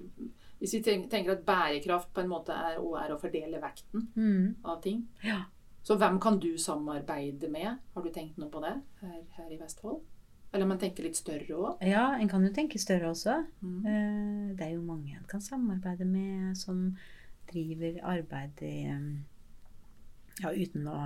Hvis 0.60 0.74
vi 0.74 0.82
tenker 0.82 1.32
at 1.32 1.44
bærekraft 1.46 2.12
på 2.14 2.20
en 2.20 2.28
måte 2.28 2.52
er, 2.52 2.76
er 2.76 3.12
å 3.14 3.18
fordele 3.18 3.60
vekten 3.62 4.08
mm, 4.14 4.56
av 4.64 4.82
ting. 4.82 5.06
Ja. 5.24 5.38
Så 5.82 5.96
hvem 5.96 6.18
kan 6.20 6.38
du 6.38 6.58
samarbeide 6.58 7.48
med? 7.50 7.78
Har 7.94 8.02
du 8.04 8.10
tenkt 8.12 8.36
noe 8.38 8.50
på 8.50 8.60
det 8.60 8.74
her, 9.00 9.22
her 9.38 9.50
i 9.50 9.56
Vestfold? 9.56 10.02
Eller 10.52 10.66
man 10.66 10.80
tenker 10.82 11.06
litt 11.06 11.18
større 11.18 11.54
òg? 11.54 11.82
ja, 11.86 12.16
en 12.18 12.28
kan 12.28 12.42
jo 12.42 12.50
tenke 12.54 12.78
større 12.82 13.12
også. 13.12 13.36
Mm. 13.62 13.80
Eh, 13.86 14.56
Det 14.58 14.66
er 14.66 14.72
jo 14.74 14.82
mange 14.82 15.16
en 15.16 15.28
kan 15.30 15.40
samarbeide 15.40 16.04
med 16.04 16.56
som 16.58 16.96
driver 17.52 18.00
arbeid 18.02 18.62
i 18.62 18.74
eh, 18.90 19.04
Ja, 20.40 20.50
uten 20.50 20.88
å 20.88 20.98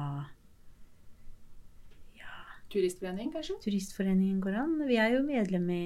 Turistforening, 2.74 3.30
kanskje? 3.30 3.54
Turistforeningen 3.62 4.40
går 4.42 4.56
an. 4.58 4.72
Vi 4.88 4.96
er 4.98 5.12
jo 5.14 5.20
medlem 5.22 5.68
i, 5.70 5.82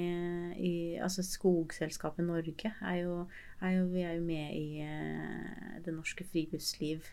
i 0.56 0.72
altså 1.04 1.20
Skogselskapet 1.26 2.24
Norge. 2.24 2.70
Er 2.80 2.96
jo, 3.02 3.16
er 3.60 3.74
jo, 3.74 3.82
vi 3.92 4.04
er 4.06 4.14
jo 4.16 4.22
med 4.24 4.54
i 4.56 4.80
eh, 4.86 5.74
Det 5.84 5.92
norske 5.92 6.24
friluftsliv. 6.30 7.04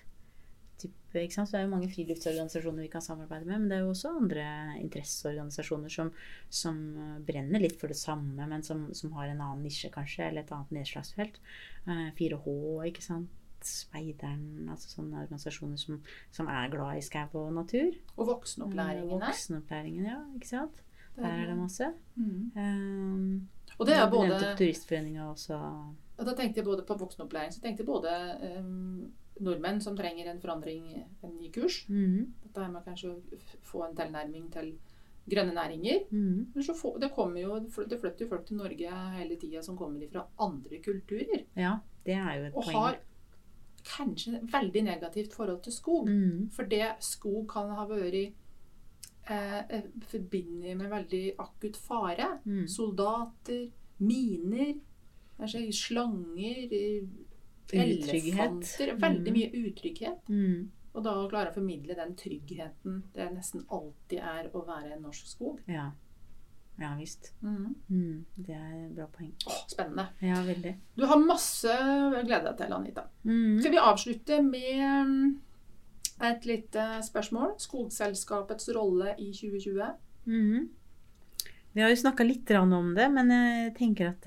Type, 0.82 1.22
ikke 1.22 1.34
sant? 1.38 1.48
Så 1.48 1.56
det 1.56 1.62
er 1.62 1.68
jo 1.68 1.72
mange 1.72 1.90
friluftsorganisasjoner 1.94 2.84
vi 2.84 2.92
kan 2.92 3.04
samarbeide 3.04 3.48
med. 3.48 3.62
Men 3.62 3.70
det 3.72 3.78
er 3.78 3.86
jo 3.86 3.94
også 3.94 4.12
andre 4.20 4.46
interesseorganisasjoner 4.82 5.94
som, 5.94 6.12
som 6.52 6.82
eh, 7.00 7.16
brenner 7.28 7.64
litt 7.64 7.78
for 7.80 7.92
det 7.92 7.98
samme, 8.00 8.48
men 8.52 8.66
som, 8.66 8.90
som 8.98 9.14
har 9.16 9.32
en 9.32 9.42
annen 9.42 9.64
nisje, 9.64 9.92
kanskje, 9.94 10.28
eller 10.28 10.44
et 10.44 10.54
annet 10.56 10.76
nedslagsfelt. 10.80 11.40
Eh, 11.88 12.10
4H, 12.20 12.56
ikke 12.92 13.06
sant. 13.06 13.42
Speideren, 13.66 14.68
altså 14.70 14.92
sånne 14.92 15.24
organisasjoner 15.24 15.80
som, 15.82 16.02
som 16.36 16.50
er 16.54 16.68
glad 16.74 17.00
i 17.00 17.06
skau 17.06 17.40
og 17.46 17.54
natur. 17.56 17.96
Og 18.18 18.28
voksenopplæringen 18.30 19.16
her. 19.16 19.30
Voksenopplæringen, 19.32 20.10
ja. 20.12 20.20
Ikke 20.38 20.52
sant? 20.52 20.84
Der 21.16 21.32
er 21.32 21.46
det 21.48 21.58
masse. 21.58 21.88
Mm. 22.16 22.52
Um, 22.56 23.50
Og 23.80 23.88
det 23.88 23.96
er 23.96 24.10
både 24.12 24.40
Turistforeninga 24.60 25.30
også. 25.32 25.58
Og 26.18 26.26
da 26.28 26.34
tenkte 26.36 26.60
jeg 26.60 26.66
både 26.66 26.84
på 26.88 26.96
voksenopplæring, 27.00 27.54
så 27.54 27.62
tenkte 27.64 27.82
jeg 27.84 27.88
både 27.88 28.12
em, 28.44 29.14
nordmenn 29.44 29.82
som 29.84 29.98
trenger 29.98 30.30
en 30.32 30.42
forandring, 30.42 30.86
en 31.24 31.34
ny 31.36 31.50
kurs. 31.52 31.82
Mm. 31.90 32.34
Dette 32.44 32.62
her 32.62 32.72
med 32.72 32.86
kanskje 32.86 33.12
å 33.12 33.40
få 33.68 33.84
en 33.88 33.98
tilnærming 33.98 34.48
til 34.54 34.76
grønne 35.26 35.56
næringer. 35.56 36.06
Mm. 36.12 36.52
Men 36.54 36.64
så 36.64 36.76
få, 36.78 36.98
det, 37.02 37.10
jo, 37.42 37.58
det 37.90 38.00
flytter 38.00 38.26
jo 38.26 38.30
folk 38.30 38.46
til 38.48 38.62
Norge 38.62 39.02
hele 39.18 39.40
tida 39.42 39.64
som 39.66 39.78
kommer 39.78 40.08
fra 40.12 40.26
andre 40.46 40.80
kulturer. 40.86 41.46
Ja, 41.58 41.78
det 42.06 42.16
er 42.16 42.34
jo 42.40 42.48
et 42.48 42.56
Og 42.56 42.64
poeng. 42.64 42.78
har 42.78 43.00
kanskje 43.86 44.40
et 44.40 44.54
veldig 44.54 44.84
negativt 44.84 45.34
forhold 45.34 45.62
til 45.64 45.74
skog. 45.74 46.10
Mm. 46.10 46.50
For 46.54 46.70
det 46.70 46.96
skog 47.06 47.48
kan 47.52 47.74
ha 47.78 47.86
vært 47.90 48.34
eh, 49.30 49.86
forbundet 50.10 50.78
med 50.78 50.90
veldig 50.90 51.24
akutt 51.40 51.78
fare. 51.78 52.40
Mm. 52.46 52.68
Soldater, 52.70 53.68
miner, 53.98 54.76
kanskje 55.38 55.66
slanger, 55.74 56.66
eh, 56.72 57.25
Utrygghet. 57.76 59.00
Veldig 59.02 59.32
Mm. 59.32 59.34
mye 59.34 59.52
utrygghet. 59.68 60.30
Mm. 60.30 60.70
Og 60.96 61.04
da 61.04 61.12
å 61.20 61.30
klare 61.30 61.52
å 61.52 61.54
formidle 61.54 61.96
den 61.96 62.16
tryggheten 62.16 63.04
det 63.14 63.30
nesten 63.34 63.66
alltid 63.70 64.20
er 64.20 64.50
å 64.54 64.66
være 64.66 64.94
en 64.96 65.02
norsk 65.04 65.28
skog. 65.28 65.60
Ja. 65.68 65.92
Ja 66.80 66.96
visst. 67.00 67.34
Mm. 67.44 67.76
Mm. 67.90 68.26
Det 68.38 68.56
er 68.56 68.86
et 68.86 68.96
bra 68.96 69.08
poeng. 69.08 69.34
Åh, 69.48 69.62
spennende. 69.68 70.08
Ja, 70.22 70.42
veldig. 70.44 70.76
Du 70.96 71.06
har 71.06 71.18
masse 71.20 71.68
å 71.72 72.24
glede 72.26 72.44
deg 72.50 72.58
til, 72.58 72.74
Anita. 72.74 73.04
Mm. 73.26 73.60
Skal 73.62 73.72
vi 73.72 73.78
avslutte 73.78 74.42
med 74.44 75.08
mm, 75.08 75.40
et 76.22 76.46
lite 76.46 76.88
spørsmål? 77.04 77.56
Skogselskapets 77.60 78.70
rolle 78.76 79.16
i 79.20 79.32
2020. 79.32 79.94
Mhm. 80.26 80.70
Vi 81.74 81.82
har 81.82 81.90
jo 81.90 81.96
snakka 81.96 82.24
litt 82.24 82.52
om 82.52 82.94
det, 82.96 83.10
men 83.12 83.30
jeg 83.30 83.76
tenker 83.76 84.08
at 84.14 84.26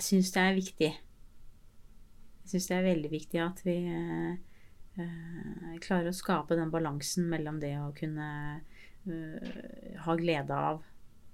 Jeg 0.00 0.06
syns 0.06 0.30
det 0.32 0.40
er 0.40 0.54
viktig. 0.56 0.86
Jeg 2.40 2.48
syns 2.48 2.68
det 2.70 2.76
er 2.78 2.86
veldig 2.86 3.08
viktig 3.12 3.40
at 3.44 3.58
vi 3.66 3.74
eh, 3.84 4.30
eh, 4.96 5.74
klarer 5.84 6.08
å 6.08 6.16
skape 6.16 6.56
den 6.56 6.72
balansen 6.72 7.26
mellom 7.28 7.58
det 7.60 7.74
å 7.76 7.90
kunne 7.92 8.28
eh, 9.04 9.98
ha 10.00 10.14
glede 10.16 10.56
av 10.56 10.80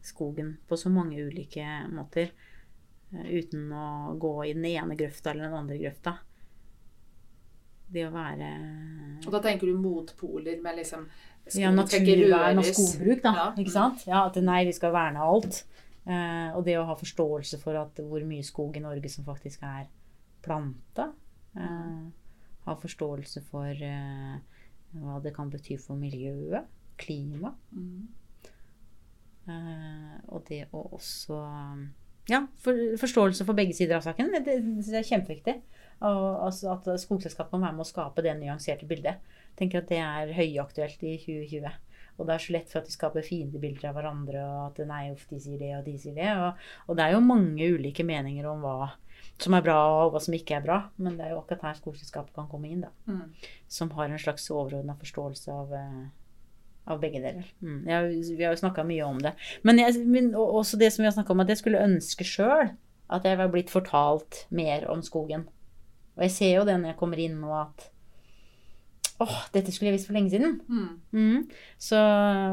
skogen 0.03 0.57
på 0.67 0.79
så 0.83 0.91
mange 0.91 1.23
ulike 1.23 1.63
måter, 1.95 2.33
eh, 3.15 3.29
uten 3.39 3.71
å 3.71 4.17
gå 4.19 4.35
i 4.49 4.57
den 4.59 4.67
ene 4.73 4.99
grøfta 4.99 5.31
eller 5.31 5.47
den 5.47 5.61
andre 5.61 5.79
grøfta. 5.85 6.17
Det 7.87 8.03
å 8.03 8.11
være 8.11 8.51
Og 9.23 9.31
da 9.31 9.45
tenker 9.47 9.71
du 9.71 9.79
motpoler 9.79 10.59
med 10.59 10.81
liksom 10.83 11.07
ja, 11.07 11.71
skog 11.71 11.79
naturvern 11.79 12.59
og 12.59 12.67
skogbruk, 12.67 13.23
da. 13.23 13.39
Ja. 13.39 13.49
Ikke 13.63 13.79
sant? 13.79 14.03
Ja, 14.11 14.27
at 14.27 14.43
nei, 14.43 14.65
vi 14.67 14.75
skal 14.75 14.91
verne 14.91 15.23
alt. 15.23 15.63
Eh, 16.07 16.51
og 16.55 16.63
det 16.67 16.77
å 16.79 16.87
ha 16.87 16.95
forståelse 16.99 17.59
for 17.63 17.79
at 17.81 17.99
hvor 17.99 18.23
mye 18.29 18.47
skog 18.47 18.77
i 18.79 18.85
Norge 18.85 19.11
som 19.11 19.27
faktisk 19.27 19.65
er 19.67 19.89
planta. 20.45 21.11
Eh, 21.59 22.05
ha 22.67 22.77
forståelse 22.83 23.43
for 23.51 23.87
eh, 23.89 24.37
hva 24.97 25.19
det 25.23 25.35
kan 25.37 25.51
bety 25.51 25.79
for 25.83 25.99
miljøet, 25.99 26.69
klima. 27.01 27.53
Mm. 27.75 28.07
Eh, 29.47 30.19
og 30.35 30.47
det 30.49 30.67
å 30.75 30.89
også 30.97 31.41
Ja, 32.27 32.41
for, 32.59 32.75
forståelse 32.99 33.45
for 33.47 33.55
begge 33.55 33.75
sider 33.77 34.01
av 34.01 34.07
saken. 34.07 34.33
Det, 34.35 34.57
det 34.83 34.99
er 34.99 35.07
kjempeviktig. 35.07 35.61
Og, 36.03 36.25
altså 36.49 36.73
at 36.75 36.89
Skogselskapet 37.01 37.55
kan 37.55 37.63
være 37.63 37.77
med 37.77 37.87
å 37.87 37.89
skape 37.89 38.25
det 38.27 38.35
nyanserte 38.41 38.89
bildet. 38.89 39.23
Jeg 39.53 39.61
tenker 39.61 39.83
at 39.83 39.93
det 39.93 40.01
er 40.03 40.35
høyaktuelt 40.35 41.05
i 41.07 41.15
2020. 41.23 41.71
Og 42.17 42.27
det 42.27 42.35
er 42.35 42.45
så 42.45 42.55
lett 42.55 42.71
for 42.71 42.81
at 42.81 42.89
de 42.89 42.95
skaper 42.95 43.25
fiendebilder 43.27 43.91
av 43.91 43.99
hverandre, 43.99 44.45
og 44.45 44.61
at 44.71 44.81
nei, 44.89 45.03
uff, 45.13 45.27
de 45.31 45.41
sier 45.43 45.61
det, 45.61 45.73
og 45.79 45.89
de 45.89 45.97
sier 46.01 46.17
det. 46.17 46.31
Og, 46.33 46.69
og 46.87 46.99
det 46.99 47.05
er 47.05 47.17
jo 47.17 47.25
mange 47.25 47.73
ulike 47.77 48.07
meninger 48.09 48.49
om 48.51 48.65
hva 48.65 48.93
som 49.43 49.57
er 49.57 49.65
bra, 49.65 49.79
og 50.05 50.15
hva 50.15 50.23
som 50.25 50.37
ikke 50.37 50.57
er 50.59 50.65
bra. 50.65 50.79
Men 50.97 51.19
det 51.19 51.27
er 51.27 51.35
jo 51.35 51.41
akkurat 51.43 51.67
her 51.69 51.81
skoleselskapet 51.81 52.37
kan 52.37 52.49
komme 52.51 52.71
inn, 52.71 52.87
da. 52.87 52.93
Mm. 53.11 53.51
Som 53.79 53.93
har 53.99 54.09
en 54.09 54.23
slags 54.23 54.49
overordna 54.53 54.97
forståelse 55.01 55.53
av, 55.53 55.75
eh, 55.77 56.07
av 56.93 57.03
begge 57.03 57.21
deler. 57.21 57.51
Mm. 57.61 57.83
Jeg, 57.91 58.23
vi 58.39 58.47
har 58.47 58.57
jo 58.57 58.63
snakka 58.63 58.87
mye 58.89 59.05
om 59.05 59.21
det. 59.25 59.35
Men, 59.67 59.83
jeg, 59.83 60.01
men 60.09 60.33
også 60.41 60.81
det 60.81 60.93
som 60.95 61.05
vi 61.05 61.11
har 61.11 61.17
snakka 61.19 61.37
om, 61.37 61.45
at 61.45 61.53
jeg 61.53 61.61
skulle 61.65 61.85
ønske 61.85 62.27
sjøl 62.27 62.73
at 63.13 63.27
jeg 63.27 63.39
var 63.39 63.53
blitt 63.53 63.71
fortalt 63.71 64.47
mer 64.55 64.89
om 64.91 65.03
skogen. 65.05 65.47
Og 66.17 66.25
jeg 66.27 66.33
ser 66.35 66.55
jo 66.57 66.65
det 66.67 66.79
når 66.81 66.95
jeg 66.95 66.99
kommer 66.99 67.21
inn 67.23 67.37
nå, 67.43 67.53
at 67.55 67.91
åh, 69.23 69.37
dette 69.55 69.73
skulle 69.73 69.91
jeg 69.93 69.99
visst 69.99 70.09
for 70.11 70.17
lenge 70.19 70.33
siden. 70.35 70.59
Mm. 70.69 70.89
Mm. 71.13 71.45
Så, 71.81 72.01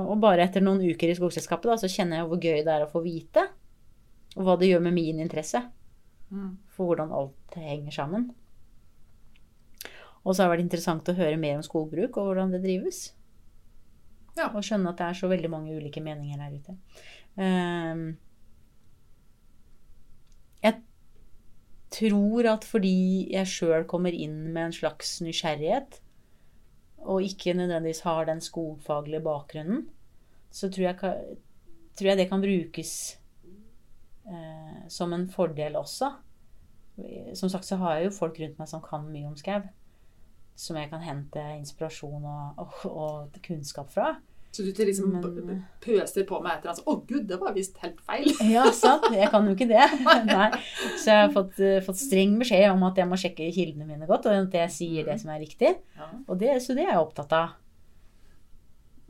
og 0.08 0.20
bare 0.24 0.46
etter 0.48 0.64
noen 0.64 0.82
uker 0.84 1.12
i 1.12 1.16
skogselskapet 1.18 1.72
da, 1.72 1.78
så 1.82 1.90
kjenner 1.92 2.22
jeg 2.22 2.30
hvor 2.30 2.40
gøy 2.42 2.62
det 2.64 2.74
er 2.74 2.86
å 2.86 2.92
få 2.92 3.02
vite. 3.04 3.48
Og 4.38 4.48
hva 4.48 4.56
det 4.58 4.72
gjør 4.72 4.86
med 4.88 4.96
min 5.00 5.20
interesse 5.24 5.64
Mm. 6.34 6.56
for 6.74 6.90
hvordan 6.90 7.12
alt 7.14 7.56
henger 7.62 7.94
sammen. 7.94 8.24
Og 10.24 10.34
så 10.34 10.42
har 10.42 10.50
det 10.50 10.56
vært 10.56 10.64
interessant 10.64 11.10
å 11.12 11.14
høre 11.18 11.38
mer 11.38 11.60
om 11.60 11.66
skogbruk 11.66 12.18
og 12.18 12.30
hvordan 12.32 12.54
det 12.56 12.64
drives. 12.64 13.12
Ja. 14.38 14.48
Og 14.56 14.64
skjønne 14.66 14.90
at 14.90 14.98
det 14.98 15.10
er 15.12 15.20
så 15.20 15.30
veldig 15.30 15.52
mange 15.52 15.76
ulike 15.78 16.02
meninger 16.02 16.40
der 16.42 16.56
ute. 16.58 16.76
Um, 17.38 18.18
jeg 20.64 20.80
tror 21.94 22.50
at 22.56 22.66
fordi 22.66 22.96
jeg 23.36 23.52
sjøl 23.52 23.86
kommer 23.86 24.16
inn 24.16 24.40
med 24.56 24.72
en 24.72 24.76
slags 24.80 25.20
nysgjerrighet, 25.22 26.00
og 27.06 27.24
ikke 27.24 27.54
nødvendigvis 27.58 28.04
har 28.06 28.26
den 28.30 28.42
skogfaglige 28.42 29.24
bakgrunnen, 29.24 29.88
så 30.52 30.70
tror 30.70 30.84
jeg, 30.84 30.98
tror 31.98 32.08
jeg 32.08 32.18
det 32.18 32.28
kan 32.30 32.42
brukes 32.42 32.94
eh, 34.28 34.84
som 34.90 35.14
en 35.14 35.30
fordel 35.30 35.76
også. 35.76 36.12
Som 37.34 37.50
sagt 37.50 37.66
så 37.66 37.80
har 37.82 37.96
jeg 37.96 38.06
jo 38.06 38.18
folk 38.18 38.38
rundt 38.40 38.60
meg 38.60 38.70
som 38.70 38.84
kan 38.86 39.08
mye 39.10 39.32
om 39.32 39.38
skau. 39.38 39.64
Som 40.56 40.78
jeg 40.78 40.92
kan 40.92 41.02
hente 41.02 41.42
inspirasjon 41.58 42.26
og, 42.30 42.62
og, 42.62 42.84
og 42.92 43.42
kunnskap 43.48 43.90
fra. 43.94 44.12
Så 44.54 44.62
du 44.62 44.70
til 44.78 44.86
liksom 44.86 45.10
Men- 45.10 45.24
b- 45.48 45.56
pøser 45.82 46.28
på 46.30 46.38
meg 46.44 46.60
etter 46.60 46.70
altså, 46.70 46.84
Å, 46.86 46.94
gud, 47.10 47.24
det 47.28 47.40
var 47.42 47.56
visst 47.56 47.78
helt 47.82 47.98
feil. 48.06 48.28
Ja, 48.54 48.68
sant. 48.72 49.08
Jeg 49.16 49.32
kan 49.34 49.48
jo 49.50 49.56
ikke 49.56 49.66
det. 49.72 49.88
Nei. 50.30 50.50
Så 51.02 51.10
jeg 51.10 51.22
har 51.24 51.32
fått, 51.34 51.58
eh, 51.60 51.80
fått 51.82 51.98
streng 52.04 52.36
beskjed 52.38 52.68
om 52.70 52.84
at 52.86 53.02
jeg 53.02 53.10
må 53.10 53.18
sjekke 53.18 53.48
kildene 53.56 53.88
mine 53.90 54.06
godt, 54.10 54.28
og 54.30 54.38
at 54.44 54.54
jeg 54.62 54.70
sier 54.76 55.08
det 55.10 55.16
som 55.24 55.32
er 55.34 55.42
riktig. 55.42 55.74
Ja. 55.98 56.12
Og 56.28 56.38
det, 56.44 56.54
så 56.62 56.76
det 56.78 56.86
er 56.86 56.94
jeg 56.94 57.02
opptatt 57.02 57.34
av. 57.34 57.56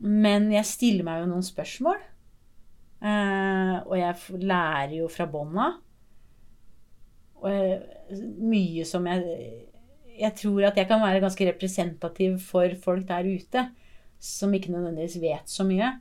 Men 0.03 0.47
jeg 0.51 0.65
stiller 0.71 1.03
meg 1.07 1.21
jo 1.25 1.29
noen 1.33 1.43
spørsmål. 1.45 1.99
Eh, 3.03 3.75
og 3.83 3.97
jeg 3.99 4.39
lærer 4.47 4.95
jo 5.01 5.11
fra 5.11 5.27
bånn 5.27 5.59
av. 5.59 5.75
Mye 7.43 8.85
som 8.87 9.07
jeg 9.11 9.23
Jeg 10.13 10.35
tror 10.39 10.67
at 10.69 10.77
jeg 10.79 10.87
kan 10.87 11.01
være 11.01 11.19
ganske 11.23 11.47
representativ 11.49 12.37
for 12.45 12.71
folk 12.83 13.07
der 13.09 13.25
ute 13.27 13.63
som 14.23 14.53
ikke 14.55 14.71
nødvendigvis 14.71 15.19
vet 15.21 15.51
så 15.51 15.65
mye. 15.67 15.91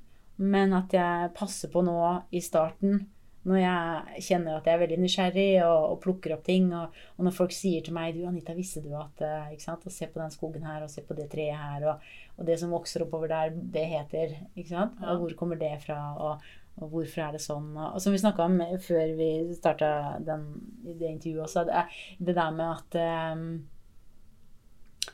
Men 0.43 0.73
at 0.77 0.95
jeg 0.95 1.33
passer 1.37 1.71
på 1.73 1.83
nå 1.85 1.99
i 2.35 2.41
starten, 2.43 3.03
når 3.43 3.59
jeg 3.59 4.23
kjenner 4.29 4.57
at 4.57 4.69
jeg 4.69 4.77
er 4.77 4.81
veldig 4.85 4.99
nysgjerrig 5.03 5.47
og, 5.67 5.87
og 5.93 6.01
plukker 6.05 6.37
opp 6.37 6.45
ting. 6.47 6.69
Og, 6.79 6.95
og 7.17 7.27
når 7.27 7.35
folk 7.35 7.55
sier 7.55 7.83
til 7.83 7.95
meg 7.97 8.15
du 8.15 8.23
Anita, 8.29 8.55
visste 8.55 8.83
du 8.85 8.93
at 8.99 9.23
eh, 9.27 9.53
ikke 9.57 9.67
sant? 9.67 9.87
Og 9.87 9.95
se 9.95 10.07
på 10.07 10.23
den 10.23 10.35
skogen 10.35 10.67
her, 10.67 10.85
og 10.85 10.93
se 10.93 11.03
på 11.07 11.17
det 11.19 11.29
treet 11.33 11.59
her, 11.59 11.87
og, 11.91 12.11
og 12.39 12.47
det 12.49 12.59
som 12.61 12.75
vokser 12.75 13.05
oppover 13.07 13.33
der, 13.33 13.55
det 13.75 13.87
heter 13.91 14.37
ikke 14.55 14.71
sant? 14.71 15.01
Og 15.03 15.25
hvor 15.25 15.39
kommer 15.41 15.59
det 15.59 15.75
fra? 15.83 15.99
Og, 16.15 16.53
og 16.79 16.95
hvorfor 16.95 17.25
er 17.27 17.35
det 17.35 17.43
sånn? 17.45 17.73
Og, 17.75 17.99
som 18.03 18.15
vi 18.15 18.23
snakka 18.23 18.47
om 18.47 18.63
før 18.85 19.17
vi 19.19 19.33
starta 19.59 19.91
det 20.23 21.11
intervjuet 21.11 21.43
også, 21.49 21.67
det, 21.69 21.83
det 22.23 22.37
der 22.39 22.55
med 22.57 22.71
at 22.71 23.35
um, 23.37 23.49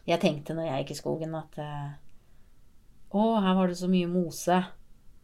Jeg 0.06 0.20
tenkte 0.20 0.54
når 0.54 0.68
jeg 0.68 0.84
gikk 0.84 0.92
i 0.94 1.00
skogen 1.00 1.34
at 1.36 1.58
eh, 1.64 1.88
Å, 3.08 3.28
her 3.44 3.56
var 3.56 3.70
det 3.70 3.78
så 3.78 3.88
mye 3.90 4.08
mose. 4.10 4.58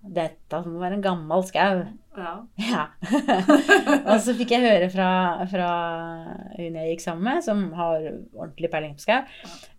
Dette 0.04 0.60
må 0.68 0.80
være 0.82 0.98
en 0.98 1.04
gammel 1.04 1.44
skau. 1.48 1.82
Ja. 2.14 2.32
Ja. 2.60 2.84
og 4.10 4.18
så 4.22 4.34
fikk 4.36 4.52
jeg 4.54 4.64
høre 4.64 4.88
fra, 4.92 5.10
fra 5.50 5.68
hun 6.58 6.78
jeg 6.78 6.90
gikk 6.92 7.04
sammen 7.04 7.28
med, 7.28 7.44
som 7.46 7.66
har 7.78 8.08
ordentlig 8.08 8.70
peiling 8.72 8.96
på 8.98 9.06
skau. 9.06 9.22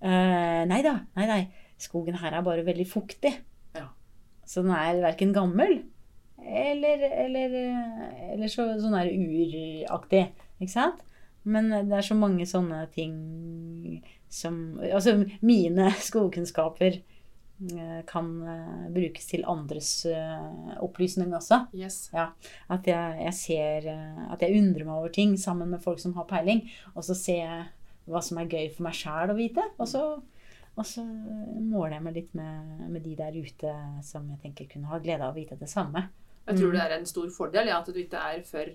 Eh, 0.01 0.61
nei 0.69 0.81
da, 0.85 0.97
nei, 1.17 1.27
nei. 1.29 1.41
Skogen 1.81 2.17
her 2.21 2.33
er 2.33 2.45
bare 2.45 2.65
veldig 2.65 2.87
fuktig. 2.89 3.35
Ja. 3.77 3.89
Så 4.47 4.65
den 4.65 4.73
er 4.73 5.03
verken 5.03 5.33
gammel 5.35 5.83
eller, 6.45 7.01
eller, 7.25 7.53
eh, 7.57 8.33
eller 8.33 8.51
så, 8.51 8.67
sånn 8.81 8.95
der 8.95 9.09
uraktig. 9.09 10.27
Ikke 10.59 10.73
sant? 10.73 11.01
Men 11.45 11.69
det 11.73 11.93
er 11.93 12.05
så 12.05 12.17
mange 12.17 12.45
sånne 12.49 12.85
ting 12.93 13.15
som 14.33 14.79
Altså, 14.81 15.19
mine 15.45 15.91
skogkunnskaper 16.07 16.99
kan 18.09 18.27
eh, 18.51 18.87
brukes 18.91 19.29
til 19.29 19.45
andres 19.47 19.89
eh, 20.11 20.73
opplysning 20.83 21.31
også. 21.37 21.61
Yes. 21.73 22.09
At 22.13 22.87
jeg, 22.89 23.21
jeg 23.23 23.33
ser 23.37 23.87
eh, 23.93 24.25
At 24.33 24.41
jeg 24.43 24.57
undrer 24.59 24.83
meg 24.85 24.95
over 24.97 25.13
ting 25.15 25.37
sammen 25.39 25.69
med 25.71 25.81
folk 25.83 25.99
som 26.03 26.13
har 26.19 26.27
peiling. 26.29 26.65
Og 26.95 27.03
så 27.07 27.15
ser 27.15 27.39
jeg 27.45 27.65
hva 28.11 28.21
som 28.21 28.37
er 28.37 28.49
gøy 28.51 28.67
for 28.75 28.83
meg 28.85 28.93
sjæl 28.99 29.31
å 29.33 29.37
vite. 29.39 29.63
Og 29.79 29.87
så, 29.89 30.03
og 30.75 30.85
så 30.85 31.01
måler 31.05 31.95
jeg 31.97 32.05
meg 32.09 32.19
litt 32.19 32.35
med, 32.37 32.83
med 32.91 33.01
de 33.07 33.15
der 33.17 33.39
ute 33.39 33.71
som 34.05 34.27
jeg 34.35 34.41
tenker 34.43 34.67
kunne 34.75 34.91
ha 34.91 34.99
glede 34.99 35.23
av 35.25 35.31
å 35.33 35.39
vite 35.39 35.57
det 35.57 35.71
samme. 35.71 36.09
Jeg 36.45 36.59
tror 36.59 36.67
Mm. 36.69 36.75
det 36.75 36.81
er 36.83 36.97
en 36.99 37.07
stor 37.09 37.29
fordel 37.33 37.67
ja, 37.71 37.79
at 37.79 37.87
du 37.89 37.97
ikke 37.97 38.19
er 38.21 38.43
for 38.45 38.67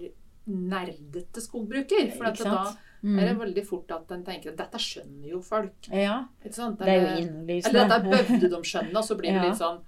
nerdete 0.46 1.40
skogbruker. 1.44 2.12
For 2.16 2.32
da 2.32 2.76
Mm. 3.02 3.18
er 3.18 3.28
det 3.28 3.38
veldig 3.38 3.62
fort 3.66 3.90
at 3.90 4.10
en 4.12 4.22
tenker 4.24 4.50
at 4.50 4.56
dette 4.58 4.76
skjønner 4.78 5.28
jo 5.30 5.40
folk. 5.40 5.72
Ja, 5.90 6.26
det 6.44 6.52
er 6.58 7.16
jo 7.16 7.26
innlysende. 7.26 7.68
Eller 7.70 7.88
dette 7.88 8.10
bøvde 8.12 8.50
de 8.50 8.60
skjønne, 8.62 8.96
og 8.96 9.04
så 9.04 9.16
blir 9.16 9.32
det 9.32 9.42
Ja. 9.42 9.48
litt 9.48 9.56
sånn 9.58 9.80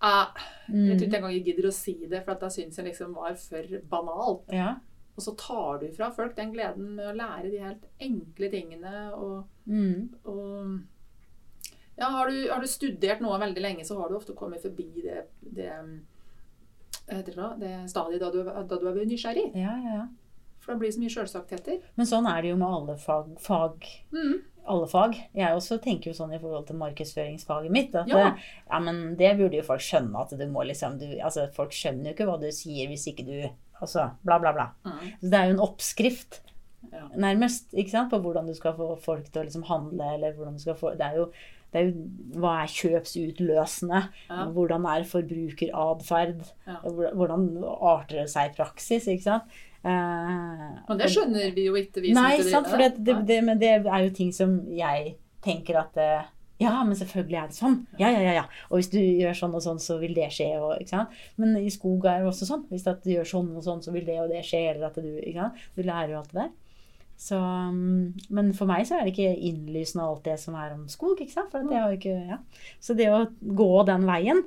ah, 0.00 0.32
Jeg 0.68 0.98
tror 0.98 1.00
Mm. 1.00 1.02
ikke 1.02 1.16
engang 1.16 1.32
jeg 1.32 1.44
gidder 1.44 1.68
å 1.68 1.72
si 1.72 2.06
det, 2.06 2.24
for 2.24 2.32
at 2.32 2.40
jeg 2.40 2.50
syns 2.70 2.76
jeg 2.76 2.86
liksom 2.86 3.14
var 3.14 3.34
for 3.34 3.62
banalt. 3.90 4.44
Ja. 4.52 4.76
Og 5.16 5.22
så 5.24 5.36
tar 5.36 5.80
du 5.80 5.90
fra 5.92 6.10
folk 6.10 6.34
den 6.36 6.52
gleden 6.52 6.94
med 6.94 7.04
å 7.04 7.16
lære 7.16 7.50
de 7.50 7.58
helt 7.58 7.84
enkle 8.00 8.50
tingene. 8.50 9.12
Og, 9.12 9.44
Mm. 9.68 10.08
og 10.24 10.80
ja, 11.98 12.08
har 12.10 12.30
du, 12.30 12.48
har 12.48 12.60
du 12.60 12.66
studert 12.66 13.20
noe 13.20 13.38
veldig 13.40 13.60
lenge, 13.60 13.84
så 13.84 13.98
har 14.00 14.08
du 14.08 14.14
ofte 14.16 14.34
kommet 14.34 14.62
forbi 14.62 15.02
det, 15.02 15.26
det, 15.52 15.72
det, 17.08 17.34
da? 17.36 17.54
det 17.58 17.72
stadiet 17.90 18.20
da 18.20 18.30
du, 18.30 18.42
da 18.44 18.78
du 18.78 18.88
er 18.88 19.04
nysgjerrig. 19.06 19.50
ja, 19.54 19.76
ja, 19.84 19.94
ja. 20.00 20.06
For 20.62 20.72
det 20.76 20.78
blir 20.84 20.92
så 20.94 21.00
mye 21.02 21.10
sjølsagtheter. 21.10 21.80
Men 21.98 22.06
sånn 22.06 22.26
er 22.30 22.42
det 22.42 22.50
jo 22.52 22.56
med 22.60 22.68
alle 22.68 22.94
fag. 22.96 23.32
fag 23.42 23.86
Mm. 24.14 24.36
alle 24.70 24.86
fag. 24.86 25.16
Jeg 25.34 25.56
også 25.56 25.80
tenker 25.82 26.12
jo 26.12 26.14
sånn 26.14 26.34
i 26.36 26.38
forhold 26.38 26.68
til 26.68 26.76
markedsføringsfaget 26.78 27.70
mitt. 27.74 27.94
At 27.98 28.06
Ja. 28.06 28.36
ja. 28.70 28.78
men 28.78 29.16
det 29.16 29.36
burde 29.38 29.56
jo 29.58 29.62
folk 29.66 29.80
skjønne. 29.80 30.14
At 30.20 30.30
du 30.38 30.46
må 30.46 30.62
liksom 30.64 30.98
du, 31.00 31.18
Altså, 31.18 31.48
folk 31.52 31.70
skjønner 31.74 32.12
jo 32.12 32.14
ikke 32.14 32.26
hva 32.30 32.38
du 32.40 32.46
sier 32.52 32.86
hvis 32.88 33.08
ikke 33.10 33.26
du 33.26 33.50
Altså, 33.82 34.10
bla, 34.22 34.38
bla, 34.38 34.52
bla. 34.52 34.68
Mm. 34.86 35.00
Så 35.20 35.30
det 35.30 35.34
er 35.40 35.46
jo 35.50 35.54
en 35.56 35.66
oppskrift, 35.66 36.40
Ja. 36.92 37.08
nærmest, 37.16 37.72
ikke 37.74 37.90
sant, 37.90 38.10
på 38.12 38.20
hvordan 38.22 38.46
du 38.46 38.54
skal 38.54 38.74
få 38.74 38.96
folk 39.00 39.24
til 39.32 39.42
å 39.42 39.44
liksom 39.44 39.64
handle, 39.64 40.14
eller 40.14 40.32
hvordan 40.34 40.52
du 40.54 40.60
skal 40.60 40.74
få 40.74 40.96
Det 40.96 41.00
er 41.00 41.16
jo, 41.16 41.24
det 41.26 41.34
er 41.80 41.88
jo 41.88 42.40
Hva 42.42 42.52
er 42.62 42.72
kjøpsutløsende? 42.72 44.00
Ja. 44.28 44.44
Hvordan 44.52 44.86
er 44.88 45.04
forbrukeratferd? 45.08 46.42
Ja. 46.66 46.76
Hvordan- 46.84 47.64
arter 47.64 48.22
det 48.22 48.30
seg 48.30 48.50
i 48.50 48.54
praksis, 48.56 49.06
ikke 49.08 49.22
sant? 49.22 49.42
Eh, 49.84 49.88
Men 50.88 50.98
det 50.98 51.08
skjønner 51.10 51.54
vi 51.54 51.64
jo 51.66 51.74
ikke, 51.74 52.00
vi 52.02 52.14
som 52.14 52.22
Nei, 52.22 52.36
sant, 52.42 52.68
for 52.68 52.78
det, 52.78 52.92
det, 53.02 53.16
det, 53.26 53.40
men 53.44 53.58
det 53.58 53.70
er 53.86 54.04
jo 54.04 54.12
ting 54.14 54.30
som 54.32 54.70
jeg 54.70 55.16
tenker 55.42 55.80
at 55.80 55.96
eh, 55.98 56.22
Ja, 56.62 56.84
men 56.84 56.94
selvfølgelig 56.94 57.38
er 57.40 57.46
det 57.50 57.56
sånn. 57.56 57.86
Ja, 57.98 58.08
ja, 58.14 58.20
ja. 58.22 58.32
ja. 58.36 58.44
Og 58.70 58.78
hvis 58.78 58.90
du 58.92 59.00
gjør 59.00 59.34
sånn 59.34 59.54
og 59.58 59.62
sånn, 59.64 59.80
så 59.82 59.96
vil 59.98 60.14
det 60.14 60.28
skje. 60.30 60.52
Og, 60.62 60.76
ikke 60.78 60.92
sant? 60.94 61.08
Men 61.36 61.56
i 61.58 61.68
skog 61.74 62.04
er 62.06 62.20
det 62.22 62.28
også 62.30 62.46
sånn. 62.46 62.62
Hvis 62.70 62.84
du 62.86 63.10
gjør 63.10 63.26
sånn 63.26 63.48
og 63.56 63.64
sånn, 63.66 63.82
så 63.82 63.90
vil 63.90 64.04
det 64.06 64.20
og 64.22 64.30
det 64.30 64.44
skje. 64.46 64.60
Eller 64.70 64.86
at 64.86 64.94
du 64.94 65.08
ikke 65.18 65.40
sant? 65.40 65.64
Du 65.74 65.82
lærer 65.82 66.12
jo 66.14 66.20
alt 66.20 66.30
det 66.30 66.38
der. 66.44 66.52
Så, 67.22 67.36
mm, 67.38 68.30
men 68.34 68.48
for 68.58 68.66
meg 68.66 68.86
så 68.88 68.96
er 68.98 69.06
det 69.06 69.12
ikke 69.14 69.34
innlysende 69.46 70.02
alt 70.08 70.24
det 70.26 70.38
som 70.42 70.56
er 70.58 70.72
om 70.74 70.88
skog. 70.90 71.20
ikke 71.22 71.34
sant? 71.36 71.52
Det 71.54 71.82
ikke, 72.00 72.14
ja. 72.32 72.38
Så 72.82 72.96
det 72.98 73.06
å 73.14 73.20
gå 73.54 73.68
den 73.86 74.06
veien, 74.08 74.40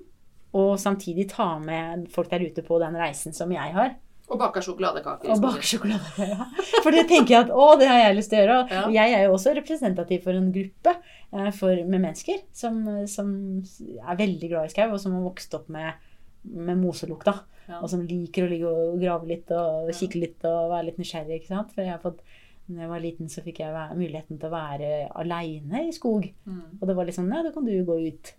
og 0.56 0.74
samtidig 0.80 1.30
ta 1.32 1.54
med 1.60 2.10
folk 2.12 2.30
der 2.32 2.44
ute 2.48 2.64
på 2.68 2.80
den 2.84 2.96
reisen 3.00 3.34
som 3.36 3.52
jeg 3.52 3.72
har, 3.76 3.96
Og 4.28 4.40
bake 4.42 4.62
sjokoladekaker. 4.66 5.30
og 5.30 5.38
skogen. 5.38 5.54
bake 5.54 5.68
sjokolade. 5.70 6.28
Ja. 6.34 6.46
For 6.82 6.92
det 6.96 7.04
tenker 7.12 7.36
jeg 7.36 7.44
at 7.46 7.52
å, 7.54 7.66
det 7.78 7.88
har 7.92 8.00
jeg 8.02 8.16
lyst 8.18 8.32
til 8.34 8.40
å 8.40 8.44
gjøre. 8.44 8.56
Og 8.64 8.72
Ja. 8.74 8.86
jeg 8.96 9.14
er 9.20 9.26
jo 9.28 9.34
også 9.36 9.54
representativ 9.56 10.24
for 10.24 10.34
en 10.34 10.48
gruppe 10.56 10.94
eh, 10.98 11.52
for, 11.54 11.76
med 11.86 12.02
mennesker 12.08 12.40
som, 12.52 12.80
som 13.08 13.30
er 14.02 14.18
veldig 14.24 14.50
glad 14.50 14.66
i 14.66 14.74
skau, 14.74 14.88
og 14.96 15.00
som 15.04 15.14
har 15.14 15.22
vokst 15.28 15.54
opp 15.60 15.70
med, 15.70 15.94
med 16.44 16.80
moselukta. 16.82 17.36
Ja. 17.70 17.80
Og 17.84 17.90
som 17.94 18.02
liker 18.08 18.46
å 18.46 18.50
ligge 18.50 18.72
og 18.72 18.98
grave 19.02 19.30
litt 19.30 19.52
og 19.54 19.92
kikke 19.94 20.20
litt 20.24 20.44
og 20.50 20.72
være 20.74 20.88
litt 20.90 20.98
nysgjerrig. 21.02 21.40
ikke 21.44 21.54
sant? 21.54 21.72
For 21.78 21.86
jeg 21.86 21.94
har 21.96 22.02
fått 22.04 22.20
når 22.68 22.82
jeg 22.82 22.90
var 22.90 23.04
liten, 23.04 23.30
så 23.30 23.44
fikk 23.46 23.60
jeg 23.62 23.98
muligheten 24.00 24.40
til 24.42 24.50
å 24.50 24.54
være 24.56 24.90
aleine 25.22 25.84
i 25.88 25.94
skog. 25.94 26.26
Mm. 26.50 26.64
Og 26.80 26.88
det 26.90 26.96
var 26.98 27.06
liksom 27.10 27.28
Nei, 27.30 27.44
da 27.46 27.52
kan 27.54 27.66
du 27.68 27.74
gå 27.86 27.98
ut. 28.08 28.32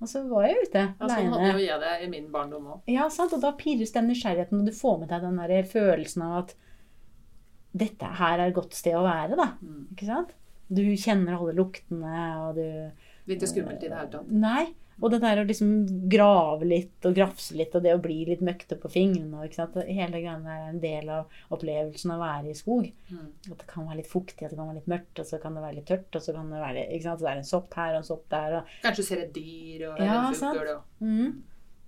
Og 0.00 0.08
så 0.08 0.22
var 0.28 0.46
jeg 0.48 0.66
ute 0.66 0.82
Ja, 0.82 0.92
sånn 0.96 1.10
aleine. 1.10 1.38
hadde 1.44 1.52
jo 1.60 1.66
jeg 1.66 1.80
det 1.80 1.94
i 2.04 2.10
min 2.12 2.28
barndom 2.32 2.66
òg. 2.74 2.82
Ja, 2.88 3.08
sant? 3.12 3.32
Og 3.36 3.40
da 3.44 3.52
pirres 3.56 3.92
den 3.92 4.08
nysgjerrigheten, 4.08 4.60
og 4.60 4.68
du 4.68 4.72
får 4.76 4.98
med 5.02 5.10
deg 5.12 5.24
den 5.26 5.40
der 5.40 5.68
følelsen 5.68 6.24
av 6.24 6.36
at 6.42 6.54
dette 7.70 8.08
her 8.18 8.38
er 8.40 8.48
et 8.50 8.56
godt 8.56 8.74
sted 8.74 8.96
å 8.98 9.04
være, 9.06 9.36
da. 9.38 9.48
Mm. 9.62 9.82
Ikke 9.94 10.08
sant? 10.08 10.32
Du 10.70 10.82
kjenner 10.98 11.36
alle 11.36 11.54
luktene, 11.58 12.24
og 12.44 12.58
du 12.58 13.30
Litt 13.30 13.44
skummelt 13.46 13.82
i 13.84 13.88
det 13.90 13.96
hele 13.96 14.10
tatt. 14.10 14.30
Nei. 14.32 14.70
Og 15.00 15.12
det 15.12 15.20
der 15.22 15.40
å 15.40 15.46
liksom 15.48 15.72
grave 16.12 16.68
litt 16.68 17.08
og 17.08 17.16
grafse 17.16 17.56
litt, 17.56 17.74
og 17.76 17.84
det 17.84 17.94
å 17.96 18.02
bli 18.02 18.18
litt 18.28 18.44
møkte 18.44 18.76
på 18.80 18.90
fingrene 18.92 19.46
ikke 19.46 19.60
sant? 19.62 19.78
Hele 19.88 20.20
greia 20.20 20.36
er 20.38 20.66
en 20.70 20.80
del 20.82 21.10
av 21.12 21.40
opplevelsen 21.56 22.14
av 22.14 22.20
å 22.20 22.26
være 22.26 22.52
i 22.52 22.58
skog. 22.58 22.90
Mm. 23.10 23.28
At 23.50 23.62
det 23.62 23.68
kan 23.70 23.88
være 23.88 24.00
litt 24.02 24.10
fuktig, 24.10 24.44
at 24.44 24.52
det 24.52 24.58
kan 24.60 24.70
være 24.70 24.80
litt 24.80 24.90
mørkt, 24.92 25.22
og 25.22 25.30
så 25.30 25.40
kan 25.42 25.56
det 25.56 25.64
være 25.64 25.78
litt 25.80 25.88
tørt, 25.90 26.10
og 26.14 26.24
så 26.24 26.36
kan 26.36 26.52
det 26.52 26.64
være 26.64 26.88
ikke 26.88 27.06
sant? 27.06 27.20
Så 27.20 27.26
det 27.26 27.32
er 27.32 27.42
en 27.42 27.52
sopp 27.52 27.78
her 27.80 27.94
og 27.94 28.02
en 28.02 28.10
sopp 28.10 28.26
der. 28.34 28.58
og 28.58 28.74
Kanskje 28.84 29.04
du 29.04 29.08
ser 29.08 29.24
et 29.24 29.32
dyr 29.36 29.86
og 29.90 30.04
Ja, 30.04 30.18
en 30.20 30.38
fugl. 30.42 30.74
Og... 30.76 31.00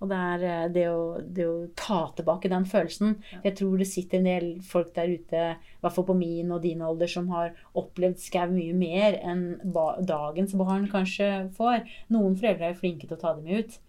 Og 0.03 0.09
det 0.11 0.19
er 0.19 0.41
eh, 0.49 0.65
det 0.75 0.83
å, 0.91 1.03
det 1.23 1.45
å 1.47 1.55
ta 1.79 2.01
tilbake 2.17 2.51
den 2.51 2.65
følelsen. 2.67 3.15
Jeg 3.45 3.55
tror 3.59 3.79
det 3.79 3.87
sitter 3.87 4.19
en 4.19 4.27
del 4.27 4.49
folk 4.67 4.91
der 4.97 5.13
ute, 5.13 5.45
i 5.55 5.79
hvert 5.83 5.95
fall 5.95 6.07
på 6.09 6.17
min 6.19 6.51
og 6.51 6.61
din 6.65 6.83
alder, 6.83 7.07
som 7.07 7.29
har 7.31 7.53
opplevd 7.79 8.19
skau 8.19 8.49
mye 8.51 8.75
mer 8.75 9.15
enn 9.23 9.45
dagens 9.63 10.55
barn 10.59 10.89
kanskje 10.91 11.29
får. 11.55 11.87
Noen 12.11 12.35
foreldre 12.39 12.73
er 12.73 12.79
flinke 12.79 13.07
til 13.07 13.15
å 13.15 13.21
ta 13.23 13.33
dem 13.37 13.47
ut. 13.47 13.79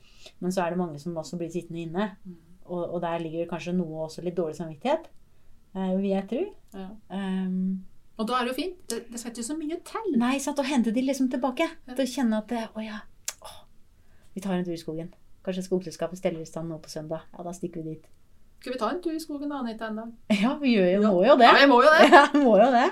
Men 0.40 0.54
så 0.54 0.62
er 0.64 0.72
det 0.72 0.80
mange 0.80 1.00
som 1.02 1.16
også 1.18 1.36
blir 1.40 1.50
sittende 1.52 1.82
inne. 1.82 2.06
Mm. 2.24 2.38
Og, 2.64 2.84
og 2.84 3.02
der 3.02 3.18
ligger 3.20 3.42
det 3.42 3.50
kanskje 3.50 3.74
noe 3.76 4.06
også 4.06 4.22
litt 4.24 4.38
dårlig 4.38 4.56
samvittighet, 4.56 5.10
eh, 5.74 5.90
vil 5.98 6.12
jeg 6.12 6.28
tro. 6.30 6.44
Ja. 6.78 6.86
Um, 7.10 7.82
Og 8.16 8.28
da 8.30 8.38
er 8.38 8.46
det 8.46 8.54
jo 8.54 8.60
fint. 8.62 8.78
Det, 8.88 9.02
det 9.10 9.20
skal 9.20 9.34
ikke 9.34 9.48
så 9.50 9.58
mye 9.58 9.80
til. 9.90 10.14
nei, 10.22 10.38
sant, 10.40 10.62
å 10.62 10.68
hente 10.70 10.94
de 10.94 11.02
liksom 11.04 11.28
tilbake. 11.32 11.66
Til 11.90 12.06
å 12.06 12.08
kjenne 12.14 12.40
at 12.40 12.54
det, 12.54 12.62
Å 12.70 12.86
ja, 12.86 13.02
å, 13.42 13.52
vi 14.36 14.44
tar 14.44 14.56
en 14.56 14.64
tur 14.64 14.76
i 14.76 14.80
skogen. 14.80 15.10
Kanskje 15.44 15.62
skogselskapet 15.66 16.18
steller 16.18 16.40
i 16.40 16.48
stand 16.48 16.68
nå 16.72 16.78
på 16.80 16.88
søndag. 16.92 17.20
Ja, 17.36 17.42
da 17.44 17.52
stikker 17.52 17.82
vi 17.84 17.94
dit. 17.98 18.06
Skal 18.60 18.72
vi 18.72 18.78
ta 18.80 18.88
en 18.90 19.02
tur 19.04 19.12
i 19.12 19.20
skogen 19.20 19.50
da, 19.52 19.58
Anita, 19.60 19.86
en 19.92 19.96
dag? 19.96 20.12
Ja, 20.40 20.54
vi 20.58 20.74
gjør 20.76 20.86
jo, 20.94 21.00
Ja. 21.02 21.10
må 21.12 21.24
jo 21.26 21.36
det. 21.36 21.44
Ja, 21.50 21.54
vi 21.60 21.66
må 21.72 21.80
jo 21.84 21.90
det. 21.92 22.10
Ja, 22.12 22.26
må 22.40 22.54
jo 22.58 22.70
det. 22.72 22.90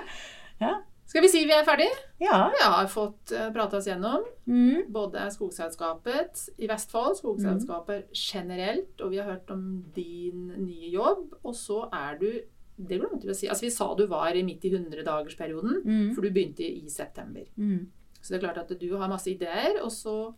Skal 1.13 1.21
vi 1.21 1.29
si 1.29 1.41
vi 1.45 1.51
er 1.53 1.65
ferdige? 1.67 1.91
Ja. 2.23 2.47
Vi 2.53 2.61
har 2.63 2.87
fått 2.89 3.33
uh, 3.35 3.49
prata 3.53 3.77
oss 3.77 3.87
gjennom 3.89 4.23
Mm. 4.47 4.87
både 4.91 5.21
Skogselskapet 5.31 6.49
i 6.59 6.67
Vestfold, 6.67 7.15
Skogselskapet 7.19 8.09
generelt, 8.17 8.99
og 9.01 9.11
vi 9.11 9.17
har 9.21 9.29
hørt 9.29 9.49
om 9.53 9.83
din 9.95 10.47
nye 10.65 10.89
jobb. 10.93 11.35
Og 11.43 11.55
så 11.55 11.83
er 11.93 12.17
du 12.19 12.29
Det 12.75 12.97
glemte 12.99 13.27
vi 13.27 13.29
å 13.29 13.35
si. 13.37 13.45
Altså, 13.47 13.67
vi 13.67 13.69
sa 13.69 13.93
du 13.95 14.07
var 14.09 14.33
midt 14.43 14.63
i 14.65 14.71
100-dagersperioden, 14.73 15.83
Mm. 15.85 16.13
for 16.15 16.21
du 16.21 16.31
begynte 16.31 16.63
i 16.65 16.89
september. 16.89 17.43
Mm. 17.55 17.87
Så 18.19 18.29
det 18.33 18.39
er 18.43 18.47
klart 18.47 18.57
at 18.71 18.79
du 18.79 18.97
har 18.97 19.07
masse 19.07 19.27
ideer, 19.29 19.77
og 19.83 19.91
så 19.91 20.33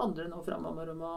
handler 0.00 0.26
det 0.26 0.32
nå 0.32 0.42
framover 0.46 0.92
om 0.94 1.02
å 1.06 1.14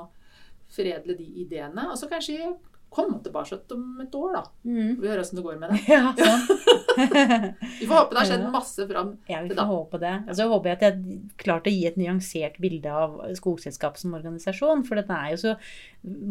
foredle 0.75 1.15
de 1.17 1.27
ideene. 1.43 1.89
Og 1.91 1.99
så 1.99 2.09
kanskje 2.11 2.55
komme 2.95 3.19
tilbake 3.23 3.57
om 3.75 4.01
et 4.01 4.13
år, 4.15 4.37
da. 4.37 4.43
Mm. 4.63 5.01
Vi 5.01 5.07
hører 5.09 5.21
åssen 5.23 5.39
det 5.39 5.43
går 5.45 5.57
med 5.59 5.73
det. 5.73 5.79
Ja, 5.91 6.13
sant. 6.15 6.51
Vi 7.81 7.87
får 7.89 7.95
håpe 7.97 8.15
det 8.15 8.21
har 8.21 8.29
skjedd 8.29 8.45
masse 8.53 8.85
fram. 8.87 9.09
Ja, 9.27 9.41
vi 9.43 9.49
får 9.49 9.57
da. 9.57 9.65
håpe 9.67 9.99
det. 9.99 10.13
Og 10.29 10.37
så 10.37 10.45
håper 10.47 10.69
jeg 10.69 10.77
at 10.77 10.85
jeg 10.85 10.93
har 10.93 11.33
klart 11.43 11.67
å 11.67 11.73
gi 11.73 11.81
et 11.89 11.97
nyansert 11.99 12.55
bilde 12.63 12.93
av 12.95 13.17
Skogselskapet 13.35 13.99
som 13.99 14.15
organisasjon, 14.15 14.85
for 14.87 15.01
den 15.01 15.11
er 15.11 15.33
jo 15.33 15.41
så 15.41 15.55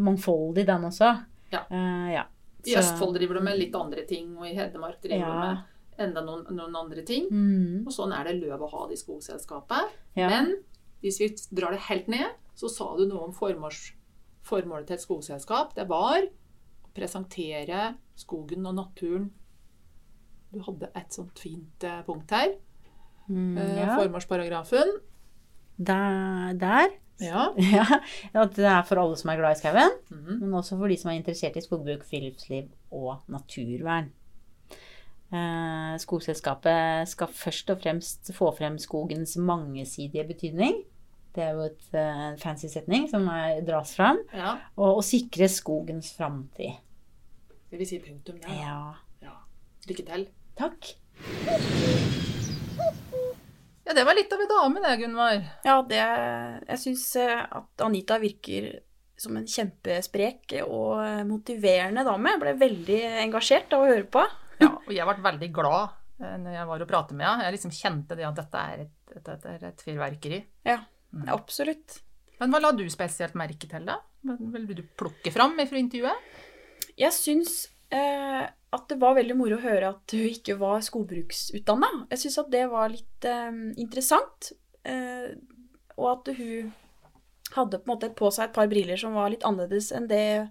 mangfoldig, 0.08 0.64
den 0.70 0.88
også. 0.88 1.10
Ja. 1.52 1.66
Uh, 1.68 2.08
ja. 2.14 2.24
I 2.64 2.78
Østfold 2.80 3.18
driver 3.18 3.36
du 3.36 3.44
med 3.44 3.60
litt 3.60 3.76
andre 3.76 4.06
ting, 4.08 4.32
og 4.38 4.48
i 4.48 4.54
Hedmark 4.56 5.02
driver 5.04 5.20
Ja. 5.20 5.34
med 5.44 6.06
enda 6.08 6.24
noen, 6.24 6.46
noen 6.56 6.80
andre 6.80 7.04
ting. 7.06 7.28
Mm. 7.28 7.84
Og 7.84 7.92
sånn 7.92 8.14
er 8.16 8.24
det 8.30 8.38
løv 8.40 8.64
å 8.64 8.70
ha 8.72 8.86
det 8.88 8.96
i 8.96 9.02
skogselskapet. 9.04 9.92
Men 10.16 10.54
hvis 11.04 11.20
vi 11.20 11.28
drar 11.52 11.74
det 11.76 11.82
helt 11.90 12.08
ned, 12.08 12.32
så 12.56 12.70
sa 12.72 12.86
du 12.96 13.04
noe 13.10 13.26
om 13.28 13.34
formåls, 13.36 13.90
formålet 14.46 14.88
til 14.88 14.96
et 14.98 15.02
skogselskap. 15.04 15.74
Det 15.76 15.84
var 15.90 16.24
å 16.24 16.90
presentere 16.96 17.94
skogen 18.16 18.64
og 18.70 18.76
naturen. 18.78 19.30
Du 20.54 20.60
hadde 20.64 20.88
et 20.96 21.12
sånt 21.16 21.38
fint 21.42 21.84
eh, 21.84 22.00
punkt 22.06 22.30
her. 22.34 22.54
Mm, 23.28 23.56
Eh, 23.58 23.78
ja. 23.80 23.94
Formålsparagrafen. 23.98 24.92
Der, 25.78 26.52
der. 26.60 26.92
Ja. 27.22 27.48
Ja. 27.74 27.86
At 28.34 28.54
det 28.56 28.66
er 28.68 28.82
for 28.86 29.00
alle 29.02 29.16
som 29.18 29.30
er 29.32 29.38
glad 29.40 29.56
i 29.56 29.60
skauen, 29.62 29.96
Mhm. 30.10 30.40
men 30.44 30.54
også 30.60 30.76
for 30.78 30.88
de 30.88 30.96
som 31.00 31.10
er 31.10 31.18
interessert 31.20 31.56
i 31.56 31.62
skogbruk, 31.64 32.04
friluftsliv 32.06 32.68
og 32.92 33.22
naturvern. 33.28 34.12
Eh, 35.34 35.94
skogselskapet 35.98 37.08
skal 37.10 37.26
først 37.34 37.70
og 37.74 37.80
fremst 37.82 38.30
få 38.36 38.52
frem 38.56 38.76
skogens 38.78 39.36
mangesidige 39.40 40.26
betydning. 40.28 40.82
Det 41.34 41.42
er 41.42 41.56
jo 41.56 41.64
et 41.66 41.96
eh, 41.98 42.26
fancy 42.38 42.68
setning 42.70 43.08
som 43.10 43.26
er, 43.32 43.58
dras 43.66 43.94
fram. 43.96 44.20
ja. 44.34 44.52
Og, 44.76 45.00
og 45.00 45.04
sikre 45.06 45.48
skogens 45.50 46.12
framtid. 46.14 46.76
Det 47.70 47.80
vi 47.80 47.88
si 47.90 47.98
punktum 47.98 48.38
der? 48.38 48.54
Ja. 48.54 48.78
Ja. 49.24 49.34
Lykke 49.88 50.04
til. 50.06 50.28
Takk. 50.54 50.92
Ja, 53.84 53.92
det 53.92 54.04
var 54.06 54.16
litt 54.16 54.32
av 54.32 54.40
en 54.40 54.48
dame, 54.52 54.80
det, 54.84 54.94
Gunvar. 55.02 55.42
Ja, 55.66 55.74
det 55.88 55.98
Jeg 56.00 56.80
syns 56.80 57.04
at 57.18 57.84
Anita 57.84 58.16
virker 58.22 58.70
som 59.20 59.36
en 59.38 59.46
kjempesprek 59.46 60.56
og 60.64 61.02
motiverende 61.28 62.02
dame. 62.06 62.32
Jeg 62.34 62.42
ble 62.42 62.54
veldig 62.62 63.02
engasjert 63.26 63.74
av 63.76 63.84
å 63.84 63.90
høre 63.90 64.06
på. 64.10 64.24
Ja, 64.62 64.70
og 64.70 64.90
jeg 64.94 65.06
ble 65.10 65.26
veldig 65.26 65.50
glad 65.54 65.94
eh, 66.22 66.34
når 66.40 66.56
jeg 66.56 66.70
var 66.70 66.82
og 66.86 66.90
pratet 66.90 67.18
med 67.18 67.26
henne. 67.28 67.46
Jeg 67.46 67.56
liksom 67.58 67.74
kjente 67.74 68.18
det 68.18 68.26
at 68.26 68.40
dette 68.40 68.64
er 68.72 68.84
et, 68.86 69.14
dette 69.26 69.54
er 69.58 69.68
et 69.70 69.84
fyrverkeri. 69.86 70.40
Ja. 70.66 70.80
Absolutt. 71.30 72.00
Men 72.40 72.50
hva 72.50 72.60
la 72.60 72.72
du 72.76 72.84
spesielt 72.90 73.36
merke 73.38 73.68
til, 73.70 73.86
da? 73.86 74.00
Hva 74.24 74.36
vil 74.40 74.74
du 74.74 74.82
plukke 74.98 75.30
fram 75.32 75.54
fra 75.60 75.78
intervjuet? 75.80 76.34
Jeg 76.98 77.14
syns 77.14 77.54
eh, 77.94 78.44
at 78.74 78.88
det 78.90 78.98
var 79.00 79.14
veldig 79.18 79.36
moro 79.38 79.58
å 79.58 79.62
høre 79.62 79.92
at 79.94 80.14
hun 80.16 80.26
ikke 80.30 80.56
var 80.58 80.82
skogbruksutdanna. 80.82 82.06
Jeg 82.10 82.24
syns 82.24 82.38
at 82.42 82.50
det 82.50 82.64
var 82.72 82.90
litt 82.92 83.28
eh, 83.28 83.52
interessant. 83.82 84.52
Eh, 84.84 85.34
og 85.96 86.10
at 86.10 86.34
hun 86.36 86.72
hadde 87.54 87.78
på 87.86 87.96
på 88.18 88.30
seg 88.34 88.48
et 88.48 88.54
par 88.56 88.66
briller 88.70 88.98
som 88.98 89.14
var 89.14 89.30
litt 89.30 89.44
annerledes 89.46 89.92
enn 89.94 90.08
det 90.10 90.50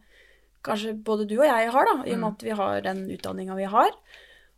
kanskje 0.63 0.93
både 1.03 1.25
du 1.27 1.35
og 1.41 1.47
jeg 1.47 1.71
har, 1.75 1.85
da, 1.89 1.95
i 2.07 2.13
og 2.13 2.19
med 2.21 2.23
Mm. 2.23 2.31
at 2.31 2.43
vi 2.43 2.53
har 2.55 2.81
den 2.81 3.01
utdanninga 3.11 3.55
vi 3.57 3.65
har. 3.67 3.91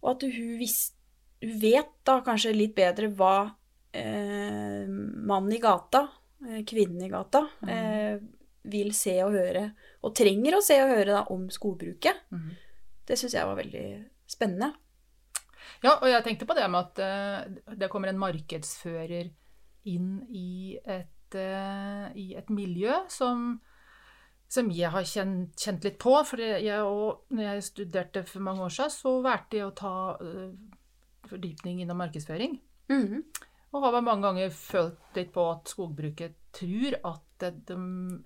Og 0.04 0.10
at 0.12 0.22
hun, 0.30 0.58
visst, 0.60 0.94
hun 1.42 1.60
vet 1.60 1.90
da 2.06 2.20
kanskje 2.22 2.54
litt 2.54 2.76
bedre 2.76 3.10
hva 3.10 3.56
eh, 3.96 4.86
mannen 4.88 5.56
i 5.56 5.60
gata, 5.64 6.06
eh, 6.46 6.62
kvinnen 6.68 7.06
i 7.06 7.12
gata, 7.12 7.46
eh, 7.68 8.18
vil 8.66 8.94
se 8.98 9.16
og 9.24 9.36
høre, 9.36 9.68
og 10.04 10.16
trenger 10.18 10.58
å 10.58 10.64
se 10.66 10.78
og 10.84 10.92
høre 10.92 11.12
da, 11.14 11.26
om 11.34 11.48
skogbruket. 11.54 12.26
Mhm. 12.34 12.56
Det 13.06 13.20
syns 13.20 13.36
jeg 13.38 13.46
var 13.46 13.60
veldig 13.60 13.86
spennende. 14.26 14.72
Ja, 15.84 15.98
og 16.00 16.08
jeg 16.10 16.24
tenkte 16.26 16.48
på 16.50 16.56
det 16.58 16.66
med 16.72 16.88
at 16.88 17.02
uh, 17.04 17.76
det 17.78 17.90
kommer 17.94 18.10
en 18.10 18.22
markedsfører 18.22 19.30
inn 19.92 20.10
i 20.34 20.78
et, 20.82 21.38
uh, 21.38 22.10
i 22.18 22.34
et 22.38 22.50
miljø 22.50 22.96
som, 23.12 23.60
som 24.50 24.72
jeg 24.74 24.90
har 24.94 25.06
kjent, 25.06 25.54
kjent 25.62 25.86
litt 25.86 26.00
på. 26.02 26.16
For 26.26 26.42
jeg 26.42 26.80
og, 26.82 27.28
når 27.30 27.50
jeg 27.50 27.68
studerte 27.70 28.26
for 28.26 28.46
mange 28.46 28.66
år 28.66 28.74
siden, 28.74 28.96
så 28.96 29.16
valgte 29.26 29.62
jeg 29.62 29.70
å 29.70 29.76
ta 29.78 29.96
uh, 30.18 30.50
fordypning 31.30 31.84
innom 31.84 32.02
markedsføring. 32.02 32.58
Mhm. 32.90 33.22
Og 33.76 33.84
har 33.84 33.92
vel 33.98 34.06
mange 34.08 34.24
ganger 34.24 34.54
følt 34.56 35.18
litt 35.18 35.34
på 35.36 35.44
at 35.52 35.72
skogbruket 35.74 36.38
tror 36.56 36.96
at 37.12 37.48
de 37.68 37.78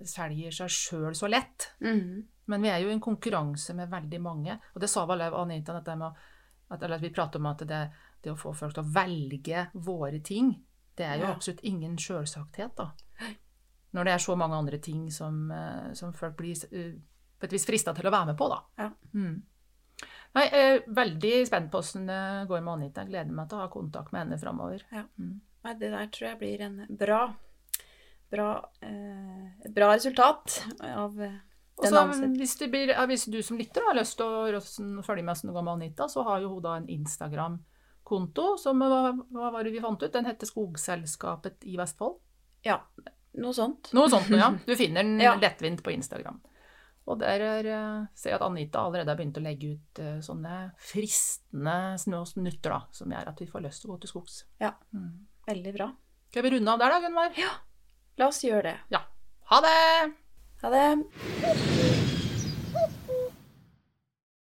selger 0.06 0.54
seg 0.54 0.74
sjøl 0.74 1.16
så 1.18 1.30
lett. 1.32 1.72
Mhm. 1.82 2.28
Men 2.50 2.64
vi 2.66 2.70
er 2.70 2.80
jo 2.82 2.90
i 2.90 2.94
en 2.96 3.02
konkurranse 3.02 3.76
med 3.78 3.92
veldig 3.92 4.20
mange. 4.22 4.56
Og 4.74 4.82
det 4.82 4.90
sa 4.90 5.04
vel 5.06 5.22
Anita, 5.22 5.74
dette 5.74 5.96
med 5.96 6.16
at, 6.70 6.82
eller 6.82 6.98
vi 6.98 7.12
prater 7.14 7.38
om 7.38 7.46
at 7.46 7.62
det, 7.70 7.82
det 8.24 8.32
å 8.34 8.38
få 8.38 8.54
folk 8.58 8.74
til 8.74 8.82
å 8.82 8.94
velge 8.94 9.68
våre 9.74 10.20
ting, 10.26 10.56
det 10.98 11.06
er 11.06 11.22
jo 11.22 11.30
absolutt 11.30 11.62
ingen 11.64 11.94
sjølsakthet, 11.98 12.74
da. 12.76 12.90
Når 13.94 14.06
det 14.06 14.14
er 14.14 14.24
så 14.24 14.36
mange 14.38 14.58
andre 14.58 14.80
ting 14.82 15.12
som, 15.14 15.52
eh, 15.52 15.94
som 15.94 16.14
folk 16.14 16.36
blir 16.38 16.58
eh, 16.74 16.98
på 17.40 17.48
et 17.48 17.54
vis 17.54 17.66
frista 17.66 17.94
til 17.94 18.10
å 18.10 18.14
være 18.14 18.32
med 18.32 18.38
på, 18.38 18.50
da. 18.52 18.60
Ja. 18.82 18.90
Mm. 19.14 19.38
Nei, 20.38 20.46
er 20.54 20.84
veldig 20.94 21.36
spent 21.50 21.72
på 21.74 21.82
hvordan 21.82 22.10
det 22.10 22.48
går 22.50 22.62
med 22.62 22.74
Anita. 22.74 23.02
Jeg 23.02 23.10
gleder 23.14 23.34
meg 23.34 23.50
til 23.50 23.58
å 23.58 23.64
ha 23.64 23.70
kontakt 23.74 24.14
med 24.14 24.26
henne 24.26 24.38
framover. 24.42 24.84
Nei, 24.94 25.74
det 25.80 25.90
der 25.92 26.12
tror 26.14 26.28
jeg 26.30 26.40
blir 26.40 26.62
en 26.68 26.82
bra 27.00 27.22
bra, 28.30 28.70
eh, 28.82 29.46
et 29.66 29.74
bra 29.74 29.94
resultat 29.94 30.60
av 30.86 31.22
eh, 31.22 31.38
den 31.82 31.92
så 31.92 32.02
ansettelsen. 32.04 32.36
hvis, 32.38 32.56
blir, 32.72 32.94
hvis 33.10 33.26
du 33.32 33.40
som 33.44 33.58
lytter 33.58 33.86
har 33.88 33.98
lyst 33.98 34.20
til 34.20 34.58
å 34.60 35.04
følge 35.06 35.24
med 35.24 35.34
hvordan 35.34 35.50
det 35.50 35.56
går 35.58 35.66
med 35.68 35.74
Anita, 35.74 36.10
så 36.12 36.26
har 36.28 36.44
jo 36.44 36.54
hun 36.56 36.64
da 36.66 36.76
en 36.78 36.90
Instagram-konto 36.94 38.50
som 38.62 38.84
hva, 38.84 39.14
hva 39.34 39.54
var 39.56 39.64
det 39.66 39.74
vi 39.74 39.84
fant 39.84 40.04
ut? 40.04 40.12
Den 40.14 40.30
heter 40.30 40.50
Skogselskapet 40.50 41.66
i 41.70 41.78
Vestfold. 41.80 42.20
Ja, 42.68 42.82
noe 43.40 43.56
sånt. 43.56 43.94
Noe 43.96 44.12
sånt 44.12 44.30
ja. 44.34 44.52
Du 44.68 44.76
finner 44.76 45.04
den 45.06 45.20
Ja. 45.24 45.36
lettvint 45.40 45.84
på 45.84 45.94
Instagram. 45.96 46.42
Og 47.10 47.18
der 47.22 47.42
er, 47.42 47.66
eh, 47.66 48.06
ser 48.14 48.36
jeg 48.36 48.38
at 48.38 48.46
Anita 48.46 48.84
allerede 48.86 49.10
har 49.10 49.18
begynt 49.18 49.40
å 49.40 49.44
legge 49.44 49.74
ut 49.74 50.02
eh, 50.04 50.20
sånne 50.26 50.60
fristende 50.78 51.98
små 52.02 52.22
snutter 52.30 52.76
da, 52.76 52.84
som 52.94 53.16
gjør 53.16 53.34
at 53.34 53.42
vi 53.42 53.50
får 53.50 53.66
lyst 53.66 53.84
til 53.84 53.90
å 53.90 53.96
gå 53.96 54.04
til 54.04 54.14
skogs. 54.14 54.44
Ja. 54.62 54.76
Mm. 54.94 55.26
Veldig 55.50 55.74
bra. 55.80 55.90
Skal 56.30 56.46
vi 56.46 56.54
runde 56.54 56.76
av 56.76 56.84
der 56.84 56.94
da, 56.94 57.02
Gunvar? 57.08 57.44
La 58.22 58.30
oss 58.30 58.44
gjøre 58.46 58.70
det. 58.70 58.78
Ja. 58.94 59.04
Ha 59.50 59.62
det! 59.66 60.16
Ha 60.62 60.70
det. 60.76 62.19